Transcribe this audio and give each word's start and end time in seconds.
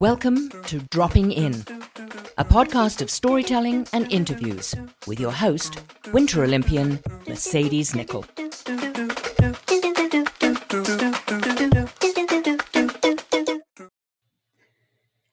Welcome 0.00 0.50
to 0.66 0.80
Dropping 0.90 1.30
In, 1.30 1.54
a 2.36 2.44
podcast 2.44 3.00
of 3.00 3.08
storytelling 3.08 3.86
and 3.92 4.10
interviews 4.12 4.74
with 5.06 5.20
your 5.20 5.30
host, 5.30 5.80
Winter 6.12 6.42
Olympian 6.42 6.98
Mercedes 7.28 7.92
Nicoll. 7.92 8.24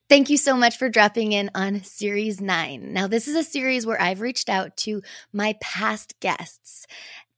Thank 0.07 0.29
you 0.29 0.37
so 0.37 0.55
much 0.55 0.77
for 0.77 0.87
dropping 0.87 1.31
in 1.31 1.49
on 1.55 1.83
Series 1.83 2.39
9. 2.39 2.93
Now, 2.93 3.07
this 3.07 3.27
is 3.27 3.35
a 3.35 3.43
series 3.43 3.87
where 3.87 3.99
I've 3.99 4.21
reached 4.21 4.49
out 4.49 4.77
to 4.77 5.01
my 5.33 5.55
past 5.61 6.19
guests, 6.19 6.85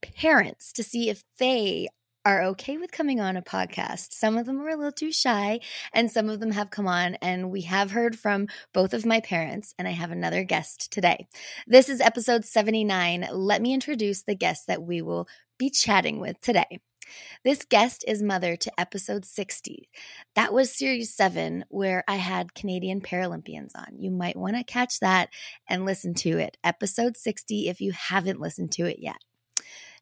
parents, 0.02 0.70
to 0.74 0.82
see 0.82 1.08
if 1.08 1.24
they 1.38 1.88
are 2.24 2.42
okay 2.44 2.78
with 2.78 2.92
coming 2.92 3.20
on 3.20 3.36
a 3.36 3.42
podcast. 3.42 4.12
Some 4.12 4.38
of 4.38 4.46
them 4.46 4.60
are 4.60 4.68
a 4.68 4.76
little 4.76 4.92
too 4.92 5.12
shy, 5.12 5.60
and 5.92 6.10
some 6.10 6.28
of 6.28 6.40
them 6.40 6.52
have 6.52 6.70
come 6.70 6.86
on, 6.86 7.16
and 7.16 7.50
we 7.50 7.62
have 7.62 7.90
heard 7.90 8.18
from 8.18 8.46
both 8.72 8.94
of 8.94 9.04
my 9.04 9.20
parents, 9.20 9.74
and 9.78 9.88
I 9.88 9.92
have 9.92 10.10
another 10.10 10.44
guest 10.44 10.92
today. 10.92 11.26
This 11.66 11.88
is 11.88 12.00
episode 12.00 12.44
79. 12.44 13.28
Let 13.32 13.60
me 13.60 13.74
introduce 13.74 14.22
the 14.22 14.36
guest 14.36 14.68
that 14.68 14.82
we 14.82 15.02
will 15.02 15.28
be 15.58 15.70
chatting 15.70 16.20
with 16.20 16.40
today. 16.40 16.80
This 17.44 17.64
guest 17.64 18.04
is 18.06 18.22
mother 18.22 18.56
to 18.56 18.80
episode 18.80 19.24
60. 19.24 19.88
That 20.34 20.52
was 20.52 20.76
series 20.76 21.14
seven, 21.14 21.64
where 21.68 22.04
I 22.06 22.16
had 22.16 22.54
Canadian 22.54 23.00
Paralympians 23.00 23.72
on. 23.74 23.98
You 23.98 24.10
might 24.10 24.36
want 24.36 24.56
to 24.56 24.64
catch 24.64 25.00
that 25.00 25.30
and 25.68 25.84
listen 25.84 26.14
to 26.14 26.38
it. 26.38 26.56
Episode 26.62 27.16
60 27.16 27.68
if 27.68 27.80
you 27.80 27.92
haven't 27.92 28.40
listened 28.40 28.72
to 28.72 28.86
it 28.86 28.98
yet. 29.00 29.18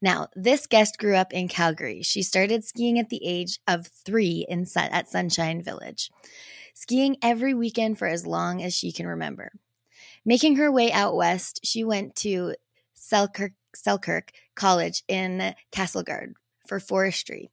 Now, 0.02 0.28
this 0.34 0.66
guest 0.66 0.98
grew 0.98 1.14
up 1.14 1.32
in 1.32 1.48
Calgary. 1.48 2.02
She 2.02 2.22
started 2.22 2.64
skiing 2.64 2.98
at 2.98 3.10
the 3.10 3.24
age 3.24 3.59
of 3.66 3.86
three 3.86 4.46
in 4.48 4.66
at 4.76 5.09
Sunshine 5.09 5.62
Village, 5.62 6.10
skiing 6.74 7.16
every 7.23 7.52
weekend 7.52 7.98
for 7.98 8.06
as 8.06 8.26
long 8.26 8.62
as 8.62 8.74
she 8.74 8.92
can 8.92 9.06
remember. 9.06 9.52
Making 10.24 10.57
her 10.57 10.73
way 10.73 10.90
out 10.90 11.15
west, 11.15 11.60
she 11.65 11.84
went 11.84 12.16
to 12.16 12.54
Selkirk, 12.95 13.52
Selkirk 13.74 14.32
College 14.54 15.02
in 15.09 15.54
Castlegar 15.70 16.32
for 16.66 16.80
forestry, 16.80 17.51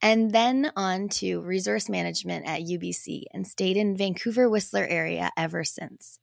and 0.00 0.30
then 0.32 0.70
on 0.76 1.08
to 1.08 1.40
resource 1.40 1.88
management 1.88 2.46
at 2.46 2.62
UBC 2.62 3.24
and 3.32 3.46
stayed 3.46 3.76
in 3.76 3.96
Vancouver 3.96 4.48
Whistler 4.48 4.86
area 4.86 5.30
ever 5.36 5.64
since. 5.64 6.18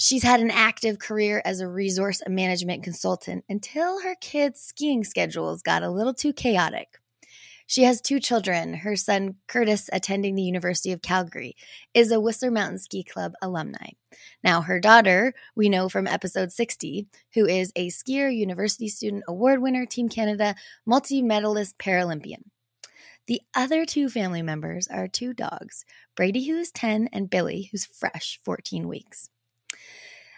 She's 0.00 0.22
had 0.22 0.38
an 0.38 0.52
active 0.52 1.00
career 1.00 1.42
as 1.44 1.58
a 1.58 1.66
resource 1.66 2.22
management 2.28 2.84
consultant 2.84 3.44
until 3.48 4.00
her 4.02 4.14
kids' 4.20 4.60
skiing 4.60 5.02
schedules 5.02 5.60
got 5.60 5.82
a 5.82 5.90
little 5.90 6.14
too 6.14 6.32
chaotic. 6.32 7.00
She 7.66 7.82
has 7.82 8.00
two 8.00 8.20
children. 8.20 8.74
Her 8.74 8.94
son, 8.94 9.34
Curtis, 9.48 9.90
attending 9.92 10.36
the 10.36 10.42
University 10.42 10.92
of 10.92 11.02
Calgary, 11.02 11.56
is 11.94 12.12
a 12.12 12.20
Whistler 12.20 12.52
Mountain 12.52 12.78
Ski 12.78 13.02
Club 13.02 13.32
alumni. 13.42 13.88
Now, 14.44 14.60
her 14.60 14.78
daughter, 14.78 15.34
we 15.56 15.68
know 15.68 15.88
from 15.88 16.06
episode 16.06 16.52
60, 16.52 17.08
who 17.34 17.46
is 17.46 17.72
a 17.74 17.88
skier, 17.88 18.32
university 18.32 18.86
student, 18.86 19.24
award 19.26 19.60
winner, 19.60 19.84
Team 19.84 20.08
Canada, 20.08 20.54
multi 20.86 21.22
medalist 21.22 21.76
Paralympian. 21.76 22.44
The 23.26 23.40
other 23.52 23.84
two 23.84 24.08
family 24.08 24.42
members 24.42 24.86
are 24.86 25.08
two 25.08 25.34
dogs 25.34 25.84
Brady, 26.14 26.46
who 26.46 26.56
is 26.56 26.70
10, 26.70 27.08
and 27.12 27.28
Billy, 27.28 27.68
who's 27.72 27.84
fresh 27.84 28.38
14 28.44 28.86
weeks. 28.86 29.28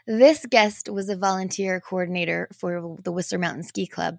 This 0.07 0.45
guest 0.47 0.89
was 0.89 1.09
a 1.09 1.17
volunteer 1.17 1.81
coordinator 1.81 2.49
for 2.53 2.97
the 3.03 3.13
Whistler 3.13 3.39
Mountain 3.39 3.65
Ski 3.65 3.87
Club 3.87 4.19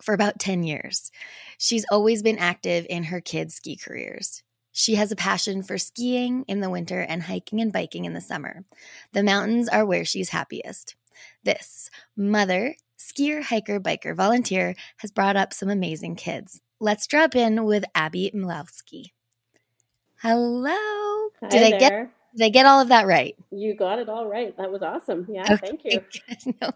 for 0.00 0.14
about 0.14 0.40
10 0.40 0.64
years. 0.64 1.10
She's 1.58 1.86
always 1.90 2.22
been 2.22 2.38
active 2.38 2.86
in 2.90 3.04
her 3.04 3.20
kids' 3.20 3.54
ski 3.54 3.76
careers. 3.76 4.42
She 4.72 4.94
has 4.94 5.12
a 5.12 5.16
passion 5.16 5.62
for 5.62 5.78
skiing 5.78 6.44
in 6.48 6.60
the 6.60 6.70
winter 6.70 7.00
and 7.00 7.22
hiking 7.22 7.60
and 7.60 7.72
biking 7.72 8.04
in 8.04 8.14
the 8.14 8.20
summer. 8.20 8.64
The 9.12 9.22
mountains 9.22 9.68
are 9.68 9.84
where 9.84 10.04
she's 10.04 10.30
happiest. 10.30 10.96
This 11.44 11.90
mother, 12.16 12.74
skier, 12.98 13.42
hiker, 13.42 13.78
biker, 13.78 14.16
volunteer 14.16 14.74
has 14.96 15.10
brought 15.10 15.36
up 15.36 15.52
some 15.52 15.68
amazing 15.68 16.16
kids. 16.16 16.60
Let's 16.80 17.06
drop 17.06 17.36
in 17.36 17.64
with 17.64 17.84
Abbie 17.94 18.32
Milavsky. 18.34 19.12
Hello. 20.20 20.70
Hi 21.42 21.48
Did 21.48 21.62
I 21.62 21.70
there. 21.70 21.78
get 21.78 22.10
did 22.34 22.44
I 22.44 22.48
get 22.48 22.66
all 22.66 22.80
of 22.80 22.88
that 22.88 23.06
right? 23.06 23.36
You 23.50 23.74
got 23.74 23.98
it 23.98 24.08
all 24.08 24.26
right. 24.26 24.56
That 24.56 24.70
was 24.70 24.82
awesome. 24.82 25.26
Yeah, 25.28 25.56
thank 25.56 25.82
you. 25.84 26.04
No, 26.60 26.70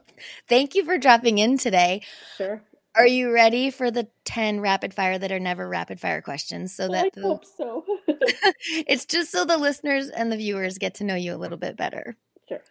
thank 0.49 0.75
you 0.75 0.84
for 0.84 0.99
dropping 0.99 1.39
in 1.39 1.59
today. 1.59 2.03
Sure. 2.37 2.62
Are 2.94 3.06
you 3.06 3.31
ready 3.31 3.71
for 3.71 3.91
the 3.91 4.09
10 4.25 4.61
rapid 4.61 4.94
fire 4.94 5.19
that 5.19 5.31
are 5.31 5.41
never 5.41 5.69
rapid 5.69 6.00
fire 6.00 6.22
questions 6.22 6.75
so 6.75 6.84
I 6.84 6.89
that 6.89 7.12
the, 7.12 7.22
hope 7.22 7.44
so. 7.44 7.84
it's 8.09 9.05
just 9.05 9.31
so 9.31 9.44
the 9.44 9.59
listeners 9.59 10.09
and 10.09 10.33
the 10.33 10.37
viewers 10.37 10.78
get 10.78 10.94
to 10.97 11.05
know 11.05 11.15
you 11.15 11.34
a 11.34 11.37
little 11.37 11.59
bit 11.59 11.77
better. 11.77 12.17
sure. 12.49 12.62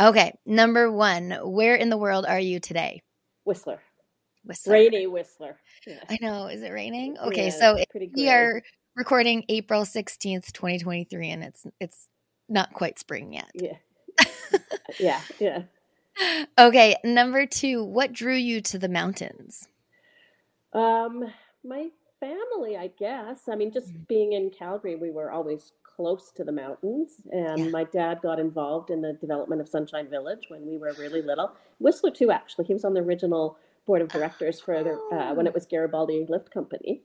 Okay, 0.00 0.32
number 0.46 0.90
1, 0.90 1.40
where 1.42 1.74
in 1.74 1.90
the 1.90 1.98
world 1.98 2.24
are 2.26 2.40
you 2.40 2.58
today? 2.58 3.02
Whistler. 3.44 3.80
Whistler. 4.44 4.72
Rainy 4.72 5.06
Whistler. 5.06 5.58
Yeah. 5.86 6.00
I 6.08 6.18
know, 6.22 6.46
is 6.46 6.62
it 6.62 6.72
raining? 6.72 7.18
Okay, 7.18 7.46
Yeah, 7.46 7.50
so 7.50 7.78
we 8.14 8.30
are 8.30 8.62
recording 8.94 9.44
April 9.50 9.82
16th, 9.82 10.52
2023 10.52 11.30
and 11.30 11.44
it's 11.44 11.66
it's 11.80 12.08
not 12.48 12.72
quite 12.72 12.98
spring 12.98 13.32
yet. 13.32 13.52
Yeah. 13.54 13.76
yeah. 15.00 15.20
Yeah. 15.40 15.62
Okay, 16.58 16.96
number 17.04 17.46
2, 17.46 17.84
what 17.84 18.12
drew 18.12 18.34
you 18.34 18.60
to 18.62 18.78
the 18.78 18.88
mountains? 18.88 19.68
Um, 20.72 21.24
my 21.64 21.88
family, 22.20 22.76
I 22.76 22.88
guess. 22.98 23.48
I 23.48 23.56
mean, 23.56 23.72
just 23.72 23.92
Mm. 23.94 24.06
being 24.08 24.32
in 24.32 24.50
Calgary, 24.50 24.96
we 24.96 25.10
were 25.10 25.30
always 25.30 25.72
close 25.82 26.30
to 26.32 26.44
the 26.44 26.52
mountains, 26.52 27.22
and 27.32 27.66
Yeah. 27.66 27.70
my 27.70 27.84
dad 27.84 28.20
got 28.22 28.38
involved 28.38 28.90
in 28.90 29.00
the 29.02 29.14
development 29.14 29.60
of 29.60 29.68
Sunshine 29.68 30.08
Village 30.08 30.48
when 30.48 30.66
we 30.66 30.78
were 30.78 30.92
really 30.94 31.22
little. 31.22 31.52
Whistler 31.78 32.10
too, 32.10 32.30
actually. 32.30 32.66
He 32.66 32.74
was 32.74 32.84
on 32.84 32.94
the 32.94 33.00
original 33.00 33.58
board 33.86 34.02
of 34.02 34.08
directors 34.08 34.60
for 34.60 34.82
the 34.84 34.94
uh, 35.12 35.34
when 35.34 35.46
it 35.46 35.54
was 35.54 35.66
Garibaldi 35.66 36.26
Lift 36.28 36.50
Company 36.50 37.02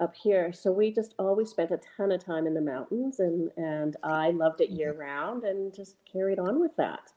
up 0.00 0.14
here. 0.14 0.52
So 0.52 0.72
we 0.72 0.92
just 0.92 1.14
always 1.18 1.50
spent 1.50 1.70
a 1.70 1.80
ton 1.96 2.12
of 2.12 2.24
time 2.24 2.46
in 2.46 2.54
the 2.54 2.60
mountains, 2.60 3.20
and 3.20 3.50
and 3.56 3.96
I 4.02 4.30
loved 4.30 4.60
it 4.60 4.70
year 4.70 4.92
round, 4.92 5.44
and 5.44 5.74
just 5.74 5.96
carried 6.10 6.38
on 6.38 6.60
with 6.60 6.74
that. 6.76 7.12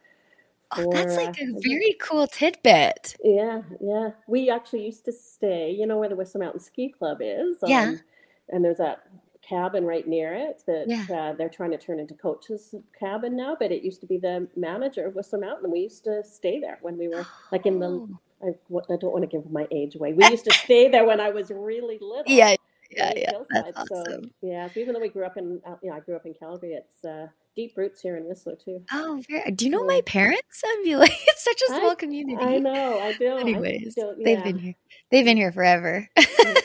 Oh, 0.75 0.91
that's 0.91 1.15
for, 1.15 1.23
like 1.23 1.39
uh, 1.39 1.45
a 1.45 1.59
very 1.61 1.95
cool 2.01 2.27
tidbit. 2.27 3.15
yeah, 3.23 3.61
yeah. 3.81 4.09
We 4.27 4.49
actually 4.49 4.85
used 4.85 5.05
to 5.05 5.13
stay, 5.13 5.71
you 5.71 5.87
know 5.87 5.97
where 5.97 6.09
the 6.09 6.15
Whistler 6.15 6.41
Mountain 6.41 6.59
Ski 6.59 6.89
Club 6.89 7.19
is? 7.21 7.57
Yeah. 7.65 7.83
Um, 7.83 8.01
and 8.49 8.65
there's 8.65 8.79
that 8.79 9.03
cabin 9.41 9.85
right 9.85 10.05
near 10.05 10.33
it 10.33 10.63
that 10.67 10.85
Yeah. 10.89 11.05
uh, 11.09 11.33
they're 11.37 11.47
trying 11.47 11.71
to 11.71 11.77
turn 11.77 11.99
into 12.01 12.15
Coach's 12.15 12.75
cabin 12.99 13.37
now, 13.37 13.55
but 13.57 13.71
it 13.71 13.81
used 13.81 14.01
to 14.01 14.07
be 14.07 14.17
the 14.17 14.49
manager 14.57 15.05
of 15.05 15.15
Whistler 15.15 15.39
Mountain. 15.39 15.71
We 15.71 15.79
used 15.79 16.03
to 16.03 16.21
stay 16.25 16.59
there 16.59 16.79
when 16.81 16.97
we 16.97 17.07
were 17.07 17.25
like 17.53 17.65
in 17.65 17.79
the, 17.79 17.87
Oh. 17.87 18.09
I, 18.43 18.47
I 18.47 18.97
don't 18.97 19.13
want 19.13 19.21
to 19.23 19.27
give 19.27 19.49
my 19.49 19.67
age 19.71 19.95
away. 19.95 20.11
We 20.13 20.27
used 20.29 20.45
to 20.45 20.53
stay 20.53 20.89
there 20.89 21.05
when 21.05 21.19
I 21.21 21.29
was 21.29 21.49
really 21.49 21.97
little. 22.01 22.23
Yeah, 22.27 22.55
yeah, 22.91 23.13
yeah. 23.15 23.31
That's 23.51 23.77
So 23.89 23.95
awesome. 24.01 24.31
yeah, 24.41 24.67
so 24.69 24.79
even 24.79 24.93
though 24.93 24.99
we 25.01 25.09
grew 25.09 25.25
up 25.25 25.37
in, 25.37 25.61
uh, 25.65 25.75
you 25.81 25.89
know, 25.89 25.95
I 25.95 25.99
grew 25.99 26.15
up 26.15 26.25
in 26.25 26.33
Calgary, 26.33 26.73
it's 26.73 27.03
uh, 27.05 27.27
deep 27.55 27.73
roots 27.75 28.01
here 28.01 28.17
in 28.17 28.25
Whistler 28.25 28.55
too. 28.55 28.83
Oh, 28.91 29.21
very, 29.29 29.51
do 29.51 29.65
you 29.65 29.71
know 29.71 29.81
Yeah. 29.81 29.87
my 29.97 30.01
parents? 30.05 30.61
I 30.63 30.81
feel 30.83 30.99
like 31.05 31.11
it's 31.27 31.43
such 31.43 31.61
a 31.69 31.73
small 31.79 31.95
community. 31.95 32.43
I 32.43 32.57
know, 32.59 32.99
I 32.99 33.13
do. 33.13 33.27
I 33.35 33.39
Anyways, 33.41 33.95
don't- 33.95 34.23
they've 34.23 34.43
been 34.43 34.57
here. 34.59 34.73
They've 35.09 35.25
been 35.25 35.37
here 35.37 35.51
forever. 35.53 36.07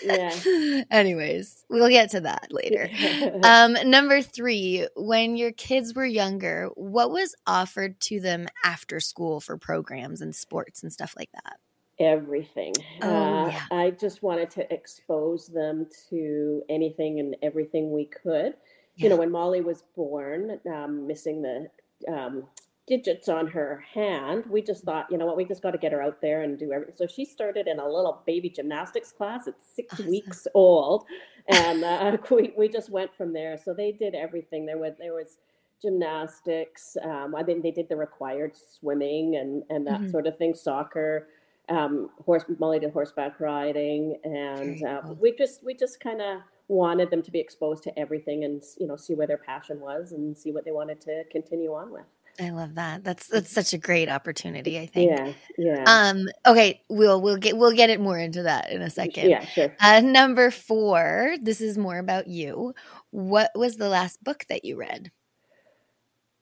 Yeah. 0.03 0.83
Anyways, 0.91 1.65
we'll 1.71 1.89
get 1.89 2.11
to 2.11 2.21
that 2.23 2.49
later. 2.51 2.89
Um, 3.45 3.77
number 3.89 4.21
three, 4.23 4.87
when 4.97 5.37
your 5.37 5.53
kids 5.53 5.95
were 5.95 6.05
younger, 6.07 6.69
what 6.75 7.11
was 7.11 7.35
offered 7.47 8.01
to 8.01 8.21
them 8.21 8.49
after 8.65 8.99
school 9.01 9.41
for 9.41 9.57
programs 9.59 10.21
and 10.21 10.35
sports 10.35 10.83
and 10.83 10.93
stuff 10.93 11.15
like 11.17 11.31
that? 11.33 11.57
Everything. 12.03 12.75
Oh, 13.03 13.09
uh, 13.09 13.49
yeah. 13.49 13.63
I 13.71 13.91
just 13.91 14.23
wanted 14.23 14.51
to 14.51 14.73
expose 14.75 15.47
them 15.47 15.87
to 16.11 16.63
anything 16.69 17.21
and 17.21 17.37
everything 17.43 17.93
we 17.93 18.07
could. 18.07 18.55
You 18.97 19.09
know, 19.09 19.17
when 19.17 19.31
Mollie 19.31 19.63
was 19.63 19.85
born, 19.97 20.61
um, 20.73 21.07
missing 21.07 21.43
the 21.43 21.69
um, 22.13 22.45
digits 22.87 23.29
on 23.29 23.47
her 23.47 23.85
hand, 23.95 24.45
we 24.51 24.63
just 24.63 24.85
thought, 24.85 25.07
you 25.11 25.17
know 25.17 25.27
what, 25.27 25.37
we 25.37 25.45
just 25.45 25.63
got 25.63 25.71
to 25.73 25.79
get 25.79 25.93
her 25.93 26.03
out 26.03 26.21
there 26.21 26.43
and 26.43 26.59
do 26.59 26.73
everything. 26.73 26.95
So 26.97 27.07
she 27.07 27.25
started 27.25 27.69
in 27.69 27.79
a 27.79 27.87
little 27.89 28.23
baby 28.27 28.51
gymnastics 28.51 29.13
class 29.13 29.47
at 29.49 29.55
six 29.63 29.95
Awesome. 29.95 30.09
weeks 30.09 30.47
old, 30.55 31.05
and 31.49 31.85
uh, 31.85 32.17
we 32.31 32.53
we 32.59 32.69
just 32.69 32.91
went 32.91 33.15
from 33.15 33.33
there. 33.33 33.57
So 33.59 33.75
they 33.75 33.93
did 33.93 34.15
everything. 34.15 34.67
There 34.67 34.79
was 34.79 34.95
there 34.99 35.15
was 35.15 35.39
gymnastics. 35.81 36.97
Um, 37.03 37.35
I 37.37 37.43
think 37.45 37.63
they 37.63 37.71
did 37.71 37.89
the 37.89 37.97
required 37.97 38.57
swimming 38.57 39.37
and 39.37 39.63
and 39.71 39.87
that 39.87 40.03
Mhm. 40.03 40.11
sort 40.11 40.27
of 40.27 40.37
thing, 40.37 40.55
soccer 40.55 41.29
um, 41.69 42.11
horse 42.25 42.45
Mollie 42.59 42.81
did 42.81 42.93
horseback 42.93 43.41
riding, 43.41 44.19
and 44.25 44.85
uh, 44.85 45.15
we 45.21 45.35
just 45.37 45.65
we 45.65 45.75
just 45.75 46.01
kind 46.01 46.21
of 46.21 46.39
wanted 46.69 47.11
them 47.11 47.23
to 47.23 47.31
be 47.31 47.39
exposed 47.39 47.83
to 47.85 47.99
everything 47.99 48.45
and 48.45 48.63
you 48.79 48.87
know 48.87 48.97
see 48.97 49.15
where 49.15 49.27
their 49.27 49.39
passion 49.39 49.81
was 49.81 50.13
and 50.13 50.37
see 50.37 50.53
what 50.53 50.65
they 50.65 50.73
wanted 50.73 51.01
to 51.03 51.25
continue 51.31 51.73
on 51.73 51.93
with. 51.93 52.05
I 52.41 52.51
love 52.51 52.75
that. 52.77 53.05
That's 53.05 53.29
that's 53.29 53.51
such 53.51 53.73
a 53.73 53.79
great 53.79 54.09
opportunity. 54.09 54.79
I 54.79 54.87
think. 54.87 55.11
Yeah, 55.11 55.33
yeah, 55.59 55.85
Um. 55.87 56.29
Okay. 56.47 56.81
We'll 56.89 57.21
we'll 57.21 57.37
get 57.37 57.57
we'll 57.57 57.77
get 57.77 57.91
it 57.91 58.01
more 58.01 58.19
into 58.19 58.43
that 58.43 58.71
in 58.71 58.83
a 58.83 58.91
second. 58.91 59.29
yeah, 59.29 59.45
sure. 59.45 59.75
Uh, 59.81 60.01
number 60.01 60.51
four. 60.51 61.37
This 61.43 61.61
is 61.61 61.77
more 61.77 61.99
about 61.99 62.29
you. 62.29 62.75
What 63.11 63.51
was 63.55 63.77
the 63.77 63.89
last 63.89 64.23
book 64.25 64.47
that 64.49 64.65
you 64.65 64.77
read? 64.77 65.11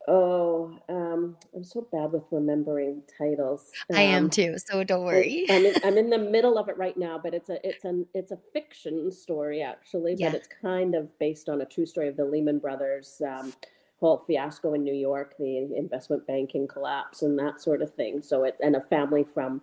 Oh, 0.08 0.76
um, 0.88 1.36
I'm 1.54 1.62
so 1.62 1.86
bad 1.92 2.12
with 2.12 2.24
remembering 2.30 3.02
titles. 3.18 3.70
I 3.94 4.02
am 4.02 4.24
Um, 4.24 4.30
too. 4.30 4.56
So 4.58 4.82
don't 4.82 5.04
worry. 5.04 5.46
I'm 5.50 5.64
in, 5.66 5.74
I'm 5.84 5.98
in 5.98 6.10
the 6.10 6.18
middle 6.36 6.58
of 6.58 6.68
it 6.68 6.76
right 6.78 6.96
now, 6.96 7.18
but 7.22 7.34
it's 7.34 7.50
a 7.50 7.64
it's 7.66 7.84
an 7.84 8.06
it's 8.14 8.32
a 8.32 8.38
fiction 8.52 9.12
story 9.12 9.62
actually, 9.62 10.14
Yeah. 10.18 10.30
but 10.30 10.36
it's 10.36 10.48
kind 10.48 10.94
of 10.94 11.16
based 11.18 11.48
on 11.48 11.60
a 11.60 11.66
true 11.66 11.86
story 11.86 12.08
of 12.08 12.16
the 12.16 12.24
Lehman 12.24 12.58
Brothers 12.58 13.20
um, 13.26 13.52
whole 14.00 14.24
fiasco 14.26 14.72
in 14.74 14.82
New 14.82 14.94
York, 14.94 15.34
the 15.38 15.58
investment 15.76 16.26
banking 16.26 16.66
collapse, 16.66 17.20
and 17.22 17.38
that 17.38 17.60
sort 17.60 17.82
of 17.82 17.92
thing. 17.94 18.22
So 18.22 18.44
it 18.44 18.56
and 18.62 18.76
a 18.76 18.80
family 18.80 19.24
from 19.34 19.60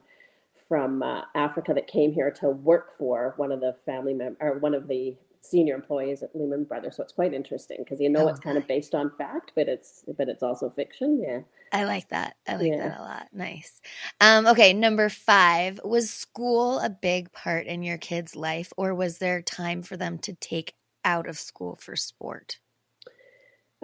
from 0.67 1.01
uh, 1.01 1.21
Africa 1.33 1.73
that 1.73 1.87
came 1.87 2.11
here 2.13 2.29
to 2.29 2.49
work 2.49 2.97
for 2.97 3.33
one 3.37 3.51
of 3.51 3.59
the 3.61 3.75
family 3.85 4.13
mem 4.13 4.37
or 4.39 4.59
one 4.59 4.75
of 4.75 4.87
the 4.87 5.15
senior 5.49 5.75
employees 5.75 6.23
at 6.23 6.35
Lehman 6.35 6.65
Brothers. 6.65 6.97
So 6.97 7.03
it's 7.03 7.13
quite 7.13 7.33
interesting 7.33 7.79
because 7.79 7.99
you 8.01 8.09
know 8.09 8.27
Oh, 8.27 8.29
it's 8.29 8.39
kind 8.39 8.57
of 8.57 8.67
based 8.67 8.95
on 8.95 9.11
fact, 9.17 9.53
but 9.55 9.69
it's 9.69 10.05
but 10.17 10.29
it's 10.29 10.43
also 10.43 10.69
fiction. 10.71 11.21
Yeah. 11.23 11.41
I 11.71 11.85
like 11.85 12.09
that. 12.09 12.35
I 12.47 12.55
like 12.55 12.75
Yeah. 12.75 12.77
that 12.77 12.99
a 12.99 13.03
lot. 13.03 13.27
Nice. 13.33 13.81
Um, 14.21 14.47
okay, 14.47 14.73
number 14.73 15.09
five. 15.09 15.79
Was 15.83 16.09
school 16.11 16.79
a 16.79 16.89
big 16.89 17.31
part 17.33 17.67
in 17.67 17.83
your 17.83 17.97
kids' 17.97 18.35
life, 18.35 18.73
or 18.77 18.95
was 18.95 19.19
there 19.19 19.41
time 19.41 19.83
for 19.83 19.97
them 19.97 20.17
to 20.19 20.33
take 20.33 20.73
out 21.05 21.27
of 21.27 21.37
school 21.37 21.77
for 21.81 21.95
sport? 21.95 22.59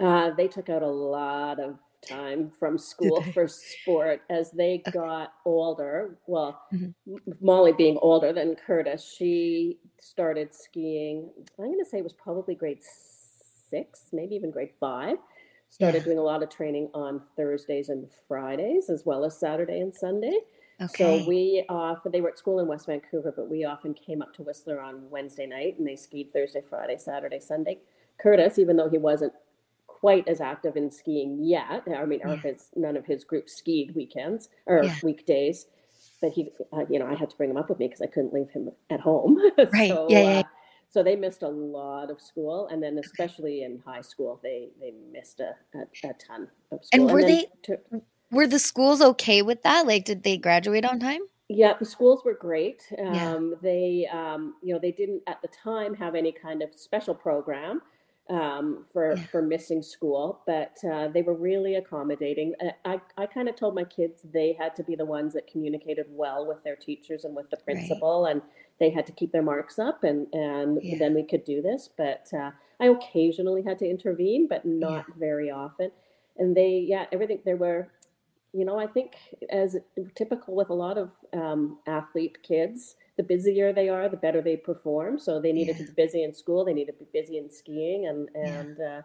Uh, 0.02 0.32
they 0.36 0.48
took 0.48 0.70
out 0.70 0.84
a 0.84 0.88
lot 0.88 1.60
of 1.60 1.78
time 2.08 2.50
from 2.50 2.78
school 2.78 3.22
for 3.34 3.48
sport 3.48 4.22
as 4.30 4.52
they 4.52 4.80
got 4.92 5.34
older. 5.46 6.18
Well, 6.28 6.62
Mhm. 6.74 6.94
Mollie 7.42 7.74
being 7.74 7.98
older 8.02 8.34
than 8.34 8.56
Curtis, 8.56 9.04
she 9.04 9.80
started 10.00 10.54
skiing. 10.54 11.30
I'm 11.58 11.66
going 11.66 11.80
to 11.80 11.86
say 11.86 11.98
it 12.00 12.04
was 12.04 12.14
probably 12.14 12.56
grade 12.56 12.84
six, 12.84 14.10
maybe 14.14 14.36
even 14.36 14.52
grade 14.52 14.74
five. 14.80 15.18
Started 15.70 16.00
Yeah. 16.00 16.04
doing 16.06 16.18
a 16.20 16.24
lot 16.24 16.44
of 16.44 16.50
training 16.50 16.90
on 16.94 17.22
Thursdays 17.36 17.90
and 17.90 18.12
Fridays, 18.28 18.90
as 18.90 19.06
well 19.06 19.26
as 19.26 19.38
Saturday 19.38 19.80
and 19.80 19.94
Sunday. 19.94 20.38
Okay. 20.82 20.88
So 20.96 21.24
we 21.28 21.66
often, 21.70 22.12
they 22.12 22.22
were 22.22 22.30
at 22.30 22.38
school 22.38 22.60
in 22.60 22.68
West 22.68 22.86
Vancouver, 22.88 23.32
but 23.32 23.48
we 23.50 23.64
often 23.64 23.94
came 23.94 24.22
up 24.22 24.34
to 24.36 24.44
Whistler 24.44 24.80
on 24.82 25.10
Wednesday 25.10 25.46
night 25.48 25.78
and 25.78 25.88
they 25.88 25.96
skied 25.96 26.32
Thursday, 26.34 26.62
Friday, 26.62 26.98
Saturday, 26.98 27.40
Sunday. 27.40 27.80
Curtis, 28.20 28.60
even 28.60 28.76
though 28.76 28.90
he 28.90 28.98
wasn't 29.00 29.34
quite 30.04 30.28
as 30.28 30.42
active 30.42 30.76
in 30.76 30.92
skiing 30.92 31.32
yet, 31.42 31.82
I 31.88 32.04
mean, 32.04 32.20
Yeah. 32.20 32.36
his, 32.36 32.68
none 32.76 32.98
of 32.98 33.06
his 33.06 33.24
group 33.24 33.48
skied 33.48 33.96
weekends 33.96 34.50
or 34.66 34.84
Yeah. 34.84 34.96
weekdays, 35.02 35.68
but 36.22 36.32
he, 36.34 36.52
uh, 36.74 36.84
you 36.90 37.00
know, 37.00 37.08
I 37.08 37.16
had 37.16 37.30
to 37.30 37.38
bring 37.38 37.50
him 37.50 37.56
up 37.56 37.70
with 37.70 37.80
me 37.80 37.88
because 37.88 38.02
I 38.02 38.08
couldn't 38.08 38.34
leave 38.34 38.50
him 38.50 38.70
at 38.90 39.00
home. 39.00 39.38
Right. 39.72 39.92
so, 39.92 40.08
Yeah, 40.10 40.20
yeah, 40.24 40.40
uh, 40.40 40.44
so 40.90 41.04
they 41.04 41.16
missed 41.16 41.42
a 41.42 41.48
lot 41.48 42.12
of 42.12 42.20
school, 42.20 42.68
and 42.68 42.84
then 42.84 42.98
especially 42.98 43.64
in 43.64 43.82
high 43.86 44.02
school, 44.02 44.42
they 44.44 44.72
they 44.82 44.92
missed 45.18 45.40
a, 45.40 45.52
a, 45.74 45.84
a 46.10 46.14
ton 46.28 46.50
of 46.74 46.84
school. 46.84 46.90
And 46.92 47.10
were 47.14 47.22
they- 47.22 47.48
to- 47.68 47.80
Were 48.30 48.48
the 48.56 48.60
schools 48.60 49.00
okay 49.12 49.42
with 49.42 49.62
that? 49.64 49.88
Like, 49.88 50.04
did 50.04 50.24
they 50.24 50.36
graduate 50.38 50.84
on 50.84 51.00
time? 51.00 51.22
Yeah, 51.48 51.74
the 51.80 51.86
schools 51.86 52.26
were 52.26 52.34
great. 52.34 52.80
Yeah. 52.98 53.36
Um, 53.36 53.56
they, 53.62 54.06
um, 54.12 54.56
you 54.66 54.74
know, 54.74 54.80
they 54.86 54.92
didn't 54.92 55.22
at 55.28 55.40
the 55.42 55.48
time 55.70 55.94
have 56.04 56.14
any 56.16 56.34
kind 56.46 56.62
of 56.62 56.70
special 56.76 57.16
program 57.16 57.82
um, 58.30 58.86
for 58.94 59.18
Yeah. 59.18 59.28
for 59.32 59.42
missing 59.42 59.82
school, 59.84 60.42
but 60.48 60.78
uh, 60.90 61.10
they 61.10 61.22
were 61.22 61.34
really 61.34 61.76
accommodating. 61.76 62.54
Uh, 62.62 62.72
I 62.86 63.02
I 63.18 63.26
kind 63.26 63.50
of 63.50 63.56
told 63.56 63.76
my 63.76 63.84
kids 63.84 64.22
they 64.34 64.54
had 64.54 64.76
to 64.78 64.84
be 64.84 64.96
the 64.96 65.06
ones 65.06 65.34
that 65.34 65.48
communicated 65.48 66.06
well 66.10 66.46
with 66.46 66.64
their 66.64 66.76
teachers 66.76 67.26
and 67.26 67.36
with 67.36 67.50
the 67.50 67.58
Right. 67.68 67.76
principal, 67.76 68.26
and 68.26 68.42
they 68.80 68.90
had 68.90 69.06
to 69.08 69.12
keep 69.12 69.32
their 69.32 69.44
marks 69.44 69.78
up, 69.80 70.04
and 70.04 70.28
and 70.34 70.80
Yeah. 70.82 71.00
then 71.00 71.14
we 71.14 71.24
could 71.24 71.44
do 71.44 71.62
this. 71.62 71.90
But 71.98 72.28
uh, 72.34 72.52
I 72.80 72.86
occasionally 72.88 73.62
had 73.62 73.80
to 73.80 73.90
intervene, 73.90 74.48
but 74.48 74.66
not 74.66 75.06
very 75.18 75.52
often. 75.52 75.92
And 76.38 76.56
they, 76.56 76.80
yeah, 76.88 77.06
everything. 77.12 77.42
There 77.46 77.58
were 77.58 77.90
you 78.54 78.66
know, 78.66 78.78
I 78.80 78.88
think 78.88 79.16
as 79.50 79.78
typical 80.16 80.56
with 80.56 80.70
a 80.70 80.74
lot 80.74 80.98
of 80.98 81.12
um, 81.34 81.80
athlete 81.88 82.38
kids, 82.44 82.96
the 83.18 83.24
busier 83.24 83.72
they 83.74 83.90
are, 83.90 84.10
the 84.10 84.18
better 84.18 84.42
they 84.42 84.58
perform. 84.58 85.20
So 85.20 85.40
they 85.40 85.52
needed 85.54 85.78
Yeah. 85.78 85.86
to 85.86 85.92
be 85.92 86.04
busy 86.04 86.24
in 86.24 86.34
school, 86.34 86.66
they 86.66 86.74
needed 86.74 86.98
to 87.00 87.06
be 87.06 87.10
busy 87.14 87.38
in 87.38 87.50
skiing, 87.50 88.08
and 88.08 88.30
Yeah. 88.36 88.60
and 88.60 88.80
uh, 88.80 89.02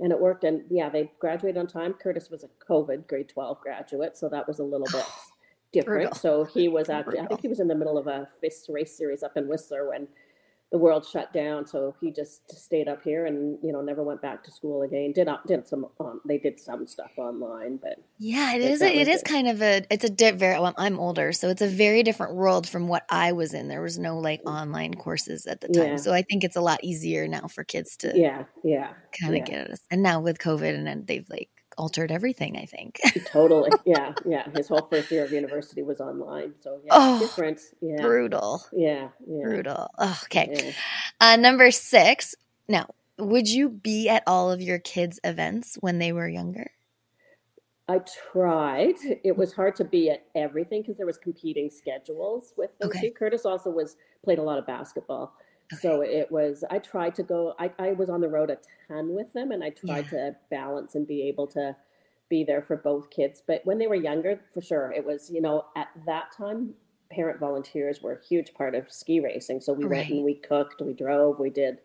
and 0.00 0.12
it 0.12 0.20
worked. 0.20 0.44
And 0.44 0.64
yeah, 0.70 0.88
they 0.88 1.10
graduated 1.18 1.58
on 1.58 1.66
time. 1.66 1.94
Curtis 1.94 2.30
was 2.30 2.44
a 2.44 2.48
COVID 2.68 3.06
grade 3.08 3.28
twelve 3.28 3.60
graduate, 3.60 4.16
so 4.16 4.28
that 4.28 4.48
was 4.48 4.58
a 4.58 4.64
little 4.64 4.88
bit 4.92 5.04
different. 5.72 6.10
Brutal. 6.12 6.14
So 6.18 6.44
he 6.44 6.68
was 6.68 6.88
actually, 6.96 7.20
I 7.20 7.26
think 7.26 7.40
he 7.42 7.48
was 7.48 7.60
in 7.60 7.68
the 7.68 7.74
middle 7.74 7.98
of 7.98 8.06
a 8.06 8.28
FIS 8.40 8.66
race 8.68 8.96
series 8.96 9.22
up 9.22 9.36
in 9.36 9.48
Whistler 9.48 9.88
when 9.88 10.08
the 10.72 10.78
world 10.78 11.06
shut 11.06 11.32
down. 11.34 11.66
So 11.66 11.94
he 12.00 12.10
just 12.10 12.50
stayed 12.58 12.88
up 12.88 13.02
here 13.04 13.26
and 13.26 13.58
you 13.62 13.72
know 13.72 13.82
never 13.82 14.02
went 14.02 14.22
back 14.22 14.42
to 14.44 14.50
school 14.50 14.82
again. 14.82 15.12
Did 15.12 15.26
not 15.26 15.46
did 15.46 15.68
some 15.68 15.86
um, 16.00 16.20
they 16.26 16.38
did 16.38 16.58
some 16.58 16.86
stuff 16.86 17.12
online, 17.18 17.76
but 17.76 17.98
Yeah, 18.18 18.54
it 18.54 18.62
is. 18.62 18.80
that 18.80 18.92
A, 18.92 18.98
it 19.00 19.06
it. 19.06 19.24
kind 19.24 19.48
of 19.48 19.62
a. 19.62 19.84
It's 19.90 20.04
a 20.04 20.08
di- 20.10 20.30
very. 20.32 20.58
Well, 20.58 20.74
I'm 20.78 20.98
older, 20.98 21.32
so 21.32 21.48
it's 21.50 21.62
a 21.62 21.68
very 21.68 22.02
different 22.02 22.34
world 22.34 22.66
from 22.66 22.88
what 22.88 23.04
I 23.10 23.32
was 23.32 23.52
in. 23.54 23.68
There 23.68 23.82
was 23.82 23.98
no 23.98 24.18
like 24.18 24.40
online 24.46 24.94
courses 24.94 25.46
at 25.46 25.60
the 25.60 25.68
time, 25.68 25.86
Yeah. 25.90 25.96
so 25.96 26.12
I 26.12 26.22
think 26.22 26.42
it's 26.42 26.56
a 26.56 26.60
lot 26.62 26.82
easier 26.82 27.28
now 27.28 27.48
for 27.48 27.64
kids 27.64 27.96
to 27.98 28.12
yeah, 28.16 28.44
yeah. 28.64 28.94
kind 29.20 29.34
of 29.34 29.40
yeah. 29.40 29.44
get 29.44 29.70
it. 29.70 29.80
And 29.90 30.02
now 30.02 30.20
with 30.20 30.38
COVID, 30.38 30.74
and 30.74 30.86
then 30.86 31.04
they've 31.06 31.28
like 31.28 31.50
altered 31.78 32.10
everything. 32.12 32.56
I 32.56 32.64
think. 32.66 33.00
Totally. 33.26 33.70
Yeah. 33.84 34.14
Yeah. 34.24 34.48
His 34.56 34.68
whole 34.68 34.86
first 34.90 35.10
year 35.10 35.24
of 35.24 35.32
university 35.32 35.82
was 35.82 36.00
online. 36.00 36.54
So 36.60 36.78
yeah, 36.84 36.90
Oh, 36.92 37.18
different. 37.18 37.60
Yeah. 37.80 38.00
Brutal. 38.00 38.62
Yeah. 38.72 39.08
Yeah. 39.26 39.42
Brutal. 39.44 39.88
Oh, 39.98 40.20
okay. 40.24 40.48
yeah. 40.52 40.72
Uh, 41.20 41.36
number 41.36 41.70
six. 41.70 42.34
Now, 42.68 42.90
would 43.18 43.48
you 43.48 43.68
be 43.68 44.08
at 44.08 44.22
all 44.26 44.50
of 44.50 44.60
your 44.62 44.78
kids' 44.78 45.20
events 45.24 45.76
when 45.80 45.98
they 45.98 46.12
were 46.12 46.28
younger? 46.28 46.70
I 47.88 47.98
tried. 48.32 48.94
It 49.24 49.36
was 49.36 49.52
hard 49.52 49.74
to 49.76 49.84
be 49.84 50.08
at 50.10 50.24
everything 50.34 50.82
because 50.82 50.96
there 50.96 51.06
was 51.06 51.18
competing 51.18 51.68
schedules 51.68 52.54
with 52.56 52.70
them 52.78 52.88
Okay. 52.88 53.00
too. 53.08 53.10
Curtis 53.10 53.44
also 53.44 53.70
was 53.70 53.96
played 54.24 54.38
a 54.38 54.42
lot 54.42 54.58
of 54.58 54.66
basketball. 54.66 55.34
So 55.80 56.02
it 56.02 56.30
was 56.30 56.64
I 56.70 56.78
tried 56.78 57.14
to 57.16 57.22
go 57.22 57.54
I, 57.58 57.70
I 57.78 57.92
was 57.92 58.10
on 58.10 58.20
the 58.20 58.28
road 58.28 58.50
a 58.50 58.58
ton 58.88 59.14
with 59.14 59.32
them 59.32 59.52
and 59.52 59.62
I 59.62 59.70
tried 59.70 60.08
to 60.10 60.36
balance 60.50 60.94
and 60.94 61.06
be 61.06 61.22
able 61.28 61.46
to 61.48 61.76
be 62.28 62.44
there 62.44 62.62
for 62.62 62.76
both 62.76 63.10
kids. 63.10 63.42
But 63.46 63.60
when 63.64 63.78
they 63.78 63.86
were 63.86 63.94
younger, 63.94 64.40
for 64.54 64.62
sure, 64.62 64.90
it 64.90 65.04
was, 65.04 65.30
you 65.30 65.42
know, 65.42 65.66
at 65.76 65.88
that 66.06 66.32
time 66.36 66.74
parent 67.10 67.38
volunteers 67.38 68.00
were 68.00 68.14
a 68.14 68.26
huge 68.26 68.54
part 68.54 68.74
of 68.74 68.90
ski 68.90 69.20
racing. 69.20 69.60
So 69.60 69.74
we 69.74 69.84
went 69.84 70.08
and 70.08 70.24
we 70.24 70.34
cooked, 70.34 70.80
we 70.80 70.94
drove, 70.94 71.38
we 71.38 71.50
did 71.50 71.78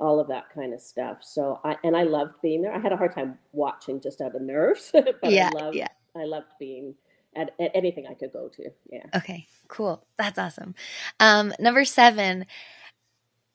all 0.00 0.18
of 0.18 0.26
that 0.28 0.50
kind 0.52 0.74
of 0.74 0.80
stuff. 0.80 1.18
So 1.22 1.60
I 1.64 1.76
and 1.84 1.96
I 1.96 2.02
loved 2.02 2.34
being 2.42 2.62
there. 2.62 2.74
I 2.74 2.80
had 2.80 2.92
a 2.92 2.96
hard 2.96 3.14
time 3.14 3.38
watching 3.52 4.00
just 4.00 4.20
out 4.20 4.34
of 4.34 4.42
nerves, 4.42 4.90
but 4.92 5.16
yeah. 5.22 5.50
I 5.54 5.62
loved 5.62 5.76
Yeah. 5.76 5.88
I 6.16 6.24
loved 6.24 6.48
being 6.58 6.94
at, 7.36 7.54
at 7.60 7.70
anything 7.74 8.06
I 8.06 8.14
could 8.14 8.32
go 8.32 8.48
to. 8.48 8.70
Yeah. 8.90 9.06
Okay, 9.14 9.46
cool. 9.68 10.04
That's 10.18 10.38
awesome. 10.38 10.74
Um, 11.20 11.54
number 11.60 11.84
seven, 11.84 12.46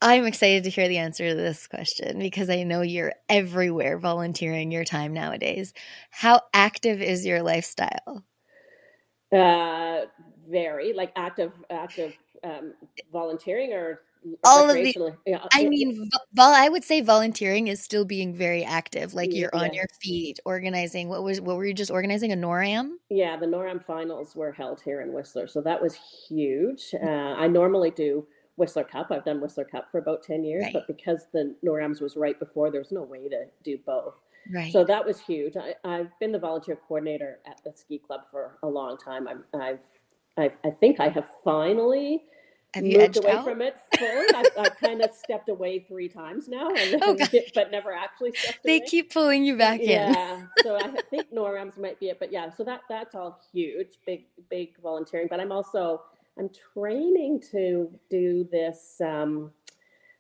I'm 0.02 0.26
excited 0.26 0.64
to 0.66 0.70
hear 0.70 0.88
the 0.88 0.98
answer 1.00 1.30
to 1.30 1.36
this 1.36 1.68
question 1.68 2.20
because 2.20 2.50
I 2.50 2.64
know 2.64 2.82
you're 2.82 3.14
everywhere 3.30 3.98
volunteering 3.98 4.72
your 4.72 4.84
time 4.86 5.14
nowadays. 5.14 5.74
How 6.12 6.42
active 6.54 7.02
is 7.02 7.26
your 7.26 7.42
lifestyle? 7.42 8.24
Uh, 9.34 10.06
very 10.50 10.94
like 10.94 11.12
active, 11.16 11.52
active 11.70 12.14
um, 12.44 12.74
volunteering 13.12 13.74
or 13.74 14.02
All 14.44 14.70
of 14.70 14.76
the- 14.76 15.16
Yeah, 15.26 15.44
I 15.52 15.66
mean, 15.66 16.10
vol- 16.34 16.54
I 16.54 16.70
would 16.70 16.84
say 16.84 17.02
volunteering 17.02 17.68
is 17.68 17.82
still 17.84 18.06
being 18.06 18.36
very 18.36 18.64
active. 18.64 19.14
Like 19.16 19.34
you're 19.34 19.54
on 19.56 19.74
your 19.74 19.86
feet, 20.02 20.40
organizing. 20.46 21.10
What 21.10 21.24
was 21.24 21.42
what 21.42 21.58
were 21.58 21.66
you 21.66 21.74
just 21.74 21.92
organizing? 21.92 22.32
A 22.32 22.36
NORAM? 22.36 22.92
Yeah, 23.10 23.36
the 23.38 23.48
NORAM 23.48 23.84
finals 23.86 24.36
were 24.36 24.52
held 24.52 24.80
here 24.82 25.02
in 25.02 25.12
Whistler, 25.12 25.48
so 25.48 25.62
that 25.62 25.82
was 25.82 25.96
huge. 26.30 26.94
Uh, 27.02 27.06
I 27.06 27.48
normally 27.48 27.92
do 27.92 28.28
Whistler 28.58 28.84
Cup. 28.84 29.08
I've 29.12 29.24
done 29.26 29.40
Whistler 29.40 29.64
Cup 29.66 29.90
for 29.92 29.98
about 30.00 30.22
ten 30.24 30.44
years, 30.44 30.64
Right. 30.66 30.74
but 30.74 30.88
because 30.88 31.28
the 31.32 31.56
NORAMs 31.66 32.02
was 32.02 32.16
right 32.18 32.38
before, 32.38 32.70
there 32.72 32.82
was 32.82 32.92
no 32.92 33.04
way 33.04 33.30
to 33.30 33.46
do 33.64 33.78
both. 33.86 34.16
Right. 34.54 34.72
So 34.72 34.84
that 34.86 35.06
was 35.06 35.20
huge. 35.20 35.56
I, 35.58 35.76
I've 35.84 36.10
been 36.20 36.32
the 36.32 36.40
volunteer 36.40 36.78
coordinator 36.88 37.40
at 37.46 37.62
the 37.64 37.72
ski 37.76 37.98
club 37.98 38.22
for 38.32 38.58
a 38.64 38.68
long 38.68 38.98
time. 38.98 39.28
I'm, 39.28 39.44
I've, 39.54 39.80
I've, 40.38 40.52
I 40.64 40.70
think 40.72 41.00
I 41.02 41.10
have 41.10 41.28
finally 41.44 42.24
Have 42.74 42.84
moved 42.86 43.18
away 43.18 43.32
out? 43.32 43.44
from 43.44 43.62
it 43.62 43.76
fully. 43.98 44.26
I've, 44.36 44.46
I've 44.58 44.78
kind 44.80 45.02
of 45.02 45.14
stepped 45.14 45.50
away 45.50 45.80
three 45.80 46.08
times 46.08 46.48
now, 46.48 46.70
and, 46.70 47.02
Oh, 47.04 47.16
but 47.56 47.72
never 47.72 47.92
actually 47.92 48.32
stepped 48.36 48.64
They 48.64 48.78
away. 48.78 48.88
keep 48.88 49.12
pulling 49.12 49.44
you 49.44 49.58
back 49.58 49.82
in. 49.82 49.90
Yeah, 49.90 50.44
so 50.64 50.78
I 50.78 50.92
think 51.10 51.34
NORAMs 51.34 51.78
might 51.78 52.00
be 52.00 52.08
it, 52.08 52.18
but 52.20 52.32
yeah, 52.32 52.50
so 52.50 52.64
that 52.64 52.82
that's 52.90 53.16
all 53.16 53.42
huge, 53.52 54.00
big 54.06 54.26
big 54.50 54.80
volunteering. 54.82 55.28
But 55.30 55.42
I'm 55.42 55.52
also 55.52 56.04
I'm 56.40 56.50
training 56.74 57.42
to 57.52 57.92
do 58.10 58.48
this. 58.52 59.02
Um, 59.02 59.52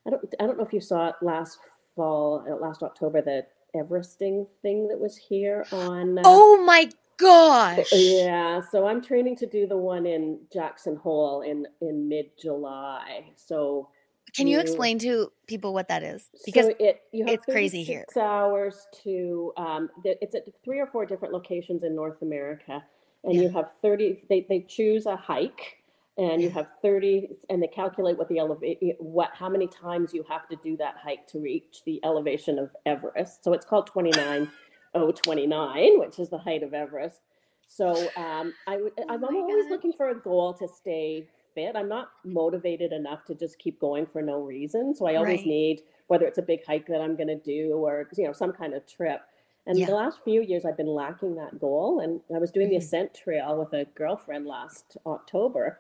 I 0.06 0.12
don't 0.12 0.36
I 0.40 0.46
don't 0.46 0.58
know 0.58 0.66
if 0.66 0.74
you 0.74 0.82
saw 0.82 1.10
it 1.10 1.16
last 1.22 1.60
fall 1.96 2.46
uh, 2.50 2.56
last 2.56 2.84
October 2.84 3.22
the 3.22 3.46
Everesting 3.76 4.48
thing 4.62 4.88
that 4.88 5.00
was 5.00 5.18
here 5.18 5.66
on. 5.72 6.18
Uh, 6.18 6.22
oh 6.26 6.64
my 6.66 6.90
gosh! 7.18 7.88
Yeah, 7.92 8.62
so 8.72 8.88
I'm 8.88 9.02
training 9.02 9.36
to 9.38 9.46
do 9.46 9.68
the 9.68 9.78
one 9.78 10.06
in 10.06 10.40
Jackson 10.52 10.96
Hole 10.96 11.42
in 11.42 11.68
in 11.82 12.08
mid 12.08 12.28
July. 12.42 13.32
So 13.36 13.90
can 14.34 14.48
you, 14.48 14.58
you, 14.58 14.62
explain 14.62 15.00
to 15.00 15.32
people 15.48 15.74
what 15.74 15.88
that 15.90 16.04
is? 16.04 16.30
Because 16.46 16.68
so 16.68 16.74
it 16.80 17.02
it's 17.12 17.46
crazy 17.46 17.84
here. 17.84 18.06
Six 18.08 18.18
hours 18.18 18.88
to 19.04 19.54
um, 19.58 19.90
it's 20.04 20.36
at 20.36 20.46
three 20.64 20.80
or 20.80 20.88
four 20.88 21.06
different 21.06 21.34
locations 21.34 21.84
in 21.84 21.96
North 21.96 22.22
America, 22.22 22.84
and 23.24 23.34
yeah. 23.34 23.42
you 23.42 23.50
have 23.50 23.72
thirty. 23.82 24.24
They 24.30 24.46
they 24.48 24.62
choose 24.62 25.06
a 25.06 25.16
hike 25.16 25.78
and 26.18 26.42
you 26.42 26.50
have 26.50 26.68
30 26.82 27.30
and 27.50 27.62
they 27.62 27.68
calculate 27.68 28.18
what 28.18 28.28
the 28.28 28.40
elevate 28.40 28.80
what 29.00 29.30
how 29.34 29.50
many 29.50 29.68
times 29.68 30.14
you 30.14 30.24
have 30.28 30.48
to 30.48 30.56
do 30.58 30.76
that 30.78 30.96
hike 31.02 31.28
to 31.28 31.40
reach 31.40 31.82
the 31.86 32.00
elevation 32.04 32.58
of 32.58 32.72
everest 32.86 33.44
so 33.44 33.54
it's 33.54 33.66
called 33.66 33.88
29029 33.88 36.00
which 36.00 36.20
is 36.20 36.30
the 36.30 36.38
height 36.38 36.64
of 36.64 36.74
everest 36.74 37.22
so 37.68 37.92
um, 38.16 38.54
I 38.66 38.78
oh 38.78 38.90
I'm 39.10 39.24
always 39.24 39.66
God. 39.66 39.72
looking 39.72 39.94
for 39.94 40.10
a 40.10 40.16
goal 40.16 40.54
to 40.56 40.68
stay 40.68 41.28
fit. 41.54 41.76
I'm 41.76 41.90
not 41.90 42.10
motivated 42.24 42.94
enough 42.94 43.26
to 43.26 43.36
just 43.36 43.60
keep 43.60 43.80
going 43.80 44.06
for 44.06 44.22
no 44.22 44.42
reason. 44.42 44.96
So 44.96 45.08
I 45.08 45.16
always 45.16 45.40
right. 45.40 45.48
need 45.48 45.82
whether 46.08 46.26
it's 46.26 46.38
a 46.38 46.44
big 46.44 46.66
hike 46.66 46.88
that 46.88 47.02
I'm 47.02 47.18
going 47.18 47.28
to 47.28 47.40
do 47.40 47.74
or 47.74 48.08
you 48.16 48.26
know 48.26 48.34
some 48.34 48.54
kind 48.54 48.74
of 48.74 48.88
trip. 48.88 49.22
And 49.66 49.78
yeah. 49.78 49.88
the 49.88 49.96
last 49.96 50.20
few 50.24 50.42
years, 50.42 50.64
I've 50.64 50.78
been 50.78 50.88
lacking 50.88 51.36
that 51.36 51.60
goal. 51.60 52.00
And 52.00 52.22
I 52.34 52.40
was 52.40 52.52
doing 52.52 52.68
mm-hmm. 52.68 52.80
the 52.80 52.86
ascent 52.86 53.14
trail 53.14 53.58
with 53.58 53.74
a 53.74 53.84
girlfriend 53.96 54.46
last 54.46 54.96
October, 55.06 55.80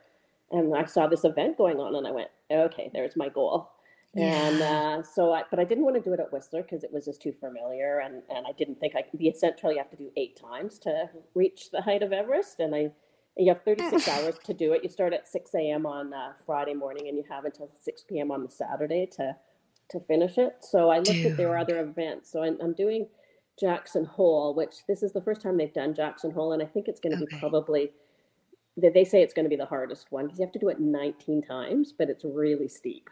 and 0.51 0.75
I 0.75 0.85
saw 0.85 1.07
this 1.07 1.23
event 1.23 1.57
going 1.57 1.77
on, 1.77 1.95
and 1.95 2.07
I 2.07 2.11
went, 2.11 2.29
okay, 2.51 2.89
there's 2.93 3.15
my 3.15 3.29
goal. 3.29 3.71
Yeah. 4.13 4.47
And 4.47 4.61
uh, 4.61 5.03
so, 5.03 5.33
I, 5.33 5.43
but 5.49 5.59
I 5.59 5.63
didn't 5.63 5.83
want 5.83 5.95
to 5.95 6.01
do 6.01 6.13
it 6.13 6.19
at 6.19 6.31
Whistler 6.31 6.63
because 6.63 6.83
it 6.83 6.91
was 6.91 7.05
just 7.05 7.21
too 7.21 7.33
familiar, 7.39 7.99
and 7.99 8.23
and 8.29 8.47
I 8.47 8.51
didn't 8.57 8.79
think 8.79 8.95
I 8.95 9.01
could. 9.01 9.19
The 9.19 9.29
ascent 9.29 9.57
trail 9.57 9.73
you 9.73 9.79
have 9.79 9.91
to 9.91 9.97
do 9.97 10.11
eight 10.17 10.39
times 10.39 10.79
to 10.79 11.09
reach 11.35 11.71
the 11.71 11.81
height 11.81 12.01
of 12.01 12.13
Everest, 12.13 12.59
and 12.59 12.73
I 12.73 12.91
you 13.35 13.53
have 13.53 13.63
36 13.63 14.07
hours 14.09 14.35
to 14.45 14.53
do 14.53 14.73
it. 14.73 14.83
You 14.83 14.89
start 14.89 15.13
at 15.13 15.27
6 15.27 15.51
a.m. 15.55 15.85
on 15.85 16.13
uh, 16.13 16.33
Friday 16.45 16.73
morning, 16.73 17.07
and 17.07 17.17
you 17.17 17.23
have 17.29 17.45
until 17.45 17.69
6 17.79 18.03
p.m. 18.09 18.31
on 18.31 18.43
the 18.43 18.49
Saturday 18.49 19.07
to 19.17 19.35
to 19.89 19.99
finish 20.01 20.37
it. 20.37 20.55
So 20.61 20.89
I 20.89 20.97
looked 20.97 21.11
Dude. 21.11 21.31
at 21.31 21.37
there 21.37 21.47
were 21.47 21.57
other 21.57 21.79
events. 21.79 22.31
So 22.31 22.43
I'm, 22.43 22.57
I'm 22.61 22.73
doing 22.73 23.07
Jackson 23.59 24.03
Hole, 24.03 24.53
which 24.53 24.85
this 24.87 25.01
is 25.01 25.13
the 25.13 25.21
first 25.21 25.41
time 25.41 25.57
they've 25.57 25.73
done 25.73 25.93
Jackson 25.95 26.31
Hole, 26.31 26.53
and 26.53 26.61
I 26.61 26.65
think 26.65 26.87
it's 26.87 26.99
going 26.99 27.17
to 27.17 27.23
okay. 27.23 27.35
be 27.35 27.39
probably 27.39 27.91
they 28.77 29.03
say 29.03 29.21
it's 29.21 29.33
going 29.33 29.45
to 29.45 29.49
be 29.49 29.55
the 29.55 29.65
hardest 29.65 30.11
one 30.11 30.25
because 30.25 30.39
you 30.39 30.45
have 30.45 30.53
to 30.53 30.59
do 30.59 30.69
it 30.69 30.79
19 30.79 31.41
times, 31.41 31.93
but 31.97 32.09
it's 32.09 32.23
really 32.23 32.67
steep. 32.67 33.09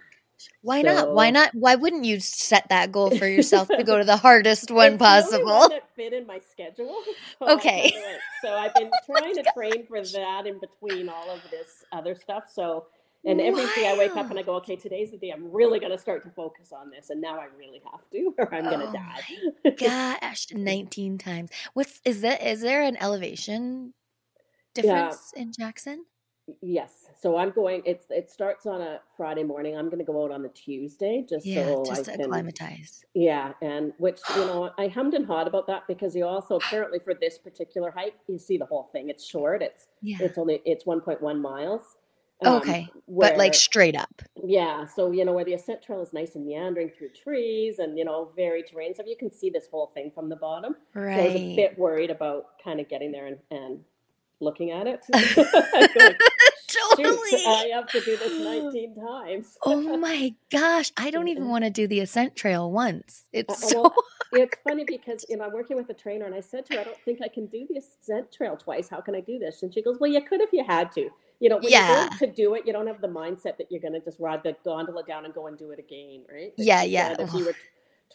Why 0.61 0.81
so, 0.81 0.93
not? 0.93 1.13
Why 1.13 1.29
not? 1.31 1.51
Why 1.53 1.75
wouldn't 1.75 2.03
you 2.03 2.19
set 2.19 2.67
that 2.69 2.91
goal 2.91 3.15
for 3.17 3.27
yourself 3.27 3.69
to 3.69 3.83
go 3.83 3.97
to 3.97 4.03
the 4.03 4.17
hardest 4.17 4.69
one 4.69 4.97
possible? 4.97 5.45
One 5.45 5.69
that 5.69 5.89
fit 5.95 6.13
in 6.13 6.27
my 6.27 6.39
schedule. 6.39 6.95
So 7.39 7.49
okay. 7.55 7.93
So 8.41 8.53
I've 8.53 8.73
been 8.73 8.89
oh 9.09 9.19
trying 9.19 9.35
to 9.35 9.43
train 9.53 9.85
for 9.87 10.01
that 10.01 10.45
in 10.45 10.59
between 10.59 11.09
all 11.09 11.29
of 11.29 11.41
this 11.51 11.83
other 11.91 12.15
stuff. 12.15 12.45
So 12.53 12.85
and 13.25 13.41
every 13.41 13.65
wow. 13.65 13.71
day 13.75 13.89
I 13.89 13.97
wake 13.97 14.15
up 14.15 14.29
and 14.29 14.37
I 14.37 14.43
go, 14.43 14.55
okay, 14.55 14.75
today's 14.75 15.11
the 15.11 15.17
day 15.17 15.31
I'm 15.31 15.51
really 15.51 15.79
going 15.79 15.91
to 15.91 15.97
start 15.97 16.23
to 16.23 16.29
focus 16.29 16.71
on 16.71 16.91
this, 16.91 17.09
and 17.09 17.19
now 17.19 17.39
I 17.39 17.47
really 17.57 17.81
have 17.91 18.01
to, 18.11 18.33
or 18.37 18.53
I'm 18.53 18.65
going 18.65 18.79
to 18.79 18.87
oh 18.87 18.93
die. 18.93 20.19
Gosh, 20.21 20.47
19 20.53 21.17
times. 21.17 21.49
What's 21.73 22.01
is 22.05 22.21
that? 22.21 22.45
Is 22.45 22.61
there 22.61 22.83
an 22.83 22.97
elevation 22.97 23.93
difference 24.75 25.31
yeah. 25.35 25.41
in 25.41 25.51
Jackson? 25.57 26.05
Yes. 26.61 27.07
So 27.19 27.37
I'm 27.37 27.49
going. 27.49 27.81
It's 27.85 28.05
it 28.11 28.29
starts 28.29 28.67
on 28.67 28.79
a 28.81 28.99
Friday 29.17 29.43
morning. 29.43 29.75
I'm 29.75 29.85
going 29.85 29.97
to 29.97 30.03
go 30.05 30.23
out 30.23 30.31
on 30.31 30.45
a 30.45 30.49
Tuesday 30.49 31.25
just 31.27 31.43
yeah, 31.45 31.65
so 31.65 31.83
just 31.83 32.07
I 32.07 32.11
can 32.11 32.21
acclimatize. 32.25 33.03
Yeah, 33.15 33.53
and 33.63 33.93
which 33.97 34.19
you 34.35 34.45
know 34.45 34.69
I 34.77 34.87
hummed 34.87 35.15
and 35.15 35.25
hawed 35.25 35.47
about 35.47 35.65
that 35.67 35.83
because 35.87 36.15
you 36.15 36.25
also 36.25 36.57
apparently 36.57 36.99
for 36.99 37.15
this 37.15 37.39
particular 37.39 37.89
hike 37.89 38.15
you 38.27 38.37
see 38.37 38.57
the 38.57 38.65
whole 38.65 38.89
thing. 38.91 39.09
It's 39.09 39.25
short. 39.25 39.63
It's 39.63 39.87
yeah. 40.01 40.17
it's 40.21 40.37
only 40.37 40.61
it's 40.65 40.83
1.1 40.83 41.41
miles. 41.41 41.97
Um, 42.43 42.55
okay, 42.55 42.89
where, 43.05 43.31
but 43.31 43.37
like 43.39 43.53
straight 43.53 43.95
up. 43.95 44.21
Yeah, 44.43 44.85
so 44.85 45.11
you 45.11 45.25
know 45.25 45.33
where 45.33 45.45
the 45.45 45.53
ascent 45.53 45.81
trail 45.81 46.01
is 46.01 46.13
nice 46.13 46.35
and 46.35 46.45
meandering 46.45 46.91
through 46.95 47.09
trees 47.09 47.79
and 47.79 47.97
you 47.97 48.05
know 48.05 48.29
very 48.35 48.61
terrain, 48.61 48.93
so 48.93 49.03
you 49.07 49.15
can 49.17 49.31
see 49.31 49.49
this 49.49 49.67
whole 49.71 49.91
thing 49.95 50.11
from 50.13 50.29
the 50.29 50.35
bottom. 50.35 50.75
Right. 50.93 51.15
So 51.15 51.21
I 51.21 51.25
was 51.27 51.35
a 51.35 51.55
bit 51.55 51.79
worried 51.79 52.11
about 52.11 52.61
kind 52.63 52.79
of 52.79 52.87
getting 52.89 53.11
there 53.11 53.25
and, 53.25 53.37
and 53.49 53.79
looking 54.39 54.71
at 54.71 54.87
it. 54.87 55.01
totally. 56.67 57.45
I 57.45 57.71
have 57.73 57.87
to 57.87 58.01
do 58.01 58.17
this 58.17 58.33
19 58.43 58.95
times. 58.95 59.57
oh 59.65 59.97
my 59.97 60.33
gosh. 60.51 60.91
I 60.97 61.11
don't 61.11 61.27
even 61.27 61.47
want 61.47 61.63
to 61.63 61.69
do 61.69 61.87
the 61.87 61.99
ascent 61.99 62.35
trail 62.35 62.71
once. 62.71 63.25
It's 63.33 63.63
uh, 63.63 63.67
so 63.67 63.81
well, 63.81 63.93
It's 64.33 64.57
funny 64.63 64.83
because 64.85 65.25
you 65.29 65.37
know 65.37 65.45
I'm 65.45 65.53
working 65.53 65.77
with 65.77 65.89
a 65.89 65.93
trainer 65.93 66.25
and 66.25 66.35
I 66.35 66.41
said 66.41 66.65
to 66.67 66.75
her, 66.75 66.81
I 66.81 66.83
don't 66.83 66.97
think 67.05 67.19
I 67.23 67.27
can 67.27 67.47
do 67.47 67.65
the 67.69 67.77
ascent 67.77 68.31
trail 68.31 68.57
twice. 68.57 68.89
How 68.89 69.01
can 69.01 69.15
I 69.15 69.21
do 69.21 69.39
this? 69.39 69.63
And 69.63 69.73
she 69.73 69.81
goes, 69.81 69.97
Well, 69.99 70.11
you 70.11 70.21
could 70.21 70.41
if 70.41 70.51
you 70.53 70.63
had 70.63 70.91
to. 70.93 71.09
You 71.41 71.49
know, 71.49 71.57
when 71.57 71.69
yeah. 71.69 72.07
to 72.17 72.27
do 72.27 72.55
it, 72.55 72.65
you 72.65 72.71
don't 72.71 72.87
have 72.87 73.01
the 73.01 73.09
mindset 73.09 73.57
that 73.57 73.69
you're 73.69 73.81
going 73.81 73.93
to 73.93 73.99
just 73.99 74.21
ride 74.21 74.41
the 74.43 74.55
gondola 74.63 75.03
down 75.03 75.25
and 75.25 75.33
go 75.33 75.47
and 75.47 75.57
do 75.57 75.71
it 75.71 75.79
again, 75.79 76.23
right? 76.31 76.53
yeah, 76.55 76.83
yeah. 76.83 77.17
If 77.19 77.33
you 77.33 77.43
were 77.43 77.55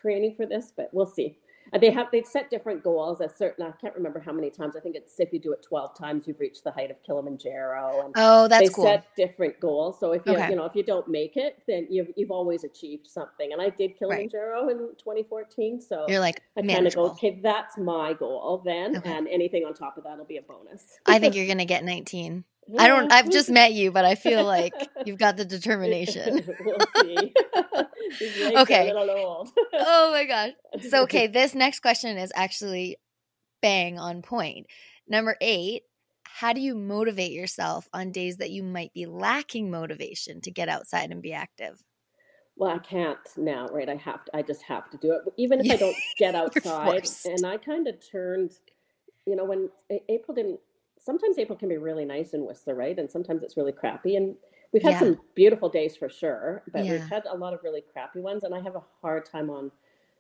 training 0.01 0.37
for 0.37 0.47
this, 0.47 0.73
but 0.75 0.89
we'll 0.93 1.07
see. 1.07 1.37
Uh, 1.73 1.79
they 1.79 1.91
have 1.91 2.09
they 2.11 2.23
set 2.23 2.51
different 2.51 2.83
goals. 2.83 3.21
A 3.21 3.29
certain 3.29 3.67
I 3.67 3.73
can't 3.73 3.95
remember 3.95 4.21
how 4.21 4.33
many 4.33 4.51
times. 4.51 4.77
I 4.77 4.81
think 4.81 4.97
it's 4.97 5.19
if 5.19 5.33
you 5.33 5.39
do 5.39 5.53
it 5.53 5.63
twelve 5.63 5.97
times, 5.97 6.27
you've 6.27 6.41
reached 6.41 6.65
the 6.65 6.71
height 6.71 6.91
of 6.91 7.03
Kilimanjaro. 7.05 8.05
And 8.05 8.15
oh, 8.17 8.49
that's 8.49 8.69
they 8.69 8.75
cool. 8.75 8.85
set 8.85 9.07
different 9.17 9.61
goals. 9.61 9.99
So 10.01 10.13
if 10.13 10.23
you 10.27 10.33
okay. 10.33 10.51
you 10.51 10.57
know 10.57 10.65
if 10.65 10.75
you 10.75 10.83
don't 10.83 11.09
make 11.09 11.37
it, 11.37 11.59
then 11.67 11.87
you've 11.91 12.09
you've 12.17 12.31
always 12.31 12.65
achieved 12.65 13.07
something. 13.07 13.53
And 13.53 13.61
I 13.61 13.71
did 13.71 13.99
Kilimanjaro 13.99 14.67
right. 14.67 14.73
in 14.73 14.79
2014. 14.79 15.81
So 15.81 16.07
you're 16.09 16.21
like 16.21 16.43
I 16.57 16.63
kind 16.63 16.87
of 16.87 16.95
go, 16.95 17.11
okay, 17.11 17.41
that's 17.43 17.79
my 17.79 18.13
goal 18.13 18.63
then, 18.65 18.97
okay. 18.97 19.13
and 19.13 19.29
anything 19.29 19.65
on 19.65 19.75
top 19.75 19.97
of 19.97 20.05
that 20.05 20.19
will 20.19 20.25
be 20.25 20.39
a 20.39 20.43
bonus. 20.43 20.99
I 21.07 21.19
think 21.19 21.35
you're 21.35 21.47
gonna 21.47 21.65
get 21.65 21.85
19. 21.85 22.45
I 22.79 22.89
don't. 22.89 23.13
I've 23.13 23.31
just 23.31 23.51
met 23.51 23.73
you, 23.73 23.91
but 23.91 24.05
I 24.05 24.15
feel 24.15 24.45
like 24.45 24.75
you've 25.05 25.19
got 25.19 25.37
the 25.37 25.45
determination. 25.45 26.45
we'll 26.61 26.79
see. 26.97 27.33
okay. 28.57 28.93
oh 28.95 30.11
my 30.13 30.25
gosh. 30.25 30.53
So 30.89 31.03
okay, 31.05 31.27
this 31.27 31.55
next 31.55 31.81
question 31.81 32.17
is 32.19 32.33
actually 32.35 32.97
bang 33.63 33.99
on 33.99 34.23
point. 34.23 34.67
Number 35.09 35.37
eight. 35.41 35.83
How 36.33 36.53
do 36.55 36.61
you 36.61 36.75
motivate 36.75 37.33
yourself 37.33 37.87
on 37.93 38.13
days 38.13 38.39
that 38.39 38.51
you 38.51 38.63
might 38.63 38.95
be 38.95 39.05
lacking 39.05 39.71
motivation 39.71 40.41
to 40.43 40.51
get 40.51 40.71
outside 40.71 41.11
and 41.11 41.21
be 41.21 41.35
active? 41.35 41.83
Well, 42.57 42.71
I 42.71 42.79
can't 42.79 43.19
now, 43.37 43.67
right? 43.67 43.89
I 43.89 43.97
have 43.97 44.25
to. 44.25 44.37
I 44.37 44.43
just 44.43 44.63
have 44.63 44.89
to 44.91 44.97
do 44.97 45.13
it, 45.13 45.23
even 45.37 45.61
if 45.61 45.71
I 45.71 45.77
don't 45.77 45.97
get 46.19 46.35
outside. 46.35 47.09
and 47.27 47.45
I 47.45 47.57
kind 47.59 47.89
of 47.89 47.97
turned, 48.11 48.53
you 49.27 49.35
know, 49.37 49.45
when 49.45 49.71
April 50.09 50.35
didn't 50.35 50.61
sometimes 51.01 51.39
April 51.39 51.59
can 51.59 51.69
be 51.69 51.79
really 51.79 52.05
nice 52.05 52.35
in 52.35 52.45
Whistler, 52.45 52.75
right? 52.75 52.99
And 52.99 53.11
sometimes 53.11 53.43
it's 53.43 53.57
really 53.57 53.73
crappy. 53.73 54.17
And 54.17 54.37
we've 54.73 54.83
had 54.83 54.93
yeah. 54.93 54.99
some 55.01 55.21
beautiful 55.35 55.69
days 55.69 55.97
for 55.97 56.09
sure, 56.09 56.63
but 56.73 56.85
yeah. 56.85 56.93
we've 56.93 57.09
had 57.09 57.25
a 57.27 57.37
lot 57.37 57.55
of 57.55 57.61
really 57.65 57.83
crappy 57.93 58.21
ones. 58.21 58.45
And 58.45 58.55
I 58.55 58.61
have 58.61 58.77
a 58.77 58.83
hard 59.01 59.25
time 59.25 59.51
on 59.51 59.71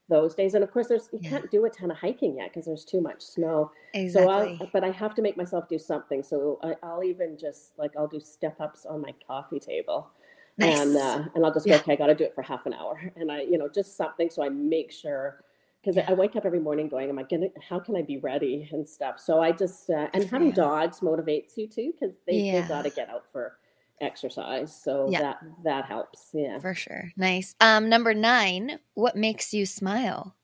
those 0.09 0.35
days. 0.35 0.55
And 0.55 0.65
of 0.65 0.73
course, 0.73 0.89
there's 0.89 1.09
you 1.13 1.21
yeah. 1.23 1.31
can't 1.31 1.51
do 1.51 1.65
a 1.65 1.71
ton 1.71 1.91
of 1.91 1.97
hiking 1.97 2.37
yet 2.37 2.51
because 2.53 2.67
there's 2.67 2.85
too 2.85 3.01
much 3.01 3.23
snow. 3.23 3.71
Exactly. 3.95 4.57
So, 4.59 4.65
i 4.65 4.71
but 4.73 4.85
I 4.85 4.91
have 4.91 5.15
to 5.15 5.23
make 5.23 5.37
myself 5.37 5.69
do 5.69 5.79
something. 5.79 6.23
So 6.23 6.59
I, 6.63 6.75
will 6.87 7.05
even 7.05 7.39
just 7.39 7.79
like 7.79 7.93
I'll 7.97 8.09
do 8.09 8.21
step 8.21 8.61
ups 8.61 8.87
on 8.87 9.01
my 9.01 9.15
coffee 9.27 9.61
table. 9.61 10.11
Nice. 10.59 10.81
And 10.81 10.97
uh, 10.97 11.25
and 11.35 11.45
I'll 11.45 11.55
just 11.55 11.67
go, 11.67 11.75
okay, 11.75 11.93
I 11.93 11.97
got 11.97 12.09
to 12.09 12.15
do 12.15 12.25
it 12.25 12.35
for 12.35 12.43
half 12.43 12.67
an 12.67 12.75
hour, 12.75 13.01
and 13.17 13.31
I, 13.33 13.43
you 13.43 13.57
know, 13.57 13.69
just 13.69 13.97
something 13.97 14.29
so 14.29 14.43
I 14.43 14.49
make 14.49 14.93
sure 14.93 15.43
because 15.83 15.97
yeah. 15.97 16.07
I 16.09 16.15
wake 16.15 16.37
up 16.37 16.45
every 16.45 16.61
morning 16.61 16.89
going, 16.89 17.09
"Am 17.09 17.19
I 17.19 17.23
gonna? 17.23 17.49
How 17.69 17.79
can 17.79 17.97
I 17.97 18.03
be 18.03 18.19
ready 18.19 18.69
and 18.73 18.89
stuff?" 18.89 19.19
So 19.19 19.41
I 19.41 19.53
just 19.53 19.89
uh, 19.91 20.09
and 20.13 20.25
having 20.25 20.49
yeah. 20.49 20.55
dogs 20.55 21.01
motivates 21.01 21.57
you 21.57 21.69
too 21.69 21.93
because 21.99 22.17
they 22.27 22.35
yeah. 22.35 22.69
got 22.69 22.83
to 22.83 22.91
get 22.91 23.09
out 23.09 23.25
for 23.33 23.57
exercise. 24.01 24.75
So 24.75 25.09
yeah. 25.11 25.21
that 25.21 25.39
that 25.65 25.85
helps. 25.87 26.31
Yeah, 26.33 26.59
for 26.59 26.75
sure. 26.75 27.13
Nice. 27.17 27.55
Um, 27.61 27.89
number 27.89 28.15
nine. 28.15 28.79
What 28.95 29.17
makes 29.17 29.55
you 29.55 29.67
smile? 29.67 30.37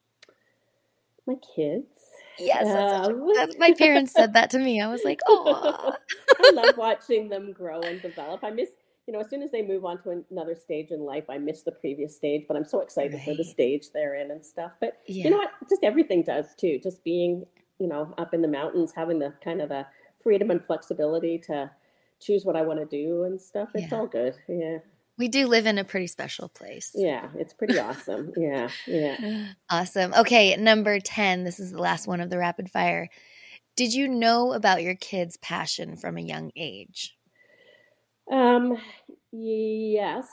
My 1.26 1.34
kids. 1.54 1.86
Yes, 2.38 2.66
um, 2.66 3.26
that's, 3.34 3.56
my 3.58 3.72
parents 3.72 4.12
said 4.12 4.34
that 4.34 4.50
to 4.50 4.58
me. 4.58 4.80
I 4.80 4.88
was 4.88 5.04
like, 5.04 5.20
"Oh, 5.26 5.94
I 6.38 6.50
love 6.52 6.76
watching 6.76 7.28
them 7.28 7.52
grow 7.52 7.80
and 7.80 8.00
develop." 8.02 8.44
I 8.44 8.50
miss 8.50 8.70
you 9.06 9.12
know, 9.12 9.20
as 9.20 9.30
soon 9.30 9.42
as 9.42 9.52
they 9.52 9.62
move 9.62 9.84
on 9.84 10.02
to 10.02 10.24
another 10.30 10.54
stage 10.54 10.90
in 10.90 11.00
life, 11.00 11.24
I 11.30 11.38
miss 11.38 11.62
the 11.62 11.72
previous 11.72 12.16
stage, 12.16 12.44
but 12.48 12.56
I'm 12.56 12.64
so 12.64 12.80
excited 12.80 13.14
right. 13.14 13.24
for 13.24 13.34
the 13.34 13.44
stage 13.44 13.90
they're 13.92 14.16
in 14.16 14.30
and 14.30 14.44
stuff. 14.44 14.72
But 14.80 15.00
yeah. 15.06 15.24
you 15.24 15.30
know 15.30 15.36
what? 15.36 15.52
Just 15.68 15.84
everything 15.84 16.22
does 16.22 16.54
too. 16.56 16.80
Just 16.82 17.04
being, 17.04 17.46
you 17.78 17.86
know, 17.86 18.12
up 18.18 18.34
in 18.34 18.42
the 18.42 18.48
mountains, 18.48 18.92
having 18.94 19.20
the 19.20 19.32
kind 19.44 19.60
of 19.60 19.68
the 19.68 19.86
freedom 20.22 20.50
and 20.50 20.64
flexibility 20.64 21.38
to 21.38 21.70
choose 22.20 22.44
what 22.44 22.56
I 22.56 22.62
want 22.62 22.80
to 22.80 22.86
do 22.86 23.24
and 23.24 23.40
stuff. 23.40 23.68
It's 23.74 23.92
yeah. 23.92 23.98
all 23.98 24.06
good. 24.08 24.34
Yeah. 24.48 24.78
We 25.18 25.28
do 25.28 25.46
live 25.46 25.66
in 25.66 25.78
a 25.78 25.84
pretty 25.84 26.08
special 26.08 26.48
place. 26.48 26.90
Yeah, 26.94 27.28
it's 27.36 27.54
pretty 27.54 27.78
awesome. 27.78 28.32
yeah, 28.36 28.68
yeah. 28.86 29.46
Awesome. 29.70 30.12
Okay, 30.12 30.54
number 30.56 31.00
10. 31.00 31.44
This 31.44 31.58
is 31.58 31.72
the 31.72 31.78
last 31.78 32.06
one 32.06 32.20
of 32.20 32.28
the 32.28 32.38
rapid 32.38 32.70
fire. 32.70 33.08
Did 33.76 33.94
you 33.94 34.08
know 34.08 34.52
about 34.52 34.82
your 34.82 34.94
kids' 34.94 35.38
passion 35.38 35.96
from 35.96 36.18
a 36.18 36.22
young 36.22 36.50
age? 36.56 37.15
Um, 38.30 38.76
yes. 39.32 40.28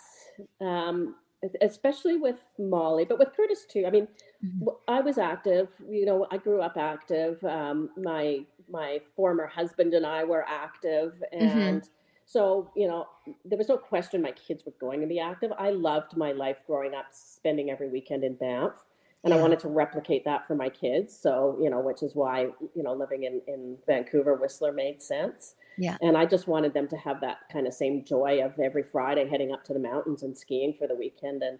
Um, 0.61 1.15
especially 1.61 2.17
with 2.17 2.37
Mollie, 2.57 3.05
but 3.05 3.19
with 3.19 3.29
Curtis 3.35 3.65
too. 3.69 3.85
I 3.85 3.89
mean, 3.89 4.07
mm-hmm. 4.43 4.67
I 4.87 5.01
was 5.01 5.17
active. 5.17 5.67
You 5.89 6.05
know, 6.05 6.25
I 6.31 6.37
grew 6.37 6.61
up 6.61 6.77
active. 6.77 7.43
Um, 7.43 7.89
my 7.97 8.45
my 8.69 9.01
former 9.15 9.45
husband 9.45 9.93
and 9.93 10.05
I 10.05 10.23
were 10.23 10.45
active, 10.47 11.13
mm-hmm. 11.33 11.45
and 11.45 11.81
mm-hmm. 11.81 11.89
so 12.25 12.71
you 12.75 12.87
know, 12.87 13.07
there 13.43 13.57
was 13.57 13.67
no 13.67 13.77
question 13.77 14.21
my 14.21 14.31
kids 14.31 14.65
were 14.65 14.73
going 14.79 15.01
to 15.01 15.07
be 15.07 15.19
active. 15.19 15.51
I 15.57 15.71
loved 15.71 16.15
my 16.15 16.31
life 16.31 16.57
growing 16.65 16.93
up, 16.95 17.07
spending 17.11 17.69
every 17.69 17.89
weekend 17.89 18.23
in 18.23 18.35
Banff 18.35 18.73
and 19.23 19.33
yeah. 19.33 19.39
I 19.39 19.41
wanted 19.41 19.59
to 19.59 19.69
replicate 19.69 20.25
that 20.25 20.45
for 20.47 20.55
my 20.55 20.69
kids. 20.69 21.17
So, 21.17 21.57
you 21.61 21.69
know, 21.69 21.79
which 21.79 22.03
is 22.03 22.13
why, 22.13 22.47
you 22.75 22.83
know, 22.83 22.93
living 22.93 23.23
in, 23.23 23.41
in 23.47 23.77
Vancouver, 23.87 24.35
Whistler 24.35 24.73
made 24.73 25.01
sense. 25.01 25.55
Yeah. 25.77 25.97
And 26.01 26.17
I 26.17 26.25
just 26.25 26.47
wanted 26.47 26.73
them 26.73 26.87
to 26.89 26.97
have 26.97 27.21
that 27.21 27.39
kind 27.51 27.67
of 27.67 27.73
same 27.73 28.03
joy 28.05 28.43
of 28.43 28.59
every 28.59 28.83
Friday 28.83 29.27
heading 29.27 29.51
up 29.51 29.63
to 29.65 29.73
the 29.73 29.79
mountains 29.79 30.23
and 30.23 30.37
skiing 30.37 30.75
for 30.77 30.87
the 30.87 30.95
weekend 30.95 31.41
and, 31.43 31.57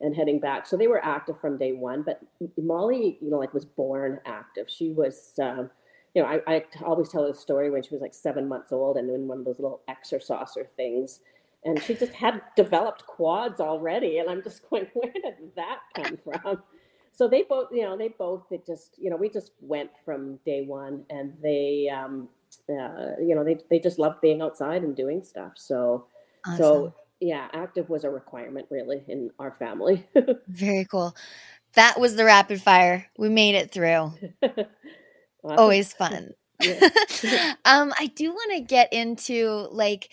and 0.00 0.14
heading 0.14 0.38
back. 0.38 0.66
So 0.66 0.76
they 0.76 0.86
were 0.86 1.04
active 1.04 1.40
from 1.40 1.58
day 1.58 1.72
one, 1.72 2.02
but 2.02 2.20
Mollie, 2.56 3.18
you 3.20 3.30
know, 3.30 3.38
like 3.38 3.54
was 3.54 3.64
born 3.64 4.20
active. 4.24 4.66
She 4.68 4.90
was, 4.90 5.32
um, 5.42 5.70
you 6.14 6.22
know, 6.22 6.28
I, 6.28 6.40
I 6.46 6.64
always 6.84 7.08
tell 7.08 7.26
the 7.26 7.34
story 7.34 7.70
when 7.70 7.82
she 7.82 7.90
was 7.90 8.00
like 8.00 8.14
seven 8.14 8.48
months 8.48 8.72
old 8.72 8.96
and 8.96 9.10
in 9.10 9.26
one 9.26 9.38
of 9.38 9.44
those 9.44 9.58
little 9.58 9.82
exerciser 9.88 10.68
things. 10.76 11.20
And 11.64 11.82
she 11.82 11.94
just 11.94 12.12
had 12.12 12.40
developed 12.54 13.06
quads 13.06 13.60
already. 13.60 14.18
And 14.18 14.30
I'm 14.30 14.42
just 14.42 14.62
going, 14.70 14.86
where 14.94 15.12
did 15.12 15.34
that 15.56 15.80
come 15.94 16.18
from? 16.24 16.62
so 17.12 17.26
they 17.26 17.42
both, 17.42 17.68
you 17.72 17.82
know, 17.82 17.96
they 17.96 18.08
both, 18.08 18.44
it 18.50 18.66
just, 18.66 18.96
you 18.98 19.08
know, 19.10 19.16
we 19.16 19.30
just 19.30 19.52
went 19.60 19.90
from 20.04 20.38
day 20.44 20.64
one 20.66 21.02
and 21.08 21.32
they, 21.42 21.88
um, 21.88 22.28
uh, 22.68 23.20
you 23.20 23.34
know, 23.34 23.44
they, 23.44 23.58
they 23.70 23.78
just 23.78 23.98
loved 23.98 24.20
being 24.20 24.42
outside 24.42 24.82
and 24.82 24.96
doing 24.96 25.22
stuff. 25.22 25.52
So, 25.56 26.06
awesome. 26.46 26.58
so 26.58 26.94
yeah, 27.20 27.48
active 27.52 27.88
was 27.88 28.04
a 28.04 28.10
requirement 28.10 28.66
really 28.70 29.02
in 29.08 29.30
our 29.38 29.52
family. 29.52 30.06
Very 30.48 30.86
cool. 30.90 31.16
That 31.74 31.98
was 31.98 32.16
the 32.16 32.24
rapid 32.24 32.60
fire. 32.60 33.06
We 33.18 33.28
made 33.28 33.54
it 33.54 33.70
through. 33.70 34.12
Always 35.44 35.92
fun. 35.92 36.30
um, 37.64 37.92
I 37.98 38.10
do 38.14 38.32
want 38.32 38.52
to 38.54 38.60
get 38.60 38.92
into 38.92 39.68
like 39.70 40.10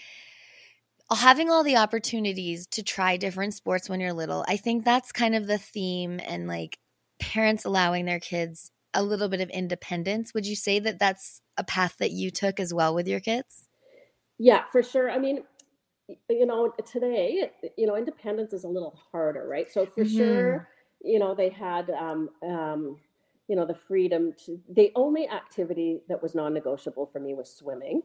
having 1.12 1.50
all 1.50 1.64
the 1.64 1.78
opportunities 1.78 2.68
to 2.68 2.84
try 2.84 3.18
different 3.18 3.54
sports 3.54 3.90
when 3.90 4.00
you're 4.00 4.14
little. 4.14 4.46
I 4.48 4.58
think 4.58 4.84
that's 4.84 5.12
kind 5.12 5.36
of 5.36 5.48
the 5.48 5.58
theme 5.58 6.20
and 6.26 6.48
like 6.48 6.78
parents 7.20 7.66
allowing 7.66 8.06
their 8.06 8.20
kids 8.20 8.72
a 8.94 9.04
little 9.04 9.30
bit 9.30 9.42
of 9.42 9.50
independence. 9.50 10.34
Would 10.34 10.46
you 10.46 10.56
say 10.56 10.80
that 10.80 11.00
that's 11.00 11.42
a 11.58 11.64
path 11.64 11.98
that 12.00 12.12
you 12.12 12.32
took 12.32 12.60
as 12.60 12.74
well 12.74 12.94
with 12.94 13.08
your 13.08 13.20
kids? 13.20 13.68
Yeah, 14.40 14.64
for 14.72 14.84
sure. 14.84 15.10
I 15.10 15.20
mean, 15.20 15.44
you 16.30 16.46
know, 16.46 16.74
today, 16.92 17.52
you 17.78 17.88
know, 17.88 17.96
independence 17.96 18.54
is 18.54 18.64
a 18.64 18.68
little 18.68 19.00
harder, 19.12 19.48
right? 19.48 19.72
So 19.72 19.86
for 19.86 20.04
mm-hmm. 20.04 20.18
sure, 20.18 20.70
you 21.02 21.20
know, 21.20 21.36
they 21.36 21.50
had, 21.50 21.90
um, 21.90 22.30
um, 22.44 22.98
you 23.48 23.56
know, 23.56 23.66
the 23.66 23.76
freedom 23.76 24.34
to. 24.46 24.60
The 24.70 24.92
only 24.96 25.30
activity 25.30 26.02
that 26.10 26.22
was 26.22 26.36
non-negotiable 26.36 27.10
for 27.12 27.20
me 27.20 27.34
was 27.34 27.50
swimming 27.50 28.02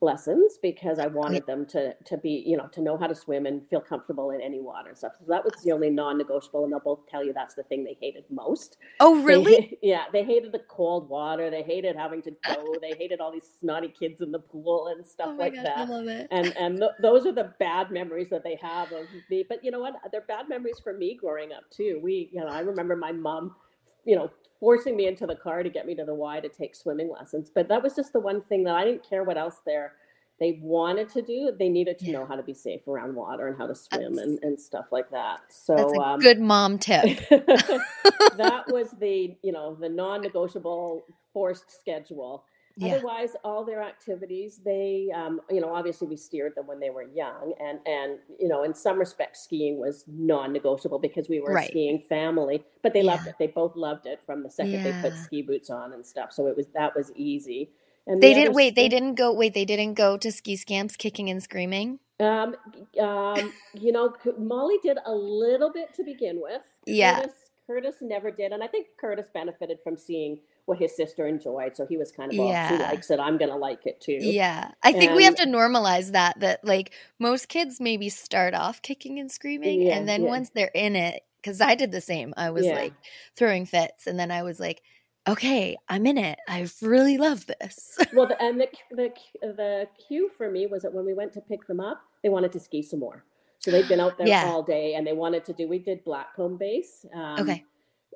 lessons 0.00 0.58
because 0.62 1.00
I 1.00 1.08
wanted 1.08 1.44
them 1.46 1.66
to 1.66 1.92
to 1.94 2.16
be, 2.16 2.44
you 2.46 2.56
know, 2.56 2.68
to 2.68 2.80
know 2.80 2.96
how 2.96 3.08
to 3.08 3.14
swim 3.14 3.46
and 3.46 3.68
feel 3.68 3.80
comfortable 3.80 4.30
in 4.30 4.40
any 4.40 4.60
water 4.60 4.90
and 4.90 4.98
stuff. 4.98 5.12
So 5.18 5.24
that 5.28 5.44
was 5.44 5.54
the 5.64 5.72
only 5.72 5.90
non-negotiable, 5.90 6.64
and 6.64 6.72
they'll 6.72 6.80
both 6.80 7.06
tell 7.08 7.24
you 7.24 7.32
that's 7.32 7.54
the 7.54 7.64
thing 7.64 7.82
they 7.82 7.96
hated 8.00 8.24
most. 8.30 8.76
Oh, 9.00 9.22
really? 9.22 9.56
They, 9.56 9.78
yeah, 9.88 10.04
they 10.12 10.22
hated 10.22 10.52
the 10.52 10.60
cold 10.68 11.08
water. 11.08 11.50
They 11.50 11.62
hated 11.62 11.96
having 11.96 12.22
to 12.22 12.30
go. 12.46 12.74
they 12.80 12.96
hated 12.96 13.20
all 13.20 13.32
these 13.32 13.48
snotty 13.58 13.88
kids 13.88 14.20
in 14.20 14.30
the 14.30 14.38
pool 14.38 14.88
and 14.88 15.04
stuff 15.04 15.30
oh 15.32 15.36
like 15.36 15.54
gosh, 15.54 15.64
that. 15.64 15.78
I 15.78 15.84
love 15.84 16.06
it. 16.06 16.28
And 16.30 16.56
and 16.56 16.78
th- 16.78 16.92
those 17.02 17.26
are 17.26 17.32
the 17.32 17.52
bad 17.58 17.90
memories 17.90 18.30
that 18.30 18.44
they 18.44 18.56
have 18.62 18.92
of 18.92 19.06
me. 19.28 19.44
But 19.48 19.64
you 19.64 19.72
know 19.72 19.80
what? 19.80 19.94
They're 20.12 20.20
bad 20.20 20.48
memories 20.48 20.78
for 20.82 20.92
me 20.92 21.16
growing 21.20 21.52
up 21.52 21.64
too. 21.70 22.00
We, 22.02 22.30
you 22.32 22.40
know, 22.40 22.46
I 22.48 22.60
remember 22.60 22.94
my 22.94 23.12
mom, 23.12 23.56
you 24.04 24.14
know, 24.14 24.30
forcing 24.60 24.96
me 24.96 25.06
into 25.06 25.26
the 25.26 25.36
car 25.36 25.62
to 25.62 25.70
get 25.70 25.86
me 25.86 25.94
to 25.94 26.04
the 26.04 26.14
Y 26.14 26.40
to 26.40 26.48
take 26.48 26.74
swimming 26.74 27.10
lessons. 27.10 27.50
But 27.54 27.68
that 27.68 27.82
was 27.82 27.94
just 27.94 28.12
the 28.12 28.20
one 28.20 28.42
thing 28.42 28.64
that 28.64 28.74
I 28.74 28.84
didn't 28.84 29.08
care 29.08 29.24
what 29.24 29.36
else 29.36 29.60
there 29.64 29.92
they 30.40 30.60
wanted 30.62 31.08
to 31.10 31.22
do. 31.22 31.52
They 31.58 31.68
needed 31.68 31.98
to 32.00 32.06
yeah. 32.06 32.12
know 32.12 32.26
how 32.26 32.36
to 32.36 32.42
be 32.42 32.54
safe 32.54 32.86
around 32.86 33.14
water 33.14 33.48
and 33.48 33.58
how 33.58 33.66
to 33.66 33.74
swim 33.74 34.18
and, 34.18 34.38
and 34.42 34.60
stuff 34.60 34.86
like 34.92 35.10
that. 35.10 35.40
So 35.48 35.74
that's 35.74 35.92
a 35.92 36.00
um, 36.00 36.20
good 36.20 36.40
mom 36.40 36.78
tip. 36.78 37.18
that 37.28 38.64
was 38.68 38.90
the 39.00 39.36
you 39.42 39.52
know 39.52 39.74
the 39.74 39.88
non-negotiable 39.88 41.04
forced 41.32 41.80
schedule. 41.80 42.44
Yeah. 42.78 42.94
Otherwise, 42.94 43.34
all 43.42 43.64
their 43.64 43.82
activities, 43.82 44.60
they, 44.64 45.08
um, 45.12 45.40
you 45.50 45.60
know, 45.60 45.74
obviously 45.74 46.06
we 46.06 46.16
steered 46.16 46.54
them 46.54 46.68
when 46.68 46.78
they 46.78 46.90
were 46.90 47.02
young, 47.02 47.52
and 47.58 47.80
and 47.86 48.18
you 48.38 48.46
know, 48.46 48.62
in 48.62 48.72
some 48.72 49.00
respects, 49.00 49.42
skiing 49.42 49.80
was 49.80 50.04
non-negotiable 50.06 51.00
because 51.00 51.28
we 51.28 51.40
were 51.40 51.52
right. 51.52 51.68
a 51.68 51.72
skiing 51.72 51.98
family. 51.98 52.64
But 52.84 52.94
they 52.94 53.00
yeah. 53.00 53.14
loved 53.14 53.26
it. 53.26 53.34
They 53.36 53.48
both 53.48 53.74
loved 53.74 54.06
it 54.06 54.20
from 54.24 54.44
the 54.44 54.50
second 54.50 54.74
yeah. 54.74 55.00
they 55.02 55.10
put 55.10 55.18
ski 55.18 55.42
boots 55.42 55.70
on 55.70 55.92
and 55.92 56.06
stuff. 56.06 56.32
So 56.32 56.46
it 56.46 56.56
was 56.56 56.68
that 56.74 56.94
was 56.94 57.10
easy. 57.16 57.72
And 58.06 58.22
they 58.22 58.32
the 58.32 58.42
didn't 58.42 58.54
wait. 58.54 58.76
They 58.76 58.88
didn't 58.88 59.16
go. 59.16 59.32
Wait, 59.32 59.54
they 59.54 59.64
didn't 59.64 59.94
go 59.94 60.16
to 60.16 60.30
ski 60.30 60.54
scamps, 60.54 60.96
kicking 60.96 61.28
and 61.30 61.42
screaming. 61.42 61.98
Um, 62.20 62.54
um, 63.00 63.52
you 63.74 63.90
know, 63.90 64.14
Mollie 64.38 64.78
did 64.84 64.98
a 65.04 65.12
little 65.12 65.72
bit 65.72 65.94
to 65.94 66.04
begin 66.04 66.40
with. 66.40 66.62
Yeah, 66.86 67.22
Curtis, 67.22 67.34
Curtis 67.66 67.94
never 68.00 68.30
did, 68.30 68.52
and 68.52 68.62
I 68.62 68.68
think 68.68 68.86
Curtis 69.00 69.26
benefited 69.34 69.78
from 69.82 69.96
seeing 69.96 70.38
what 70.68 70.78
his 70.78 70.94
sister 70.94 71.26
enjoyed. 71.26 71.74
So 71.74 71.86
he 71.86 71.96
was 71.96 72.12
kind 72.12 72.30
of, 72.30 72.38
oh, 72.38 72.48
yeah. 72.50 72.68
she 72.68 72.76
likes 72.76 73.10
it. 73.10 73.18
I'm 73.18 73.38
going 73.38 73.50
to 73.50 73.56
like 73.56 73.86
it 73.86 74.00
too. 74.00 74.18
Yeah. 74.20 74.70
I 74.82 74.92
think 74.92 75.10
and, 75.10 75.16
we 75.16 75.24
have 75.24 75.36
to 75.36 75.46
normalize 75.46 76.12
that, 76.12 76.38
that 76.40 76.62
like 76.62 76.92
most 77.18 77.48
kids 77.48 77.80
maybe 77.80 78.10
start 78.10 78.54
off 78.54 78.82
kicking 78.82 79.18
and 79.18 79.32
screaming. 79.32 79.82
Yeah, 79.82 79.96
and 79.96 80.06
then 80.06 80.22
yeah. 80.22 80.28
once 80.28 80.50
they're 80.50 80.70
in 80.74 80.94
it, 80.94 81.22
because 81.40 81.62
I 81.62 81.74
did 81.74 81.90
the 81.90 82.02
same, 82.02 82.34
I 82.36 82.50
was 82.50 82.66
like 82.66 82.92
throwing 83.34 83.64
fits. 83.64 84.06
And 84.06 84.18
then 84.18 84.30
I 84.30 84.42
was 84.42 84.60
like, 84.60 84.82
okay, 85.26 85.76
I'm 85.88 86.04
in 86.04 86.18
it. 86.18 86.38
I 86.46 86.68
really 86.82 87.16
love 87.16 87.46
this. 87.46 87.98
well, 88.12 88.26
the, 88.26 88.40
and 88.42 88.60
the, 88.60 88.68
the, 88.90 89.12
the 89.40 89.88
cue 90.06 90.30
for 90.36 90.50
me 90.50 90.66
was 90.66 90.82
that 90.82 90.92
when 90.92 91.06
we 91.06 91.14
went 91.14 91.32
to 91.32 91.40
pick 91.40 91.66
them 91.66 91.80
up, 91.80 92.02
they 92.22 92.28
wanted 92.28 92.52
to 92.52 92.60
ski 92.60 92.82
some 92.82 93.00
more. 93.00 93.24
So 93.60 93.70
they'd 93.70 93.88
been 93.88 94.00
out 94.00 94.18
there 94.18 94.28
yeah. 94.28 94.44
all 94.44 94.62
day 94.62 94.94
and 94.94 95.06
they 95.06 95.14
wanted 95.14 95.46
to 95.46 95.54
do, 95.54 95.66
we 95.66 95.78
did 95.78 96.04
Blackcomb 96.04 96.58
Base. 96.58 97.06
Um, 97.14 97.40
okay. 97.40 97.64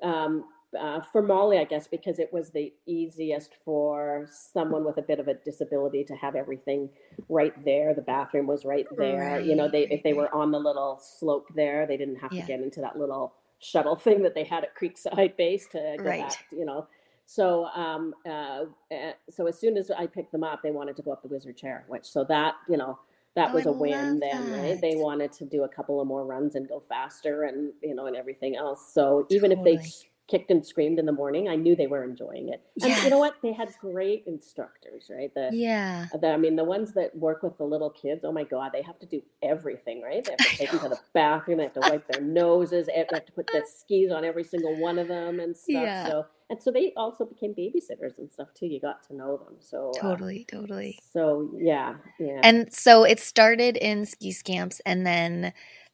Um, 0.03 0.45
uh, 0.79 1.01
for 1.11 1.21
Mollie, 1.21 1.57
I 1.57 1.63
guess, 1.63 1.87
because 1.87 2.19
it 2.19 2.31
was 2.31 2.51
the 2.51 2.73
easiest 2.85 3.55
for 3.63 4.27
someone 4.29 4.85
with 4.85 4.97
a 4.97 5.01
bit 5.01 5.19
of 5.19 5.27
a 5.27 5.35
disability 5.35 6.03
to 6.05 6.15
have 6.15 6.35
everything 6.35 6.89
right 7.29 7.53
there. 7.65 7.93
The 7.93 8.01
bathroom 8.01 8.47
was 8.47 8.65
right 8.65 8.87
there. 8.97 9.35
Right. 9.37 9.45
You 9.45 9.55
know, 9.55 9.69
they 9.69 9.87
if 9.87 10.03
they 10.03 10.13
were 10.13 10.33
on 10.33 10.51
the 10.51 10.59
little 10.59 10.99
slope 11.01 11.47
there, 11.55 11.85
they 11.85 11.97
didn't 11.97 12.17
have 12.17 12.33
yeah. 12.33 12.41
to 12.41 12.47
get 12.47 12.61
into 12.61 12.81
that 12.81 12.97
little 12.97 13.33
shuttle 13.59 13.95
thing 14.05 14.23
that 14.23 14.35
they 14.35 14.43
had 14.43 14.63
at 14.63 14.75
Creekside 14.75 15.37
Base 15.37 15.67
to 15.67 15.95
go 15.97 16.03
right. 16.03 16.29
back. 16.29 16.45
You 16.51 16.65
know, 16.65 16.87
so 17.25 17.65
um, 17.65 18.13
uh, 18.25 18.65
uh, 18.91 19.13
so 19.29 19.47
as 19.47 19.59
soon 19.59 19.77
as 19.77 19.91
I 19.91 20.07
picked 20.07 20.31
them 20.31 20.43
up, 20.43 20.61
they 20.63 20.71
wanted 20.71 20.95
to 20.97 21.01
go 21.01 21.11
up 21.11 21.21
the 21.21 21.29
wizard 21.29 21.57
chair, 21.57 21.85
which 21.87 22.05
so 22.05 22.23
that 22.25 22.55
you 22.69 22.77
know 22.77 22.99
that 23.35 23.49
oh, 23.51 23.53
was 23.55 23.65
a 23.65 23.71
win 23.71 24.19
then 24.19 24.51
that. 24.51 24.61
right 24.61 24.81
they 24.81 24.95
wanted 24.95 25.31
to 25.31 25.45
do 25.45 25.63
a 25.63 25.67
couple 25.67 25.99
of 25.99 26.07
more 26.07 26.25
runs 26.25 26.55
and 26.55 26.67
go 26.67 26.83
faster 26.87 27.43
and 27.43 27.73
you 27.81 27.95
know 27.95 28.05
and 28.05 28.15
everything 28.15 28.55
else 28.55 28.93
so 28.93 29.25
even 29.29 29.49
totally. 29.49 29.73
if 29.73 29.81
they 29.81 29.89
kicked 30.29 30.51
and 30.51 30.65
screamed 30.65 30.99
in 30.99 31.05
the 31.05 31.11
morning, 31.11 31.49
I 31.49 31.55
knew 31.55 31.75
they 31.75 31.87
were 31.87 32.03
enjoying 32.03 32.49
it. 32.49 32.61
And 32.81 32.91
yes. 32.91 33.03
you 33.03 33.09
know 33.09 33.19
what? 33.19 33.35
They 33.43 33.51
had 33.51 33.69
great 33.81 34.23
instructors, 34.25 35.09
right? 35.13 35.33
The, 35.33 35.49
yeah. 35.51 36.07
The, 36.19 36.29
I 36.29 36.37
mean, 36.37 36.55
the 36.55 36.63
ones 36.63 36.93
that 36.93 37.15
work 37.15 37.43
with 37.43 37.57
the 37.57 37.65
little 37.65 37.89
kids, 37.89 38.23
oh 38.23 38.31
my 38.31 38.45
God, 38.45 38.71
they 38.73 38.81
have 38.81 38.97
to 38.99 39.05
do 39.05 39.21
everything, 39.41 40.01
right? 40.01 40.23
They 40.23 40.31
have 40.31 40.37
to 40.37 40.57
take 40.57 40.71
them 40.71 40.79
to 40.79 40.89
the 40.89 40.99
bathroom, 41.13 41.57
they 41.57 41.63
have 41.63 41.73
to 41.73 41.81
wipe 41.81 42.07
their 42.07 42.21
noses, 42.21 42.87
they 42.87 42.93
have 42.93 43.25
to 43.25 43.31
put 43.33 43.47
the 43.47 43.63
skis 43.77 44.11
on 44.11 44.23
every 44.23 44.43
single 44.43 44.79
one 44.79 44.97
of 44.97 45.09
them 45.09 45.39
and 45.41 45.55
stuff. 45.55 45.83
Yeah. 45.83 46.07
So, 46.07 46.25
and 46.49 46.61
so 46.61 46.71
they 46.71 46.93
also 46.95 47.25
became 47.25 47.53
babysitters 47.53 48.17
and 48.17 48.31
stuff 48.31 48.53
too. 48.53 48.67
You 48.67 48.79
got 48.79 49.03
to 49.07 49.15
know 49.15 49.37
them. 49.37 49.55
So 49.59 49.91
uh, 49.97 50.01
totally, 50.01 50.45
uh, 50.51 50.55
totally. 50.55 50.99
So 51.11 51.51
yeah, 51.57 51.95
yeah. 52.19 52.39
And 52.43 52.73
so 52.73 53.03
it 53.03 53.19
started 53.19 53.75
in 53.77 54.05
ski 54.05 54.31
scamps 54.31 54.79
and 54.85 55.05
then 55.05 55.53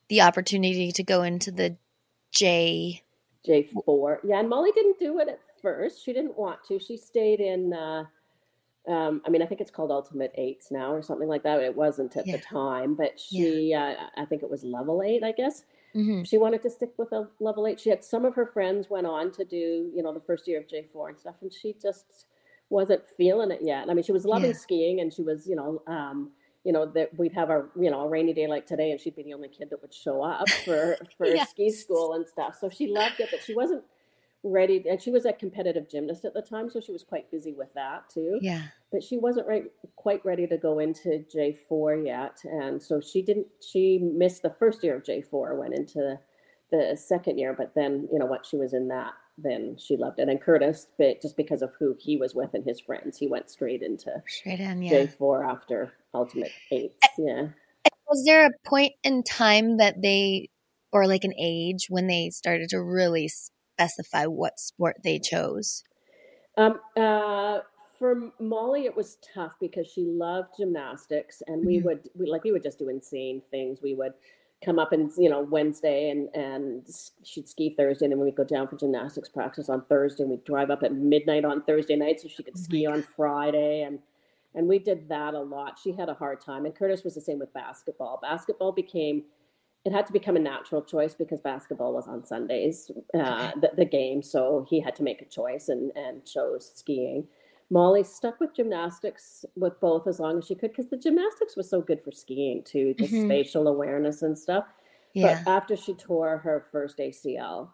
the 0.10 0.22
opportunity 0.22 0.92
to 0.92 1.04
go 1.04 1.24
into 1.24 1.52
the 1.52 1.78
J 2.32 3.04
J4. 3.50 4.20
Yeah, 4.24 4.40
and 4.40 4.50
Mollie 4.50 4.72
didn't 4.74 5.00
do 5.00 5.20
it 5.20 5.28
at 5.28 5.40
first. 5.62 6.04
She 6.04 6.14
didn't 6.14 6.38
want 6.38 6.64
to. 6.68 6.80
She 6.80 6.98
stayed 6.98 7.40
in, 7.40 7.74
uh, 7.74 8.04
um, 8.88 9.22
I 9.26 9.30
mean, 9.30 9.42
I 9.42 9.46
think 9.46 9.62
it's 9.62 9.72
called 9.72 9.92
Ultimate 9.92 10.32
Eights 10.36 10.72
now 10.72 10.94
or 10.94 11.02
something 11.02 11.28
like 11.28 11.44
that. 11.44 11.62
It 11.62 11.76
wasn't 11.76 12.16
at 12.16 12.28
yeah. 12.28 12.38
the 12.38 12.44
time, 12.44 12.96
but 12.96 13.20
she, 13.20 13.70
yeah. 13.72 13.96
uh, 14.18 14.22
I 14.22 14.26
think 14.26 14.44
it 14.44 14.50
was 14.50 14.64
level 14.64 15.02
eight, 15.04 15.24
I 15.24 15.32
guess. 15.32 15.64
Mm-hmm. 15.96 16.24
She 16.24 16.38
wanted 16.38 16.62
to 16.62 16.70
stick 16.70 16.94
with 16.98 17.12
a 17.12 17.28
level 17.40 17.66
eight. 17.66 17.80
She 17.80 17.90
had 17.90 18.04
some 18.04 18.26
of 18.26 18.36
her 18.36 18.46
friends 18.46 18.90
went 18.90 19.08
on 19.08 19.32
to 19.34 19.44
do, 19.44 19.92
you 19.94 20.04
know, 20.04 20.14
the 20.14 20.22
first 20.22 20.48
year 20.48 20.60
of 20.60 20.68
J4 20.68 21.10
and 21.10 21.20
stuff, 21.20 21.36
and 21.42 21.52
she 21.52 21.76
just 21.82 22.26
wasn't 22.70 23.02
feeling 23.18 23.52
it 23.52 23.62
yet. 23.64 23.90
I 23.90 23.94
mean, 23.94 24.04
she 24.04 24.12
was 24.12 24.26
loving 24.26 24.52
yeah. 24.52 24.58
skiing 24.58 25.00
and 25.00 25.12
she 25.12 25.24
was, 25.24 25.48
you 25.48 25.56
know, 25.56 25.82
um, 25.88 26.32
you 26.70 26.74
know 26.74 26.86
that 26.86 27.10
we'd 27.18 27.34
have 27.34 27.50
a 27.50 27.66
you 27.76 27.90
know 27.90 28.02
a 28.02 28.08
rainy 28.08 28.32
day 28.32 28.46
like 28.46 28.68
today 28.68 28.92
and 28.92 29.02
she'd 29.02 29.16
be 29.16 29.24
the 29.24 29.34
only 29.34 29.48
kid 29.48 29.72
that 29.72 29.82
would 29.82 29.92
show 29.92 30.22
up 30.22 30.48
for 30.64 30.98
for 31.18 31.26
yes. 31.26 31.50
ski 31.50 31.72
school 31.72 32.14
and 32.14 32.28
stuff. 32.28 32.56
So 32.62 32.70
she 32.70 32.86
loved 32.86 33.20
it 33.20 33.30
but 33.32 33.42
she 33.44 33.56
wasn't 33.56 33.84
ready 34.44 34.84
and 34.88 35.02
she 35.02 35.10
was 35.10 35.26
a 35.26 35.34
competitive 35.34 35.90
gymnast 35.90 36.26
at 36.26 36.36
the 36.36 36.44
time 36.44 36.70
so 36.70 36.80
she 36.80 36.92
was 36.92 37.02
quite 37.02 37.32
busy 37.32 37.54
with 37.54 37.74
that 37.74 38.08
too. 38.08 38.38
Yeah. 38.40 38.62
But 38.92 39.02
she 39.02 39.18
wasn't 39.18 39.48
right 39.48 39.64
quite 39.96 40.24
ready 40.24 40.46
to 40.46 40.58
go 40.58 40.78
into 40.78 41.26
j4 41.36 42.06
yet 42.06 42.40
and 42.44 42.80
so 42.80 43.02
she 43.02 43.24
didn't 43.24 43.48
she 43.68 43.98
missed 43.98 44.44
the 44.44 44.54
first 44.60 44.84
year 44.84 44.96
of 44.96 45.02
j4 45.02 45.58
went 45.58 45.74
into 45.74 46.20
the 46.72 46.96
second 46.96 47.38
year, 47.40 47.54
but 47.58 47.74
then 47.76 48.08
you 48.12 48.20
know 48.20 48.26
what 48.26 48.46
she 48.46 48.58
was 48.58 48.74
in 48.74 48.88
that, 48.90 49.14
then 49.44 49.78
she 49.78 49.98
loved 49.98 50.20
it. 50.20 50.30
And 50.30 50.42
Curtis, 50.42 50.88
but 50.98 51.22
just 51.22 51.38
because 51.38 51.62
of 51.62 51.72
who 51.80 51.96
he 52.00 52.18
was 52.18 52.36
with 52.36 52.54
and 52.54 52.64
his 52.66 52.80
friends, 52.80 53.18
he 53.18 53.28
went 53.28 53.50
straight 53.50 53.82
into 53.82 54.12
Straight 54.28 54.60
in, 54.60 54.82
yeah. 54.82 54.90
J 54.90 55.08
four 55.08 55.44
after 55.44 55.94
Ultimate 56.14 56.52
Eight. 56.72 56.94
Yeah. 57.18 57.50
Was 58.08 58.24
there 58.26 58.48
a 58.48 58.52
point 58.68 58.94
in 59.04 59.24
time 59.24 59.78
that 59.78 60.02
they, 60.02 60.50
or 60.92 61.06
like 61.08 61.24
an 61.24 61.34
age 61.40 61.88
when 61.90 62.08
they 62.08 62.32
started 62.32 62.70
to 62.70 62.82
really 62.82 63.30
specify 63.30 64.26
what 64.26 64.60
sport 64.60 64.98
they 65.04 65.20
chose? 65.20 65.84
Um, 66.58 66.80
uh, 66.98 67.60
for 67.98 68.32
Mollie, 68.40 68.86
it 68.86 68.96
was 68.96 69.18
tough 69.34 69.54
because 69.62 69.88
she 69.88 70.04
loved 70.04 70.56
gymnastics, 70.58 71.44
and 71.48 71.66
we 71.66 71.78
Mhm. 71.80 71.84
would 71.84 72.10
we 72.16 72.26
like 72.26 72.44
we 72.44 72.52
would 72.52 72.64
just 72.64 72.80
do 72.80 72.90
insane 72.90 73.42
things. 73.52 73.82
We 73.82 73.94
would 73.94 74.14
come 74.64 74.80
up 74.80 74.92
and 74.92 75.12
you 75.18 75.30
know 75.30 75.42
Wednesday 75.42 76.10
and 76.10 76.30
and 76.36 76.88
she'd 77.24 77.48
ski 77.48 77.74
Thursday, 77.78 78.06
and 78.06 78.12
then 78.12 78.20
we'd 78.20 78.36
go 78.36 78.44
down 78.44 78.68
for 78.68 78.78
gymnastics 78.78 79.30
practice 79.30 79.70
on 79.70 79.84
Thursday, 79.86 80.24
and 80.24 80.32
we'd 80.32 80.44
drive 80.44 80.70
up 80.70 80.84
at 80.84 80.94
midnight 80.94 81.46
on 81.46 81.64
Thursday 81.64 81.96
night 81.96 82.20
so 82.20 82.28
she 82.28 82.44
could 82.44 82.56
Oh 82.56 82.62
ski 82.62 82.86
on 82.86 83.04
Friday, 83.16 83.82
and 83.84 84.00
and 84.56 84.68
we 84.68 84.80
did 84.80 85.08
that 85.10 85.34
a 85.34 85.40
lot. 85.40 85.80
She 85.82 85.92
had 85.92 86.10
a 86.10 86.14
hard 86.14 86.42
time, 86.42 86.66
and 86.66 86.76
Curtis 86.76 87.04
was 87.04 87.16
the 87.16 87.22
same 87.22 87.40
with 87.40 87.54
basketball. 87.54 88.20
Basketball 88.22 88.72
became 88.72 89.24
it 89.86 89.94
had 89.94 90.06
to 90.08 90.14
become 90.14 90.36
a 90.36 90.40
natural 90.40 90.82
choice 90.82 91.14
because 91.14 91.40
basketball 91.40 91.94
was 91.94 92.08
on 92.08 92.26
Sundays, 92.26 92.92
uh, 93.14 93.52
the, 93.62 93.72
the 93.78 93.86
game. 93.86 94.22
So 94.22 94.66
he 94.70 94.82
had 94.82 94.96
to 94.98 95.04
make 95.04 95.22
a 95.22 95.26
choice 95.26 95.70
and, 95.70 95.92
and 95.96 96.26
chose 96.26 96.72
skiing. 96.76 97.28
Mollie 97.70 98.04
stuck 98.04 98.40
with 98.40 98.56
gymnastics 98.56 99.46
with 99.56 99.80
both 99.80 100.08
as 100.08 100.20
long 100.20 100.38
as 100.40 100.46
she 100.46 100.56
could 100.56 100.72
because 100.72 100.90
the 100.90 100.98
gymnastics 100.98 101.56
was 101.56 101.70
so 101.70 101.82
good 101.82 102.04
for 102.04 102.12
skiing 102.12 102.64
too, 102.64 102.94
just 102.96 103.14
Mhm. 103.14 103.26
spatial 103.26 103.68
awareness 103.68 104.22
and 104.24 104.38
stuff. 104.38 104.66
Yeah. 105.14 105.44
But 105.44 105.52
after 105.52 105.76
she 105.76 105.94
tore 105.94 106.38
her 106.38 106.66
first 106.72 107.00
ACL, 107.00 107.74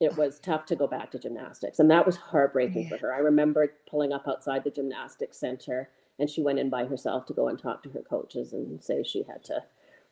it 0.00 0.16
was 0.16 0.38
tough 0.40 0.66
to 0.66 0.76
go 0.76 0.86
back 0.86 1.10
to 1.12 1.18
gymnastics. 1.18 1.78
And 1.80 1.90
that 1.90 2.06
was 2.06 2.16
heartbreaking 2.16 2.88
for 2.88 2.96
her. 2.98 3.12
I 3.14 3.18
remember 3.18 3.74
pulling 3.86 4.12
up 4.12 4.28
outside 4.28 4.62
the 4.64 4.70
gymnastics 4.70 5.38
center 5.38 5.90
and 6.18 6.30
she 6.30 6.42
went 6.42 6.58
in 6.60 6.70
by 6.70 6.84
herself 6.84 7.26
to 7.26 7.32
go 7.32 7.48
and 7.48 7.58
talk 7.58 7.82
to 7.84 7.90
her 7.90 8.02
coaches 8.02 8.52
and 8.52 8.82
say 8.82 9.02
she 9.02 9.22
had 9.24 9.42
to 9.44 9.64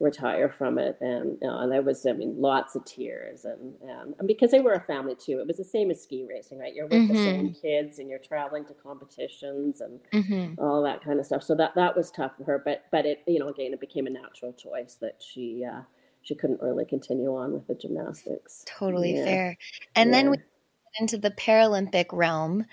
retire 0.03 0.49
from 0.51 0.79
it. 0.79 0.99
And, 1.01 1.39
and 1.41 1.73
there 1.73 1.83
was, 1.83 2.05
I 2.05 2.13
mean, 2.13 2.35
lots 2.41 2.75
of 2.75 2.85
tears. 2.85 3.45
And, 3.45 3.75
and, 3.83 4.15
and 4.19 4.29
because 4.29 4.51
they 4.51 4.61
were 4.61 4.73
a 4.73 4.81
family 4.81 5.15
too, 5.15 5.39
it 5.41 5.47
was 5.47 5.57
the 5.59 5.65
same 5.65 5.91
as 5.91 6.03
ski 6.03 6.27
racing, 6.29 6.59
right? 6.59 6.75
You're 6.75 6.89
with 6.89 7.07
the 7.07 7.15
same 7.15 7.55
kids 7.55 7.99
and 7.99 8.11
you're 8.11 8.19
traveling 8.19 8.65
to 8.67 8.75
competitions 8.75 9.81
and 9.81 10.01
hmm 10.13 10.55
all 10.59 10.83
that 10.83 11.03
kind 11.03 11.21
of 11.21 11.27
stuff. 11.27 11.43
So 11.43 11.55
that 11.55 11.75
that 11.77 11.97
was 11.97 12.11
tough 12.11 12.33
for 12.37 12.45
her, 12.45 12.63
but 12.65 12.85
but 12.91 13.07
it 13.07 13.23
you 13.27 13.39
know 13.39 13.49
again 13.49 13.73
it 13.73 13.81
became 13.81 14.07
a 14.07 14.11
natural 14.11 14.53
choice 14.53 14.97
that 15.01 15.23
she 15.23 15.65
uh, 15.65 15.81
she 16.23 16.35
couldn't 16.35 16.61
really 16.61 16.85
continue 16.85 17.35
on 17.35 17.53
with 17.53 17.67
the 17.67 17.75
gymnastics. 17.75 18.65
Totally 18.67 19.15
Yeah. 19.15 19.25
fair. 19.25 19.59
And 19.95 20.13
then 20.13 20.31
we 20.31 20.37
into 21.01 21.17
the 21.17 21.31
Paralympic 21.31 22.07
realm. 22.13 22.67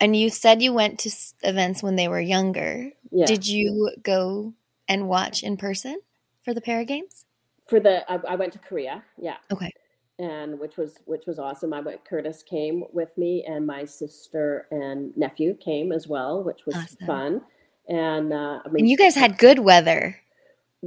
And 0.00 0.14
you 0.14 0.30
said 0.30 0.62
you 0.62 0.72
went 0.72 1.00
to 1.00 1.10
events 1.42 1.82
when 1.82 1.96
they 1.96 2.08
were 2.08 2.20
younger. 2.20 2.90
Yeah. 3.10 3.26
Did 3.26 3.48
you 3.48 3.90
go 4.02 4.54
and 4.88 5.08
watch 5.08 5.42
in 5.42 5.56
person 5.56 6.00
for 6.44 6.54
the 6.54 6.60
Para 6.60 6.84
Games? 6.84 7.24
for 7.68 7.80
the 7.80 8.10
I, 8.10 8.18
I 8.28 8.36
went 8.36 8.52
to 8.54 8.58
Korea, 8.58 9.02
yeah, 9.18 9.36
Okay. 9.52 9.70
and 10.18 10.58
which 10.58 10.76
was 10.78 10.98
which 11.04 11.24
was 11.26 11.38
awesome. 11.38 11.72
I 11.74 11.80
went. 11.80 12.04
Curtis 12.04 12.42
came 12.42 12.84
with 12.92 13.16
me, 13.18 13.44
and 13.46 13.66
my 13.66 13.84
sister 13.84 14.66
and 14.70 15.14
nephew 15.16 15.54
came 15.54 15.92
as 15.92 16.08
well, 16.08 16.42
which 16.42 16.64
was 16.66 16.74
Awesome. 16.76 17.06
fun. 17.06 17.40
And 17.88 18.32
uh, 18.32 18.60
I 18.64 18.68
mean, 18.68 18.82
And 18.84 18.88
you 18.90 18.96
guys 18.96 19.14
had 19.14 19.38
good 19.38 19.58
weather. 19.58 20.16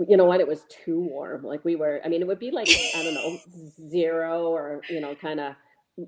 you 0.07 0.17
know 0.17 0.25
what? 0.25 0.39
It 0.39 0.47
was 0.47 0.63
too 0.69 0.99
warm. 1.01 1.43
Like 1.43 1.63
we 1.63 1.75
were. 1.75 2.01
I 2.03 2.09
mean, 2.09 2.21
it 2.21 2.27
would 2.27 2.39
be 2.39 2.51
like 2.51 2.67
I 2.95 3.03
don't 3.03 3.13
know 3.13 3.37
zero 3.89 4.47
or 4.47 4.81
you 4.89 5.01
know 5.01 5.13
kind 5.15 5.39
of 5.39 5.53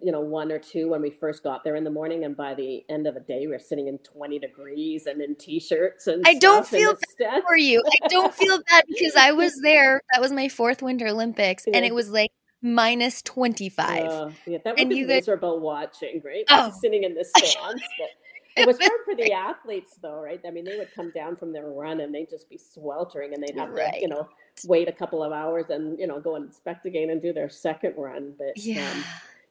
you 0.02 0.12
know 0.12 0.22
one 0.22 0.52
or 0.52 0.60
two 0.60 0.90
when 0.90 1.02
we 1.02 1.10
first 1.12 1.44
got 1.44 1.64
there 1.64 1.76
in 1.76 1.84
the 1.84 1.90
morning, 1.92 2.24
and 2.24 2.36
by 2.38 2.54
the 2.54 2.84
end 2.90 3.06
of 3.08 3.14
the 3.16 3.20
day, 3.20 3.48
we're 3.48 3.60
sitting 3.60 3.88
in 3.88 3.98
twenty 4.00 4.40
degrees 4.40 5.06
and 5.06 5.22
in 5.22 5.36
t-shirts 5.36 6.08
and. 6.08 6.24
I 6.26 6.36
don't 6.36 6.66
feel 6.68 6.92
it's- 6.92 7.42
For 7.48 7.58
you. 7.58 7.84
I 8.04 8.08
don't 8.08 8.34
feel 8.34 8.60
bad 8.70 8.84
because 8.88 9.16
I 9.16 9.32
was 9.34 9.54
there. 9.64 10.02
That 10.14 10.22
was 10.22 10.32
my 10.32 10.48
fourth 10.50 10.82
Winter 10.82 11.08
Olympics 11.08 11.66
and 11.66 11.86
it 11.86 11.94
was 11.94 12.10
like 12.10 12.32
minus 12.62 13.22
25. 13.24 14.06
Uh, 14.06 14.30
yeah, 14.48 14.58
that 14.64 14.74
would 14.76 14.80
And 14.80 14.90
be 14.90 14.96
you 14.98 15.08
guys- 15.08 15.18
miserable 15.24 15.60
watching, 15.60 16.22
right? 16.24 16.46
Oh. 16.50 16.72
Sitting 16.82 17.04
in 17.04 17.14
the 17.14 17.26
stands. 17.36 17.84
But 18.00 18.10
it 18.56 18.68
was 18.68 18.78
hard 18.80 18.92
for 19.04 19.16
the 19.16 19.34
athletes, 19.34 19.98
though, 20.02 20.22
right? 20.22 20.40
I 20.48 20.52
mean, 20.52 20.64
they 20.64 20.78
would 20.78 20.94
come 20.96 21.12
down 21.12 21.36
from 21.36 21.52
their 21.52 21.66
run 21.68 22.00
and 22.00 22.14
they'd 22.16 22.30
just 22.30 22.50
be 22.50 22.58
sweltering, 22.58 23.34
and 23.34 23.44
they'd 23.44 23.58
have 23.60 23.74
to, 23.76 23.92
you 24.00 24.08
know, 24.08 24.30
wait 24.66 24.88
a 24.88 24.92
couple 24.92 25.24
of 25.24 25.34
hours 25.34 25.66
and 25.70 25.98
you 26.00 26.06
know 26.08 26.20
go 26.20 26.36
and 26.36 26.46
inspect 26.46 26.86
again 26.86 27.10
and 27.10 27.22
do 27.22 27.34
their 27.34 27.50
second 27.50 27.96
run. 27.98 28.34
But 28.38 28.56
yeah. 28.56 28.90
um, 28.92 29.04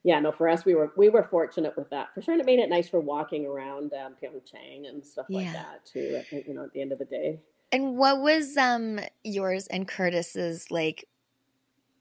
yeah, 0.05 0.19
no, 0.19 0.33
for 0.33 0.49
us, 0.49 0.65
we 0.65 0.75
were 0.75 0.93
we 0.97 1.09
were 1.09 1.23
fortunate 1.23 1.77
with 1.77 1.89
that 1.91 2.13
for 2.15 2.23
sure, 2.23 2.35
and 2.35 2.41
it 2.41 2.47
made 2.47 2.59
it 2.59 2.69
nice 2.69 2.89
for 2.89 3.01
walking 3.01 3.47
around 3.47 3.93
um, 3.95 4.15
Pyeongchang 4.21 4.89
and 4.89 5.05
stuff 5.05 5.27
like 5.31 5.53
that 5.53 5.85
too. 5.85 6.21
At, 6.33 6.47
you 6.47 6.55
know, 6.55 6.65
at 6.65 6.73
the 6.73 6.81
end 6.81 6.93
of 6.93 6.99
the 6.99 7.05
day. 7.05 7.41
And 7.71 7.97
what 7.97 8.21
was 8.21 8.57
um 8.57 9.01
yours 9.23 9.67
and 9.69 9.87
Curtis's 9.87 10.71
like 10.71 11.09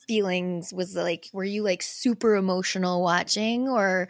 feelings 0.08 0.74
was 0.74 0.96
like 0.96 1.30
were 1.32 1.44
you 1.44 1.62
like 1.62 1.82
super 1.84 2.36
emotional 2.36 3.04
watching 3.04 3.70
or 3.70 4.08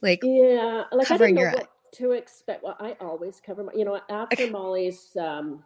like 0.00 0.20
Yeah, 0.22 0.84
like 0.92 1.08
covering 1.08 1.36
I 1.36 1.40
your 1.40 1.50
didn't 1.50 1.64
know 1.64 1.66
what 1.66 1.72
to 1.94 2.12
expect. 2.12 2.62
Well, 2.62 2.76
I 2.78 2.96
always 3.00 3.40
cover 3.44 3.64
my. 3.64 3.72
You 3.74 3.84
know, 3.84 4.00
after 4.08 4.46
Mollie's 4.46 5.16
um, 5.16 5.64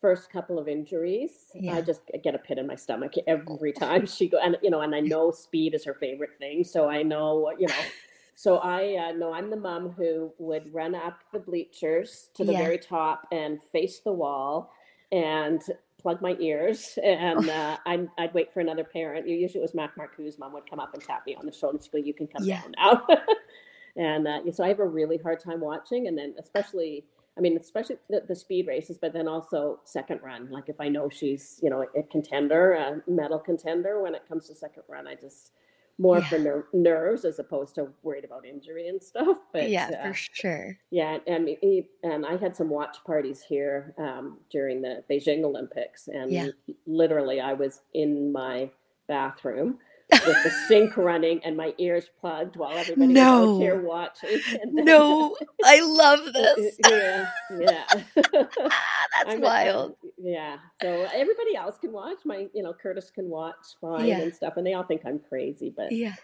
first 0.00 0.30
couple 0.30 0.58
of 0.58 0.68
injuries, 0.68 1.46
Yeah. 1.54 1.74
I 1.74 1.80
just 1.82 2.02
get 2.22 2.34
a 2.34 2.38
pit 2.38 2.58
in 2.58 2.66
my 2.66 2.76
stomach 2.76 3.14
every 3.26 3.72
time 3.86 4.06
she 4.06 4.28
go. 4.28 4.38
And 4.38 4.56
you 4.62 4.70
know, 4.70 4.80
and 4.82 4.94
I 4.94 5.00
know 5.00 5.30
speed 5.30 5.74
is 5.74 5.84
her 5.84 5.94
favorite 5.94 6.38
thing, 6.38 6.64
so 6.64 6.88
I 6.88 7.02
know 7.02 7.52
you 7.58 7.66
know. 7.68 7.74
So 8.40 8.58
I 8.58 8.94
uh, 9.08 9.12
know 9.14 9.32
I'm 9.32 9.50
the 9.50 9.56
mom 9.56 9.90
who 9.90 10.32
would 10.38 10.72
run 10.72 10.94
up 10.94 11.24
the 11.32 11.40
bleachers 11.40 12.30
to 12.34 12.44
the 12.44 12.52
Yeah. 12.52 12.58
very 12.58 12.78
top 12.78 13.26
and 13.32 13.60
face 13.72 13.98
the 13.98 14.12
wall 14.12 14.70
and 15.10 15.60
plug 16.00 16.22
my 16.22 16.36
ears 16.38 16.96
and 17.02 17.50
uh, 17.50 17.78
I'm, 17.84 18.08
I'd 18.16 18.32
wait 18.34 18.54
for 18.54 18.60
another 18.60 18.84
parent. 18.84 19.26
Usually 19.26 19.58
it 19.58 19.62
was 19.62 19.74
Mac 19.74 19.96
Marcoux's 19.96 20.38
mom 20.38 20.52
would 20.52 20.70
come 20.70 20.78
up 20.78 20.94
and 20.94 21.02
tap 21.02 21.26
me 21.26 21.34
on 21.34 21.46
the 21.46 21.50
shoulder. 21.52 21.80
She'd 21.82 21.90
go, 21.90 21.98
you 21.98 22.14
can 22.14 22.28
come 22.28 22.44
Yeah. 22.44 22.62
down 22.62 22.74
now. 22.78 23.06
and 23.96 24.28
uh, 24.28 24.52
so 24.52 24.62
I 24.62 24.68
have 24.68 24.78
a 24.78 24.86
really 24.86 25.18
hard 25.18 25.40
time 25.40 25.58
watching. 25.58 26.06
And 26.06 26.16
then 26.16 26.36
especially, 26.38 27.06
I 27.38 27.40
mean, 27.40 27.56
especially 27.56 27.98
the, 28.10 28.24
the 28.26 28.34
speed 28.34 28.66
races, 28.66 28.98
but 28.98 29.12
then 29.12 29.28
also 29.28 29.80
second 29.84 30.20
run. 30.22 30.50
Like 30.50 30.68
if 30.68 30.80
I 30.80 30.88
know 30.88 31.08
she's, 31.08 31.60
you 31.62 31.70
know, 31.70 31.86
a 31.96 32.02
contender, 32.02 32.72
a 32.72 33.02
medal 33.06 33.38
contender, 33.38 34.02
when 34.02 34.14
it 34.14 34.26
comes 34.28 34.48
to 34.48 34.56
second 34.56 34.82
run, 34.88 35.06
I 35.06 35.14
just 35.14 35.52
more 35.98 36.22
for 36.22 36.38
ner- 36.38 36.66
nerves 36.72 37.24
as 37.24 37.38
opposed 37.38 37.74
to 37.76 37.88
worried 38.02 38.24
about 38.24 38.44
injury 38.44 38.88
and 38.88 39.02
stuff. 39.02 39.38
But 39.52 39.70
yeah, 39.70 39.88
uh, 39.88 40.08
for 40.08 40.14
sure. 40.14 40.78
yeah, 40.90 41.18
and 41.26 41.48
and 42.02 42.26
I 42.26 42.36
had 42.36 42.56
some 42.56 42.70
watch 42.70 42.98
parties 43.04 43.42
here 43.42 43.94
um, 43.98 44.38
during 44.50 44.82
the 44.82 45.04
Beijing 45.08 45.44
Olympics, 45.44 46.08
and 46.08 46.32
Yeah. 46.32 46.48
literally 46.86 47.40
I 47.40 47.52
was 47.52 47.82
in 47.94 48.32
my 48.32 48.70
bathroom 49.06 49.78
with 50.10 50.42
the 50.42 50.50
sink 50.68 50.96
running 50.96 51.40
and 51.44 51.56
my 51.56 51.74
ears 51.78 52.08
plugged 52.20 52.56
while 52.56 52.76
everybody 52.76 53.08
was 53.08 53.14
No. 53.14 53.56
out 53.56 53.60
here 53.60 53.80
watching. 53.82 54.40
Then- 54.50 54.84
No, 54.84 55.36
I 55.64 55.80
love 55.80 56.20
this. 56.32 56.76
yeah, 56.88 57.28
yeah. 57.58 57.84
Ah, 58.70 59.06
that's 59.16 59.30
I'm- 59.30 59.40
wild. 59.40 59.96
Yeah. 60.16 60.56
So 60.82 61.06
everybody 61.12 61.56
else 61.56 61.76
can 61.78 61.92
watch. 61.92 62.18
My, 62.24 62.46
you 62.54 62.62
know, 62.62 62.72
Curtis 62.72 63.10
can 63.10 63.28
watch 63.28 63.54
fine 63.80 64.06
Yeah. 64.06 64.20
and 64.20 64.34
stuff, 64.34 64.54
and 64.56 64.66
they 64.66 64.74
all 64.74 64.82
think 64.84 65.02
I'm 65.04 65.18
crazy, 65.18 65.72
but 65.76 65.92
Yeah. 65.92 66.14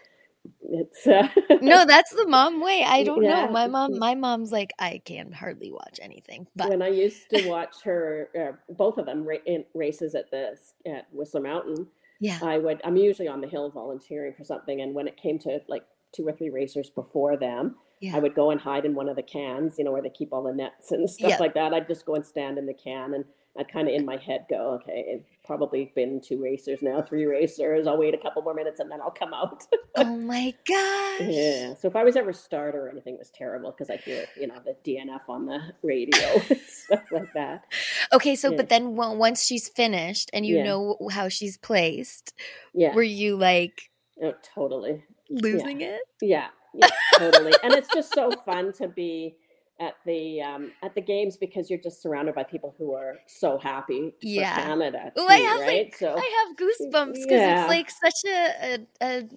it's 0.61 1.05
uh, 1.07 1.27
No, 1.61 1.85
that's 1.85 2.11
the 2.13 2.27
mom 2.27 2.61
way. 2.61 2.83
I 2.85 3.03
don't 3.03 3.23
Yeah. 3.23 3.45
know. 3.45 3.51
My 3.51 3.67
mom 3.67 3.97
my 3.99 4.15
mom's 4.15 4.51
like 4.51 4.73
I 4.79 5.01
can 5.05 5.31
hardly 5.31 5.71
watch 5.71 5.99
anything. 6.01 6.47
But 6.55 6.69
when 6.69 6.81
I 6.81 6.89
used 6.89 7.29
to 7.31 7.47
watch 7.47 7.75
her, 7.83 8.29
uh, 8.39 8.73
both 8.73 8.97
of 8.97 9.05
them 9.05 9.23
ra- 9.25 9.37
in 9.45 9.63
races 9.73 10.13
at 10.15 10.29
the 10.31 10.57
at 10.85 11.07
Whistler 11.11 11.41
Mountain, 11.41 11.87
yeah. 12.19 12.39
I 12.41 12.57
would. 12.57 12.81
I'm 12.83 12.95
usually 12.97 13.27
on 13.27 13.41
the 13.41 13.47
hill 13.47 13.69
volunteering 13.69 14.33
for 14.33 14.43
something, 14.43 14.81
and 14.81 14.93
when 14.93 15.07
it 15.07 15.17
came 15.17 15.39
to 15.39 15.59
like 15.67 15.83
two 16.15 16.27
or 16.27 16.31
three 16.31 16.49
racers 16.49 16.89
before 16.89 17.35
them, 17.37 17.75
Yeah. 17.99 18.15
I 18.15 18.19
would 18.19 18.35
go 18.35 18.51
and 18.51 18.59
hide 18.59 18.85
in 18.85 18.95
one 18.95 19.09
of 19.09 19.15
the 19.15 19.23
cans, 19.23 19.75
you 19.77 19.83
know, 19.83 19.91
where 19.91 20.01
they 20.01 20.09
keep 20.09 20.31
all 20.33 20.43
the 20.43 20.53
nets 20.53 20.91
and 20.91 21.09
stuff 21.17 21.29
Yeah. 21.31 21.37
like 21.39 21.53
that. 21.55 21.73
I'd 21.73 21.87
just 21.87 22.05
go 22.05 22.15
and 22.15 22.25
stand 22.25 22.57
in 22.57 22.65
the 22.65 22.73
can, 22.73 23.13
and 23.13 23.25
I'd 23.57 23.71
kind 23.71 23.87
of 23.87 23.93
in 23.93 24.05
my 24.05 24.17
head 24.17 24.45
go, 24.49 24.79
okay, 24.81 25.05
it's 25.07 25.29
probably 25.45 25.91
been 25.95 26.19
two 26.19 26.41
racers 26.43 26.79
now, 26.81 27.01
three 27.01 27.25
racers. 27.25 27.87
I'll 27.87 27.97
wait 27.97 28.13
a 28.13 28.17
couple 28.17 28.41
more 28.41 28.53
minutes, 28.53 28.81
and 28.81 28.91
then 28.91 28.99
I'll 29.01 29.11
come 29.11 29.33
out. 29.33 29.63
Oh 29.95 30.17
my 30.17 30.53
gosh. 30.67 31.21
Yeah. 31.29 31.73
So 31.75 31.87
if 31.87 31.95
I 31.95 32.03
was 32.03 32.17
ever 32.17 32.33
starter 32.33 32.85
or 32.85 32.89
anything, 32.89 33.13
it 33.13 33.19
was 33.19 33.31
terrible 33.33 33.71
because 33.71 33.89
I 33.89 33.95
hear, 33.95 34.25
you 34.37 34.47
know, 34.47 34.55
the 34.65 34.75
DNF 34.83 35.21
on 35.29 35.45
the 35.45 35.59
radio 35.83 36.17
and 36.49 36.59
stuff 36.67 37.03
like 37.13 37.31
that. 37.33 37.63
Okay, 38.11 38.35
so 38.35 38.49
Yeah. 38.51 38.57
but 38.57 38.67
then 38.67 38.87
on- 38.99 39.17
once 39.17 39.45
she's 39.45 39.69
finished 39.69 40.29
and 40.33 40.45
you 40.45 40.57
Yeah. 40.57 40.63
know 40.63 40.97
how 41.11 41.29
she's 41.29 41.57
placed, 41.57 42.33
Yeah. 42.73 42.93
were 42.93 43.03
you 43.03 43.37
like 43.37 43.89
Oh, 44.21 44.33
totally. 44.53 45.03
losing 45.29 45.79
it? 45.79 46.01
Yeah. 46.21 46.47
Yeah. 46.73 46.89
Totally. 47.17 47.53
and 47.63 47.71
it's 47.73 47.87
just 47.93 48.13
so 48.13 48.31
fun 48.45 48.73
to 48.73 48.89
be 48.89 49.37
at 49.79 49.95
the 50.05 50.41
um, 50.41 50.71
at 50.83 50.95
the 50.95 51.01
games 51.01 51.37
because 51.37 51.69
you're 51.69 51.79
just 51.79 52.01
surrounded 52.01 52.35
by 52.35 52.43
people 52.43 52.75
who 52.77 52.93
are 52.93 53.15
so 53.27 53.57
happy 53.57 54.13
for 54.33 54.43
Yeah. 54.43 54.55
Canada. 54.55 55.11
Oh, 55.15 55.27
I 55.27 55.35
have 55.35 55.61
right? 55.61 55.85
like 55.85 55.95
so 55.95 56.15
I 56.17 56.45
have 56.47 56.57
goosebumps 56.57 57.21
because 57.21 57.45
Yeah. 57.45 57.45
it's 57.45 57.67
like 57.67 57.89
such 57.91 58.25
a, 58.25 58.75
a 58.75 58.87
a 59.01 59.29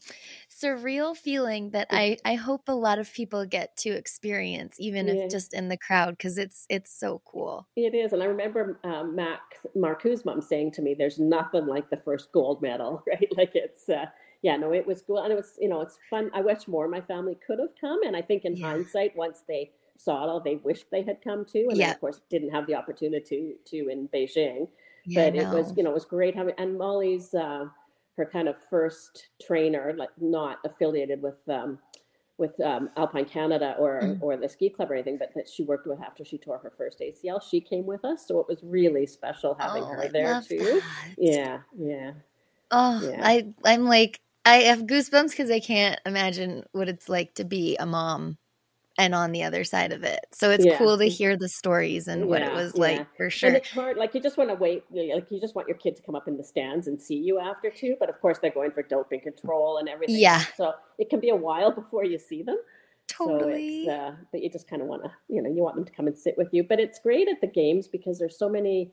surreal 0.51 1.17
feeling 1.17 1.71
that 1.71 1.89
I 1.91 2.17
I 2.25 2.35
hope 2.35 2.69
a 2.69 2.75
lot 2.75 2.99
of 2.99 3.13
people 3.13 3.47
get 3.47 3.77
to 3.79 3.91
experience, 3.91 4.77
even 4.79 5.09
Yeah. 5.09 5.15
if 5.15 5.27
just 5.29 5.55
in 5.55 5.69
the 5.69 5.79
crowd, 5.79 6.13
because 6.13 6.39
it's 6.39 6.67
it's 6.69 6.93
so 6.93 7.21
cool. 7.25 7.69
it 7.77 7.95
is, 7.95 8.13
and 8.13 8.23
I 8.23 8.27
remember 8.27 8.81
um, 8.85 9.15
Mac 9.15 9.41
mom 9.75 10.41
saying 10.41 10.73
to 10.73 10.83
me, 10.83 10.95
"There's 10.95 11.19
nothing 11.19 11.67
like 11.67 11.91
the 11.91 11.97
first 11.97 12.33
gold 12.33 12.61
medal, 12.63 13.03
right? 13.07 13.29
Like 13.37 13.53
it's." 13.55 13.89
Uh, 13.89 14.07
yeah, 14.43 14.57
no, 14.57 14.73
it 14.73 14.87
was 14.87 15.03
cool, 15.03 15.19
and 15.19 15.33
it 15.33 15.37
was, 15.37 15.59
you 15.61 15.69
know, 15.69 15.81
it's 15.81 15.99
fun. 16.09 16.31
I 16.33 16.43
wish 16.43 16.69
more 16.69 16.87
my 16.87 17.01
family 17.01 17.37
could 17.45 17.59
have 17.59 17.71
come, 17.81 18.01
and 18.05 18.17
I 18.17 18.23
think 18.23 18.45
in 18.45 18.55
Yeah. 18.55 18.61
hindsight, 18.61 19.17
once 19.17 19.43
they 19.49 19.73
saw 19.99 20.25
it 20.25 20.31
all, 20.31 20.41
they 20.41 20.57
wished 20.57 20.87
they 20.93 21.03
had 21.05 21.23
come 21.23 21.47
too, 21.47 21.69
and 21.73 21.81
Yeah. 21.81 21.93
of 21.93 22.01
course 22.01 22.23
didn't 22.31 22.51
have 22.53 22.67
the 22.69 22.77
opportunity 22.77 23.57
to, 23.67 23.85
to 23.85 23.91
in 23.91 24.09
Beijing. 24.09 24.69
Yeah, 25.07 25.31
but 25.31 25.37
it 25.37 25.51
was 25.51 25.75
you 25.77 25.85
know 25.85 25.91
it 25.91 25.95
was 25.95 26.07
great 26.07 26.37
having 26.37 26.55
and 26.59 26.79
mollie's 26.79 27.35
uh, 27.35 27.67
her 28.17 28.27
kind 28.27 28.49
of 28.49 28.57
first 28.71 29.29
trainer 29.43 29.95
like 29.99 30.11
not 30.21 30.59
affiliated 30.67 31.23
with 31.23 31.37
um, 31.51 31.79
with 32.39 32.59
um, 32.61 32.91
alpine 32.97 33.27
canada 33.27 33.77
or 33.79 34.01
Mm. 34.03 34.21
or 34.21 34.37
the 34.37 34.49
ski 34.49 34.71
club 34.71 34.91
or 34.91 34.95
anything 34.95 35.19
but 35.19 35.33
that 35.37 35.49
she 35.49 35.65
worked 35.65 35.87
with 35.89 36.01
after 36.03 36.25
she 36.25 36.39
tore 36.39 36.59
her 36.59 36.73
first 36.79 37.01
acl 37.01 37.43
she 37.43 37.61
came 37.61 37.87
with 37.87 38.05
us 38.05 38.27
so 38.29 38.41
it 38.41 38.49
was 38.49 38.61
really 38.65 39.07
special 39.07 39.55
having 39.61 39.85
oh, 39.85 39.89
her 39.89 40.05
I 40.05 40.09
there 40.13 40.37
too 40.37 40.83
that. 41.17 41.19
yeah 41.19 41.59
yeah 41.79 42.13
Oh, 42.71 43.03
Yeah. 43.03 43.23
I 43.23 43.49
I'm 43.65 43.87
like 43.87 44.21
I 44.45 44.59
have 44.65 44.81
goosebumps 44.83 45.31
because 45.31 45.51
I 45.51 45.61
can't 45.61 46.01
imagine 46.07 46.65
what 46.73 46.89
it's 46.89 47.09
like 47.09 47.35
to 47.37 47.45
be 47.45 47.77
a 47.79 47.87
mom 47.87 48.39
and 48.99 49.15
on 49.15 49.33
the 49.33 49.43
other 49.45 49.65
side 49.65 49.93
of 49.93 50.03
it. 50.03 50.21
So 50.33 50.51
it's 50.51 50.67
Yeah. 50.67 50.77
cool 50.77 50.99
to 50.99 51.07
hear 51.09 51.37
the 51.37 51.49
stories 51.49 52.09
and 52.09 52.27
what 52.29 52.43
it 52.43 52.47
Yeah, 52.53 52.55
was 52.57 52.73
yeah. 52.75 52.81
like 52.83 53.17
for 53.17 53.31
sure. 53.31 53.49
and 53.49 53.57
it's 53.57 53.71
hard 53.71 53.97
like 53.97 54.13
you 54.15 54.21
just 54.21 54.37
want 54.37 54.51
to 54.51 54.57
wait 54.57 54.85
like 54.91 55.31
you 55.31 55.41
just 55.41 55.55
want 55.55 55.69
your 55.69 55.77
kid 55.79 55.97
to 55.97 56.03
come 56.03 56.15
up 56.17 56.29
in 56.29 56.37
the 56.37 56.45
stands 56.45 56.89
and 56.89 57.01
see 57.01 57.15
you 57.17 57.39
after 57.39 57.71
too 57.71 57.97
but 58.01 58.09
of 58.11 58.21
course 58.21 58.39
they're 58.41 58.51
going 58.51 58.73
for 58.73 58.83
doping 58.83 59.21
control 59.21 59.79
and 59.79 59.89
everything 59.89 60.17
Yeah. 60.19 60.43
so 60.57 60.75
it 60.99 61.09
can 61.09 61.21
be 61.21 61.31
a 61.31 61.37
while 61.37 61.71
before 61.83 62.05
you 62.05 62.19
see 62.19 62.43
them 62.43 62.59
Totally. 63.07 63.87
So 63.87 63.93
uh, 63.93 64.17
but 64.33 64.43
you 64.43 64.51
just 64.51 64.69
kind 64.69 64.83
of 64.83 64.89
want 64.89 65.03
to, 65.05 65.11
you 65.29 65.41
know, 65.41 65.49
you 65.51 65.63
want 65.63 65.77
them 65.77 65.85
to 65.87 65.93
come 65.93 66.07
and 66.09 66.17
sit 66.17 66.37
with 66.37 66.49
you. 66.53 66.63
But 66.63 66.79
it's 66.79 66.99
great 66.99 67.27
at 67.27 67.41
the 67.41 67.47
games 67.47 67.89
because 67.89 68.19
there's 68.19 68.37
so 68.39 68.51
many 68.51 68.93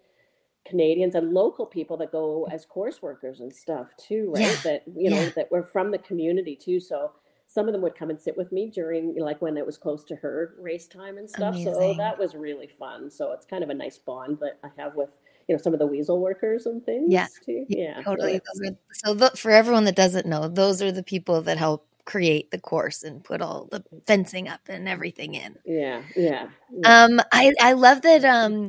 Canadians 0.66 1.16
and 1.16 1.34
local 1.34 1.66
people 1.66 1.98
that 1.98 2.14
go 2.14 2.48
as 2.50 2.66
course 2.66 3.02
workers 3.02 3.42
and 3.42 3.54
stuff 3.54 3.88
too, 3.98 4.32
right? 4.34 4.42
Yeah, 4.44 4.56
That 4.64 4.84
you 4.96 5.10
know 5.10 5.20
yeah. 5.22 5.30
that 5.36 5.52
were 5.52 5.64
from 5.64 5.92
the 5.92 5.98
community 6.00 6.56
too. 6.56 6.80
So 6.80 7.12
some 7.56 7.68
of 7.68 7.72
them 7.72 7.82
would 7.82 7.96
come 7.96 8.10
and 8.10 8.20
sit 8.22 8.36
with 8.36 8.52
me 8.52 8.70
during, 8.70 9.16
like 9.18 9.42
when 9.42 9.56
it 9.56 9.66
was 9.66 9.78
close 9.78 10.04
to 10.04 10.16
her 10.18 10.56
race 10.60 10.88
time 10.88 11.18
and 11.18 11.30
stuff. 11.30 11.56
So 11.56 11.72
Amazing. 11.72 11.98
that 11.98 12.20
was 12.20 12.36
really 12.36 12.68
fun. 12.68 13.10
So 13.10 13.32
it's 13.32 13.46
kind 13.46 13.64
of 13.64 13.70
a 13.70 13.74
nice 13.74 13.98
bond 13.98 14.40
that 14.42 14.60
I 14.62 14.70
have 14.78 14.96
with, 14.96 15.10
you 15.48 15.56
know, 15.56 15.62
some 15.62 15.72
of 15.74 15.80
the 15.80 15.88
weasel 15.88 16.20
workers 16.20 16.66
and 16.66 16.86
things 16.86 17.12
Yeah, 17.12 17.28
too. 17.46 17.66
Yeah, 17.70 18.02
Totally. 18.04 18.36
are, 18.36 18.76
so 18.94 19.16
th- 19.16 19.40
for 19.40 19.52
everyone 19.52 19.86
that 19.86 19.96
doesn't 19.96 20.26
know, 20.26 20.50
those 20.50 20.82
are 20.82 20.92
the 20.92 21.02
people 21.02 21.42
that 21.44 21.58
help 21.58 21.88
create 22.04 22.52
the 22.52 22.60
course 22.60 23.04
and 23.04 23.24
put 23.24 23.42
all 23.42 23.70
the 23.72 23.84
fencing 24.06 24.50
up 24.50 24.62
and 24.68 24.90
everything 24.90 25.34
in. 25.36 25.56
yeah, 25.66 26.02
yeah, 26.18 26.48
yeah. 26.72 27.06
Um, 27.06 27.22
I 27.32 27.54
I 27.62 27.74
love 27.74 28.02
that. 28.02 28.26
Um, 28.26 28.68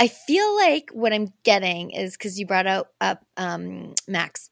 I 0.00 0.08
feel 0.08 0.56
like 0.56 0.90
what 0.92 1.12
I'm 1.12 1.32
getting 1.44 1.90
is 1.90 2.16
because 2.16 2.38
you 2.38 2.46
brought 2.46 2.66
out 2.66 2.88
up 3.00 3.24
um 3.36 3.94
Mac's 4.08 4.50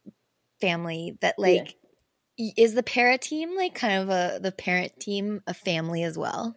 family 0.60 1.16
that 1.20 1.38
like 1.38 1.66
y 1.66 1.74
is 2.38 2.74
the 2.74 2.82
para 2.82 3.18
team 3.18 3.56
like 3.56 3.74
kind 3.74 4.02
of 4.02 4.08
a 4.10 4.38
the 4.40 4.52
parent 4.52 4.98
team 5.00 5.42
a 5.46 5.54
family 5.54 6.02
as 6.02 6.18
well. 6.18 6.56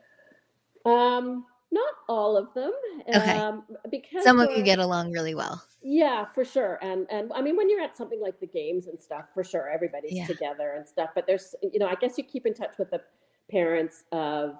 Um, 0.86 1.46
not 1.72 1.94
all 2.08 2.38
of 2.38 2.54
them. 2.54 2.72
Okay. 3.10 3.32
Um, 3.38 3.64
because 3.92 4.24
Some 4.24 4.40
of 4.40 4.50
you 4.56 4.64
get 4.64 4.80
along 4.80 5.12
really 5.12 5.36
well. 5.36 5.62
Yeah, 5.84 6.26
for 6.34 6.44
sure. 6.46 6.80
And 6.82 7.06
and 7.10 7.32
I 7.34 7.42
mean 7.42 7.56
when 7.58 7.70
you're 7.70 7.82
at 7.82 7.96
something 7.98 8.22
like 8.22 8.40
the 8.40 8.48
games 8.48 8.88
and 8.88 9.00
stuff, 9.00 9.26
for 9.34 9.44
sure 9.44 9.70
everybody's 9.70 10.14
Yeah. 10.14 10.26
together 10.26 10.74
and 10.78 10.88
stuff, 10.88 11.10
but 11.14 11.26
there's 11.28 11.56
you 11.62 11.80
know, 11.80 11.88
I 11.88 11.96
guess 11.96 12.18
you 12.18 12.24
keep 12.24 12.46
in 12.46 12.54
touch 12.54 12.78
with 12.80 12.90
the 12.92 13.02
parents 13.52 14.04
of 14.12 14.56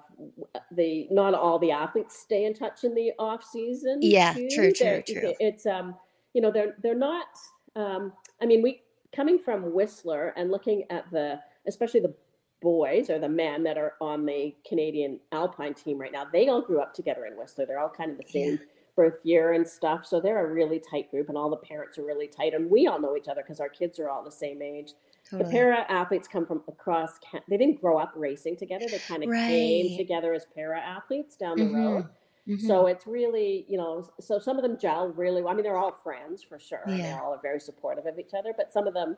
the 0.72 1.06
not 1.10 1.34
all 1.34 1.58
the 1.58 1.70
athletes 1.70 2.18
stay 2.18 2.44
in 2.44 2.54
touch 2.54 2.84
in 2.84 2.94
the 2.94 3.12
off 3.18 3.42
season. 3.44 3.98
Yeah, 4.00 4.32
too. 4.34 4.48
true, 4.50 4.72
true, 4.72 4.86
They're- 4.86 5.02
true. 5.02 5.34
It's 5.40 5.66
um 5.66 5.94
you 6.34 6.42
know, 6.42 6.50
they're 6.52 6.74
they're 6.82 6.94
not 6.94 7.26
um 7.74 8.12
I 8.40 8.46
mean 8.46 8.62
we 8.62 8.82
coming 9.14 9.38
from 9.38 9.72
Whistler 9.72 10.32
and 10.36 10.50
looking 10.50 10.84
at 10.90 11.10
the 11.10 11.40
especially 11.66 12.00
the 12.00 12.14
boys 12.60 13.08
or 13.08 13.18
the 13.18 13.28
men 13.28 13.62
that 13.62 13.78
are 13.78 13.94
on 14.00 14.26
the 14.26 14.54
Canadian 14.66 15.20
Alpine 15.32 15.74
team 15.74 15.98
right 15.98 16.10
now, 16.12 16.24
they 16.32 16.48
all 16.48 16.60
grew 16.60 16.80
up 16.80 16.92
together 16.94 17.26
in 17.26 17.36
Whistler. 17.36 17.66
They're 17.66 17.78
all 17.78 17.88
kind 17.90 18.10
of 18.10 18.16
the 18.18 18.24
Yeah. 18.32 18.46
same 18.46 18.60
birth 18.96 19.20
year 19.22 19.52
and 19.52 19.66
stuff. 19.68 20.04
So 20.06 20.20
they're 20.20 20.44
a 20.44 20.52
really 20.52 20.80
tight 20.80 21.08
group, 21.10 21.28
and 21.28 21.38
all 21.38 21.50
the 21.50 21.56
parents 21.58 21.98
are 21.98 22.04
really 22.04 22.26
tight. 22.26 22.54
And 22.54 22.68
we 22.68 22.88
all 22.88 23.00
know 23.00 23.16
each 23.16 23.28
other 23.28 23.42
because 23.42 23.60
our 23.60 23.68
kids 23.68 24.00
are 24.00 24.08
all 24.10 24.24
the 24.24 24.30
same 24.32 24.60
age. 24.60 24.94
The 25.30 25.44
para 25.44 25.86
athletes 25.88 26.26
come 26.26 26.46
from 26.46 26.64
across. 26.66 27.20
They 27.48 27.56
didn't 27.58 27.80
grow 27.80 27.98
up 27.98 28.12
racing 28.16 28.56
together. 28.56 28.86
They 28.88 28.98
kind 28.98 29.22
of 29.22 29.30
came 29.46 29.90
together 29.96 30.34
as 30.34 30.46
para 30.46 30.80
athletes 30.80 31.36
down 31.36 31.58
the 31.58 31.64
Mhm. 31.66 31.74
road. 31.74 32.06
Mhm. 32.48 32.66
So 32.66 32.86
it's 32.86 33.06
really, 33.06 33.66
you 33.68 33.76
know, 33.76 34.08
so 34.20 34.38
some 34.38 34.56
of 34.56 34.62
them 34.62 34.78
gel 34.78 35.08
really 35.08 35.42
well. 35.42 35.52
I 35.52 35.54
mean, 35.56 35.64
they're 35.64 35.76
all 35.76 35.92
friends 35.92 36.42
for 36.42 36.58
sure. 36.58 36.80
and 36.86 36.98
They 37.00 37.12
all 37.12 37.34
are 37.34 37.40
very 37.42 37.60
supportive 37.60 38.06
of 38.06 38.18
each 38.18 38.32
other, 38.32 38.54
but 38.56 38.72
some 38.72 38.86
of 38.86 38.94
them, 38.94 39.16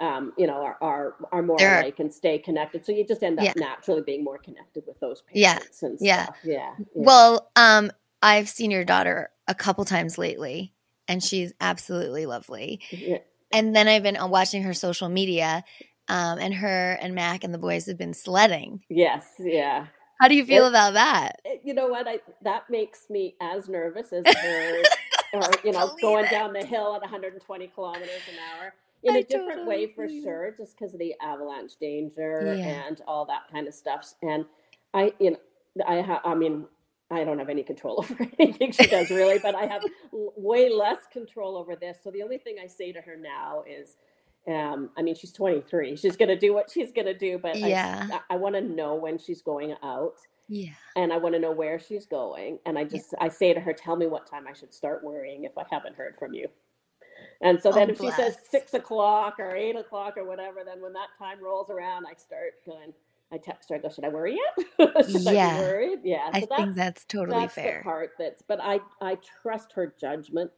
um, 0.00 0.32
you 0.38 0.46
know, 0.46 0.62
are, 0.62 0.78
are, 0.80 1.14
are 1.32 1.42
more 1.42 1.58
There 1.58 1.74
are- 1.74 1.80
alike 1.80 1.98
and 1.98 2.14
stay 2.14 2.38
connected. 2.38 2.86
So 2.86 2.92
you 2.92 3.04
just 3.04 3.22
end 3.22 3.38
up 3.38 3.44
Yeah. 3.44 3.52
naturally 3.56 4.02
being 4.02 4.22
more 4.24 4.38
connected 4.38 4.84
with 4.86 5.00
those 5.00 5.22
Yeah. 5.32 5.54
parents 5.54 5.82
and 5.82 5.98
Yeah. 6.00 6.28
Yeah. 6.44 6.74
yeah. 6.78 6.84
Well, 6.94 7.50
um, 7.56 7.90
I've 8.22 8.48
seen 8.48 8.70
your 8.70 8.84
daughter 8.84 9.30
a 9.48 9.54
couple 9.54 9.84
times 9.84 10.16
lately, 10.16 10.72
and 11.08 11.22
she's 11.24 11.52
absolutely 11.60 12.24
lovely. 12.26 12.80
Yeah. 12.90 13.18
And 13.52 13.74
then 13.74 13.88
I've 13.88 14.02
been 14.04 14.16
uh, 14.16 14.28
watching 14.28 14.62
her 14.62 14.74
social 14.74 15.08
media, 15.08 15.64
um, 16.08 16.38
and 16.38 16.54
her 16.54 16.92
and 17.00 17.14
Mac 17.14 17.42
and 17.44 17.52
the 17.52 17.58
boys 17.58 17.86
have 17.86 17.98
been 17.98 18.14
sledding. 18.14 18.84
Yes. 18.88 19.26
Yeah. 19.38 19.86
How 20.20 20.28
do 20.28 20.36
you 20.36 20.46
feel 20.46 20.64
Well- 20.64 20.70
about 20.70 20.94
that? 20.94 21.40
You 21.64 21.74
know 21.74 21.88
what? 21.88 22.08
I 22.08 22.20
that 22.42 22.70
makes 22.70 23.10
me 23.10 23.36
as 23.40 23.68
nervous 23.68 24.12
as 24.12 24.24
her, 24.42 24.82
or 25.34 25.42
you 25.64 25.72
know, 25.72 25.96
going 26.00 26.26
it. 26.26 26.30
down 26.30 26.54
the 26.54 26.64
hill 26.64 26.94
at 26.96 27.02
120 27.02 27.68
kilometers 27.68 28.10
an 28.28 28.36
hour 28.38 28.74
in 29.04 29.16
I 29.16 29.18
a 29.18 29.24
different 29.24 29.66
way 29.66 29.86
for 29.88 30.08
sure, 30.08 30.54
just 30.56 30.78
because 30.78 30.94
of 30.94 31.00
the 31.00 31.14
avalanche 31.22 31.72
danger 31.80 32.54
Yeah. 32.56 32.86
and 32.88 33.02
all 33.08 33.26
that 33.26 33.42
kind 33.52 33.68
of 33.68 33.74
stuff. 33.74 34.14
And 34.22 34.46
I, 34.94 35.14
you 35.20 35.32
know, 35.32 35.38
I 35.86 36.02
ha- 36.02 36.22
I 36.24 36.34
mean, 36.34 36.66
I 37.10 37.24
don't 37.24 37.38
have 37.38 37.48
any 37.50 37.64
control 37.64 37.96
over 38.10 38.28
anything 38.38 38.72
she 38.72 38.86
does 38.86 39.10
really, 39.10 39.38
but 39.40 39.54
I 39.56 39.66
have 39.66 39.84
l- 40.14 40.34
way 40.36 40.70
less 40.70 41.00
control 41.12 41.56
over 41.56 41.76
this. 41.76 41.98
So 42.04 42.10
the 42.12 42.22
only 42.22 42.38
thing 42.38 42.56
I 42.62 42.68
say 42.68 42.92
to 42.92 43.00
her 43.02 43.16
now 43.16 43.64
is. 43.68 43.96
Um, 44.48 44.90
I 44.96 45.02
mean, 45.02 45.14
she's 45.14 45.32
23. 45.32 45.96
She's 45.96 46.16
going 46.16 46.28
to 46.28 46.38
do 46.38 46.54
what 46.54 46.70
she's 46.70 46.92
going 46.92 47.06
to 47.06 47.14
do, 47.16 47.38
but 47.38 47.56
Yeah. 47.56 48.08
I, 48.12 48.20
I 48.30 48.36
want 48.36 48.54
to 48.56 48.60
know 48.60 48.94
when 48.94 49.18
she's 49.18 49.42
going 49.42 49.74
out 49.82 50.14
Yeah. 50.48 50.74
and 50.96 51.12
I 51.12 51.18
want 51.18 51.34
to 51.34 51.40
know 51.40 51.52
where 51.52 51.78
she's 51.78 52.06
going. 52.06 52.58
And 52.66 52.78
I 52.78 52.84
just 52.84 53.14
I 53.20 53.28
say 53.28 53.54
to 53.54 53.60
her, 53.60 53.72
"Tell 53.72 53.96
me 53.96 54.06
what 54.06 54.26
time 54.30 54.46
I 54.48 54.52
should 54.54 54.74
start 54.74 55.04
worrying 55.04 55.44
if 55.44 55.56
I 55.58 55.64
haven't 55.70 55.96
heard 55.96 56.16
from 56.18 56.34
you." 56.34 56.48
And 57.42 57.60
so 57.62 57.72
then 57.72 57.88
Oh, 57.88 57.92
if 57.92 57.98
she 58.00 58.10
says 58.10 58.36
six 58.50 58.74
o'clock 58.74 59.36
or 59.38 59.54
eight 59.56 59.76
o'clock 59.76 60.16
or 60.16 60.24
whatever, 60.24 60.64
then 60.64 60.80
when 60.82 60.92
that 60.94 61.08
time 61.18 61.42
rolls 61.42 61.70
around, 61.70 62.06
I 62.06 62.14
start 62.14 62.54
going. 62.66 62.92
I 63.32 63.38
text 63.38 63.70
her. 63.70 63.76
I 63.76 63.78
go, 63.78 63.88
"Should 63.90 64.04
I 64.04 64.08
worry 64.08 64.36
yet? 64.36 64.66
should 65.10 65.26
I 65.28 65.32
Yeah. 65.34 65.52
be 65.52 65.58
worried?" 65.60 66.00
Yeah. 66.04 66.30
I 66.32 66.40
so 66.40 66.46
think 66.56 66.76
that's 66.76 67.04
totally 67.06 67.40
that's 67.40 67.54
fair. 67.54 67.78
the 67.78 67.84
part 67.84 68.10
that's. 68.18 68.42
But 68.42 68.60
I 68.62 68.80
I 69.00 69.16
trust 69.42 69.72
her 69.74 69.94
judgment. 70.00 70.50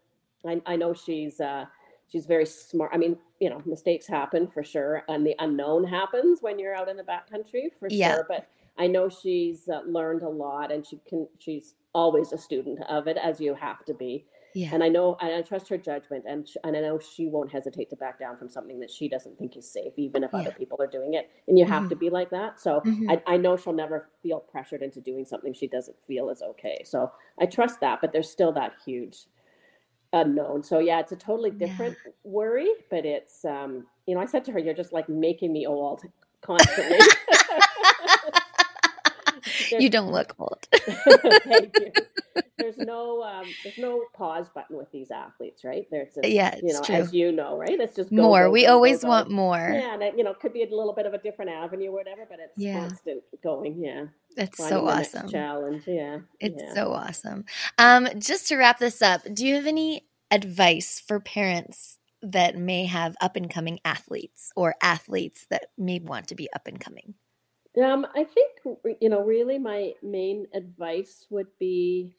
I 0.46 0.62
I 0.66 0.76
know 0.76 0.94
she's 0.94 1.40
uh 1.40 1.66
she's 2.12 2.26
very 2.26 2.44
smart. 2.44 2.90
I 2.92 2.98
mean, 2.98 3.16
you 3.40 3.48
know, 3.48 3.62
mistakes 3.64 4.06
happen 4.06 4.46
for 4.46 4.62
sure, 4.62 5.02
and 5.08 5.26
the 5.26 5.34
unknown 5.38 5.82
happens 5.84 6.42
when 6.42 6.58
you're 6.58 6.74
out 6.74 6.88
in 6.90 6.96
the 6.98 7.02
backcountry 7.02 7.72
for 7.80 7.88
Yeah. 7.88 8.14
sure. 8.16 8.26
But 8.28 8.46
I 8.78 8.86
know 8.86 9.08
she's 9.08 9.68
uh, 9.68 9.80
learned 9.86 10.22
a 10.22 10.28
lot, 10.28 10.70
and 10.70 10.86
she 10.86 10.98
can. 11.08 11.26
She's 11.38 11.74
always 11.94 12.32
a 12.32 12.38
student 12.38 12.80
of 12.88 13.08
it, 13.08 13.16
as 13.16 13.40
you 13.40 13.54
have 13.54 13.84
to 13.86 13.94
be. 13.94 14.26
Yeah. 14.54 14.68
And 14.74 14.84
I 14.84 14.88
know, 14.88 15.16
and 15.22 15.32
I 15.34 15.40
trust 15.40 15.68
her 15.70 15.78
judgment, 15.78 16.24
and 16.28 16.46
sh- 16.46 16.58
and 16.62 16.76
I 16.76 16.80
know 16.80 16.98
she 16.98 17.26
won't 17.26 17.50
hesitate 17.50 17.88
to 17.90 17.96
back 17.96 18.18
down 18.18 18.36
from 18.36 18.50
something 18.50 18.78
that 18.80 18.90
she 18.90 19.08
doesn't 19.08 19.38
think 19.38 19.56
is 19.56 19.70
safe, 19.70 19.94
even 19.96 20.22
if 20.24 20.34
other 20.34 20.52
people 20.52 20.76
are 20.82 20.86
doing 20.86 21.14
it. 21.14 21.30
And 21.48 21.58
you 21.58 21.64
have 21.64 21.84
Mhm. 21.84 21.88
to 21.90 21.96
be 21.96 22.10
like 22.10 22.28
that. 22.30 22.60
So 22.60 22.80
Mhm. 22.82 23.10
I, 23.10 23.34
I 23.34 23.36
know 23.38 23.56
she'll 23.56 23.72
never 23.72 24.10
feel 24.22 24.40
pressured 24.40 24.82
into 24.82 25.00
doing 25.00 25.24
something 25.24 25.54
she 25.54 25.68
doesn't 25.68 25.96
feel 26.06 26.28
is 26.28 26.42
okay. 26.42 26.82
So 26.84 27.10
I 27.40 27.46
trust 27.46 27.80
that, 27.80 28.02
but 28.02 28.12
there's 28.12 28.28
still 28.30 28.52
that 28.52 28.74
huge 28.84 29.26
unknown. 30.12 30.62
So 30.62 30.78
yeah, 30.80 31.00
it's 31.00 31.12
a 31.12 31.16
totally 31.16 31.50
Yeah. 31.58 31.68
different 31.68 31.98
worry, 32.24 32.68
but 32.90 33.06
it's 33.06 33.44
um, 33.44 33.86
you 34.06 34.14
know, 34.14 34.20
I 34.20 34.26
said 34.26 34.44
to 34.46 34.52
her, 34.52 34.58
"You're 34.58 34.74
just 34.74 34.92
like 34.92 35.08
making 35.08 35.52
me 35.52 35.66
old 35.66 36.02
constantly." 36.42 37.12
you 39.78 39.90
don't 39.90 40.12
look 40.12 40.34
old. 40.38 40.68
Thank 41.44 41.78
you. 41.78 41.92
There's 42.58 42.76
no 42.78 43.22
um, 43.22 43.46
there's 43.64 43.78
no 43.78 44.04
pause 44.14 44.48
button 44.54 44.76
with 44.76 44.90
these 44.92 45.10
athletes, 45.10 45.64
right? 45.64 45.86
There's 45.90 46.14
just, 46.14 46.28
Yeah, 46.28 46.54
you 46.62 46.72
know, 46.72 46.82
true. 46.82 46.94
as 46.96 47.12
you 47.12 47.32
know, 47.32 47.56
right? 47.56 47.80
It's 47.80 47.96
just 47.96 48.10
go, 48.14 48.22
more. 48.22 48.44
go, 48.44 48.50
we 48.50 48.66
go, 48.66 48.74
always 48.74 49.04
want 49.04 49.30
more. 49.30 49.56
Yeah, 49.72 49.94
and 49.94 50.02
it, 50.02 50.16
you 50.16 50.24
know, 50.24 50.34
could 50.34 50.52
be 50.52 50.62
a 50.62 50.68
little 50.68 50.92
bit 50.92 51.06
of 51.06 51.14
a 51.14 51.18
different 51.18 51.50
avenue 51.50 51.88
or 51.88 51.92
whatever, 51.94 52.26
but 52.28 52.38
it's 52.40 52.58
Yeah. 52.58 52.80
constant 52.88 53.22
going. 53.42 53.82
Yeah, 53.82 54.06
That's 54.36 54.58
so 54.58 54.86
awesome. 54.86 55.28
challenge, 55.28 55.84
yeah. 55.86 56.18
It's 56.40 56.62
yeah. 56.62 56.74
so 56.74 56.92
awesome. 56.92 57.44
Um, 57.78 58.08
just 58.18 58.48
to 58.48 58.56
wrap 58.56 58.78
this 58.78 59.00
up, 59.02 59.22
do 59.32 59.46
you 59.46 59.54
have 59.54 59.66
any 59.66 60.06
advice 60.30 61.00
for 61.00 61.20
parents 61.20 61.98
that 62.22 62.56
may 62.56 62.84
have 62.86 63.16
up 63.20 63.34
and 63.36 63.50
coming 63.50 63.80
athletes 63.84 64.52
or 64.56 64.76
athletes 64.82 65.46
that 65.50 65.66
may 65.76 65.98
want 65.98 66.28
to 66.28 66.34
be 66.34 66.52
up 66.52 66.66
and 66.66 66.78
coming? 66.80 67.14
Um, 67.82 68.06
I 68.14 68.24
think 68.24 68.50
you 69.00 69.08
know, 69.08 69.22
really, 69.24 69.58
my 69.58 69.92
main 70.02 70.46
advice 70.54 71.26
would 71.30 71.46
be 71.58 72.12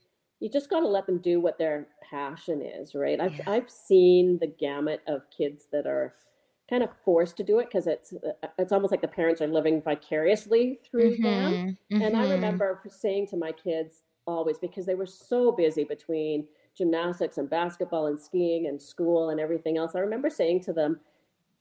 you 0.43 0.49
just 0.51 0.69
got 0.69 0.81
to 0.81 0.87
let 0.87 1.07
them 1.07 1.19
do 1.19 1.41
what 1.41 1.57
their 1.57 1.87
passion 2.09 2.61
is, 2.61 2.95
right? 2.95 3.19
I've 3.21 3.39
Yeah. 3.39 3.47
I've 3.47 3.69
seen 3.71 4.39
the 4.39 4.47
gamut 4.47 5.01
of 5.07 5.23
kids 5.31 5.67
that 5.71 5.87
are 5.87 6.15
kind 6.69 6.83
of 6.83 6.89
forced 7.05 7.37
to 7.37 7.43
do 7.43 7.59
it 7.59 7.67
because 7.67 7.87
it's 7.87 8.13
uh, 8.13 8.47
it's 8.59 8.71
almost 8.73 8.91
like 8.91 9.01
the 9.01 9.07
parents 9.07 9.41
are 9.41 9.47
living 9.47 9.81
vicariously 9.81 10.79
through 10.89 11.17
them. 11.23 11.59
Mhm, 11.59 11.77
And 12.01 12.15
I 12.17 12.23
mhm. 12.23 12.23
remember 12.23 12.81
saying 12.89 13.27
to 13.29 13.37
my 13.37 13.51
kids 13.53 14.03
always 14.27 14.59
because 14.59 14.85
they 14.85 14.95
were 14.95 15.05
so 15.05 15.51
busy 15.51 15.85
between 15.85 16.47
gymnastics 16.77 17.37
and 17.37 17.49
basketball 17.49 18.07
and 18.07 18.19
skiing 18.19 18.67
and 18.67 18.81
school 18.81 19.29
and 19.29 19.39
everything 19.39 19.77
else. 19.77 19.95
I 19.95 19.99
remember 19.99 20.29
saying 20.29 20.61
to 20.63 20.73
them, 20.73 21.01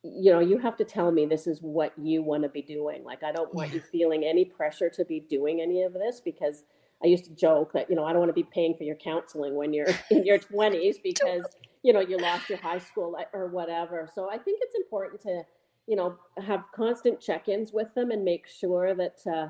you 0.04 0.32
know, 0.32 0.40
you 0.40 0.58
have 0.58 0.76
to 0.78 0.84
tell 0.84 1.12
me 1.12 1.26
this 1.26 1.46
is 1.46 1.62
what 1.62 1.92
you 1.98 2.22
want 2.22 2.42
to 2.42 2.48
be 2.48 2.62
doing. 2.62 3.04
Like, 3.04 3.22
I 3.22 3.32
don't 3.32 3.54
want 3.54 3.72
Yeah. 3.72 3.74
you 3.74 3.80
feeling 3.80 4.24
any 4.24 4.44
pressure 4.44 4.90
to 4.90 5.04
be 5.04 5.20
doing 5.20 5.60
any 5.60 5.82
of 5.82 5.92
this 5.92 6.20
because 6.20 6.64
I 7.04 7.08
used 7.08 7.24
to 7.24 7.34
joke 7.34 7.72
that, 7.72 7.90
you 7.90 7.96
know, 7.96 8.04
I 8.04 8.12
don't 8.12 8.20
want 8.20 8.30
to 8.30 8.34
be 8.34 8.44
paying 8.44 8.76
for 8.76 8.84
your 8.84 8.96
counseling 8.96 9.54
when 9.56 9.72
you're 9.72 9.88
in 10.10 10.24
your 10.24 10.38
20s 10.38 10.96
because, 11.02 11.46
you 11.82 11.92
know, 11.92 12.00
you 12.00 12.16
lost 12.18 12.48
your 12.48 12.58
high 12.58 12.78
school 12.78 13.16
or 13.32 13.48
whatever. 13.48 14.08
So 14.14 14.30
I 14.30 14.38
think 14.38 14.60
it's 14.62 14.74
important 14.76 15.20
to, 15.22 15.42
you 15.86 15.96
know, 15.96 16.16
have 16.44 16.64
constant 16.74 17.20
check 17.20 17.48
ins 17.48 17.72
with 17.72 17.92
them 17.94 18.10
and 18.10 18.24
make 18.24 18.46
sure 18.46 18.94
that, 18.94 19.18
uh, 19.26 19.48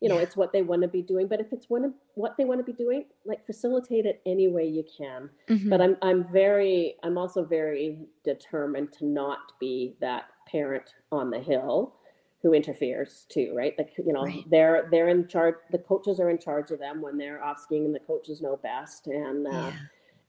you 0.00 0.08
know, 0.08 0.16
Yeah. 0.16 0.22
it's 0.22 0.36
what 0.36 0.52
they 0.52 0.62
want 0.62 0.82
to 0.82 0.88
be 0.88 1.02
doing. 1.02 1.28
But 1.28 1.40
if 1.40 1.52
it's 1.52 1.70
one 1.70 1.84
of 1.84 1.92
what 2.14 2.36
they 2.36 2.44
want 2.44 2.60
to 2.60 2.64
be 2.64 2.72
doing, 2.72 3.06
like 3.24 3.44
facilitate 3.46 4.06
it 4.06 4.20
any 4.26 4.48
way 4.48 4.66
you 4.66 4.84
can 4.98 5.30
Mhm. 5.48 5.68
but 5.70 5.80
I'm 5.80 5.96
I'm 6.02 6.24
very 6.32 6.96
I'm 7.02 7.16
also 7.18 7.44
very 7.44 7.98
determined 8.24 8.92
to 8.94 9.06
not 9.06 9.38
be 9.60 9.96
that 10.00 10.24
parent 10.46 10.94
on 11.10 11.30
the 11.30 11.40
hill 11.40 11.96
who 12.44 12.52
interferes 12.52 13.26
too, 13.30 13.52
right? 13.56 13.74
Like 13.78 13.94
you 13.98 14.12
know, 14.12 14.22
Right. 14.22 14.44
they're 14.48 14.86
they're 14.92 15.08
in 15.08 15.26
charge. 15.26 15.56
The 15.72 15.78
coaches 15.78 16.20
are 16.20 16.30
in 16.30 16.38
charge 16.38 16.70
of 16.70 16.78
them 16.78 17.00
when 17.02 17.16
they're 17.18 17.42
off 17.42 17.58
skiing, 17.58 17.86
and 17.86 17.94
the 17.94 18.00
coaches 18.00 18.40
know 18.42 18.56
best. 18.58 19.06
And 19.08 19.46
uh, 19.46 19.50
yeah. 19.50 19.78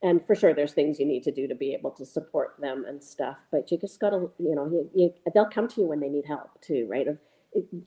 and 0.02 0.26
for 0.26 0.34
sure, 0.34 0.54
there's 0.54 0.72
things 0.72 0.98
you 0.98 1.06
need 1.06 1.22
to 1.24 1.30
do 1.30 1.46
to 1.46 1.54
be 1.54 1.74
able 1.74 1.90
to 1.92 2.06
support 2.06 2.56
them 2.58 2.86
and 2.88 3.04
stuff. 3.04 3.36
But 3.52 3.70
you 3.70 3.78
just 3.78 4.00
gotta 4.00 4.30
you 4.38 4.54
know 4.56 4.66
you, 4.66 4.90
you 4.94 5.14
they'll 5.34 5.50
come 5.50 5.68
to 5.68 5.80
you 5.82 5.86
when 5.86 6.00
they 6.00 6.08
need 6.08 6.24
help 6.26 6.60
too, 6.62 6.86
right? 6.90 7.06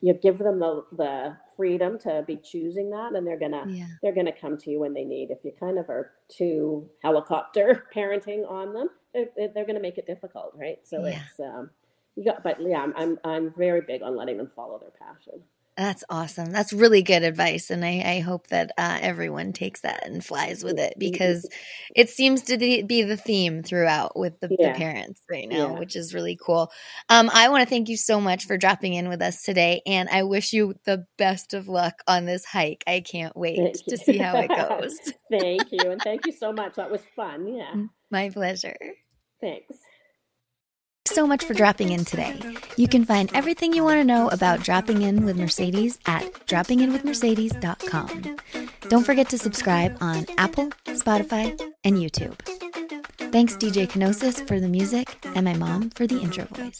You 0.01 0.13
give 0.13 0.37
them 0.39 0.59
the 0.59 0.83
the 0.91 1.37
freedom 1.55 1.99
to 1.99 2.23
be 2.25 2.37
choosing 2.37 2.89
that, 2.91 3.13
and 3.15 3.25
they're 3.25 3.39
gonna 3.39 3.65
Yeah. 3.67 3.87
they're 4.03 4.13
to 4.27 4.31
come 4.31 4.57
to 4.59 4.69
you 4.69 4.79
when 4.79 4.93
they 4.93 5.05
need. 5.05 5.31
If 5.31 5.43
you 5.43 5.51
kind 5.59 5.77
of 5.79 5.89
are 5.89 6.11
too 6.27 6.89
helicopter 7.03 7.87
parenting 7.95 8.49
on 8.49 8.73
them, 8.73 8.89
they're, 9.13 9.27
they're 9.35 9.65
to 9.75 9.81
make 9.81 9.97
it 9.97 10.05
difficult, 10.07 10.53
right? 10.55 10.77
So 10.87 11.03
Yeah. 11.03 11.23
it's 11.23 11.39
um, 11.39 11.71
you 12.19 12.25
got, 12.25 12.43
but 12.43 12.57
yeah, 12.61 12.79
I'm, 12.81 12.93
I'm 12.97 13.17
I'm 13.23 13.53
very 13.57 13.81
big 13.81 14.01
on 14.03 14.15
letting 14.17 14.37
them 14.37 14.51
follow 14.55 14.77
their 14.79 14.91
passion. 14.91 15.41
That's 15.77 16.03
awesome. 16.09 16.51
That's 16.51 16.73
really 16.73 17.03
good 17.03 17.23
advice. 17.23 17.69
And 17.69 17.85
I, 17.85 18.01
I 18.05 18.19
hope 18.19 18.47
that 18.47 18.71
uh, 18.77 18.97
everyone 19.01 19.53
takes 19.53 19.79
that 19.81 20.05
and 20.05 20.21
flies 20.21 20.61
with 20.61 20.77
it 20.77 20.95
because 20.97 21.47
it 21.95 22.09
seems 22.09 22.41
to 22.43 22.57
be 22.57 23.03
the 23.03 23.15
theme 23.15 23.63
throughout 23.63 24.19
with 24.19 24.37
the, 24.41 24.49
the 24.49 24.73
parents 24.75 25.21
right 25.31 25.47
now, 25.47 25.55
Yeah. 25.75 25.79
which 25.79 25.95
is 25.95 26.13
really 26.13 26.37
cool. 26.45 26.69
Um, 27.07 27.31
I 27.33 27.47
want 27.47 27.63
to 27.63 27.69
thank 27.69 27.87
you 27.87 27.95
so 27.95 28.19
much 28.19 28.43
for 28.43 28.57
dropping 28.57 28.93
in 28.95 29.07
with 29.07 29.21
us 29.21 29.41
today. 29.43 29.81
And 29.85 30.09
I 30.09 30.23
wish 30.23 30.51
you 30.51 30.73
the 30.83 31.05
best 31.17 31.53
of 31.53 31.69
luck 31.69 31.93
on 32.07 32.25
this 32.25 32.43
hike. 32.43 32.83
I 32.85 32.99
can't 32.99 33.37
wait 33.37 33.75
to 33.87 33.95
see 33.95 34.17
how 34.17 34.35
it 34.37 34.49
goes. 34.49 34.99
Thank 35.31 35.71
you, 35.71 35.91
and 35.91 36.01
thank 36.01 36.25
you 36.25 36.33
so 36.33 36.51
much. 36.51 36.75
That 36.75 36.91
was 36.91 37.01
fun. 37.15 37.47
Yeah, 37.47 37.73
My 38.11 38.29
pleasure. 38.31 38.75
thanks. 39.39 39.77
So 41.19 41.27
much 41.27 41.43
for 41.43 41.53
dropping 41.53 41.91
in 41.91 42.05
today. 42.05 42.39
You 42.77 42.87
can 42.87 43.03
find 43.03 43.29
everything 43.33 43.73
you 43.73 43.83
want 43.83 43.99
to 43.99 44.05
know 44.05 44.29
about 44.29 44.63
dropping 44.63 45.01
in 45.01 45.25
with 45.25 45.35
Mercedes 45.35 45.99
at 46.05 46.23
droppinginwithmercedes.com. 46.47 48.37
Don't 48.87 49.05
forget 49.05 49.27
to 49.27 49.37
subscribe 49.37 49.97
on 49.99 50.25
Apple, 50.37 50.69
Spotify, 50.85 51.59
and 51.83 51.97
YouTube. 51.97 52.39
Thanks, 53.33 53.57
DJ 53.57 53.85
Kenosis, 53.85 54.47
for 54.47 54.61
the 54.61 54.69
music, 54.69 55.13
and 55.35 55.43
my 55.43 55.55
mom 55.55 55.89
for 55.89 56.07
the 56.07 56.21
intro 56.21 56.45
voice. 56.45 56.79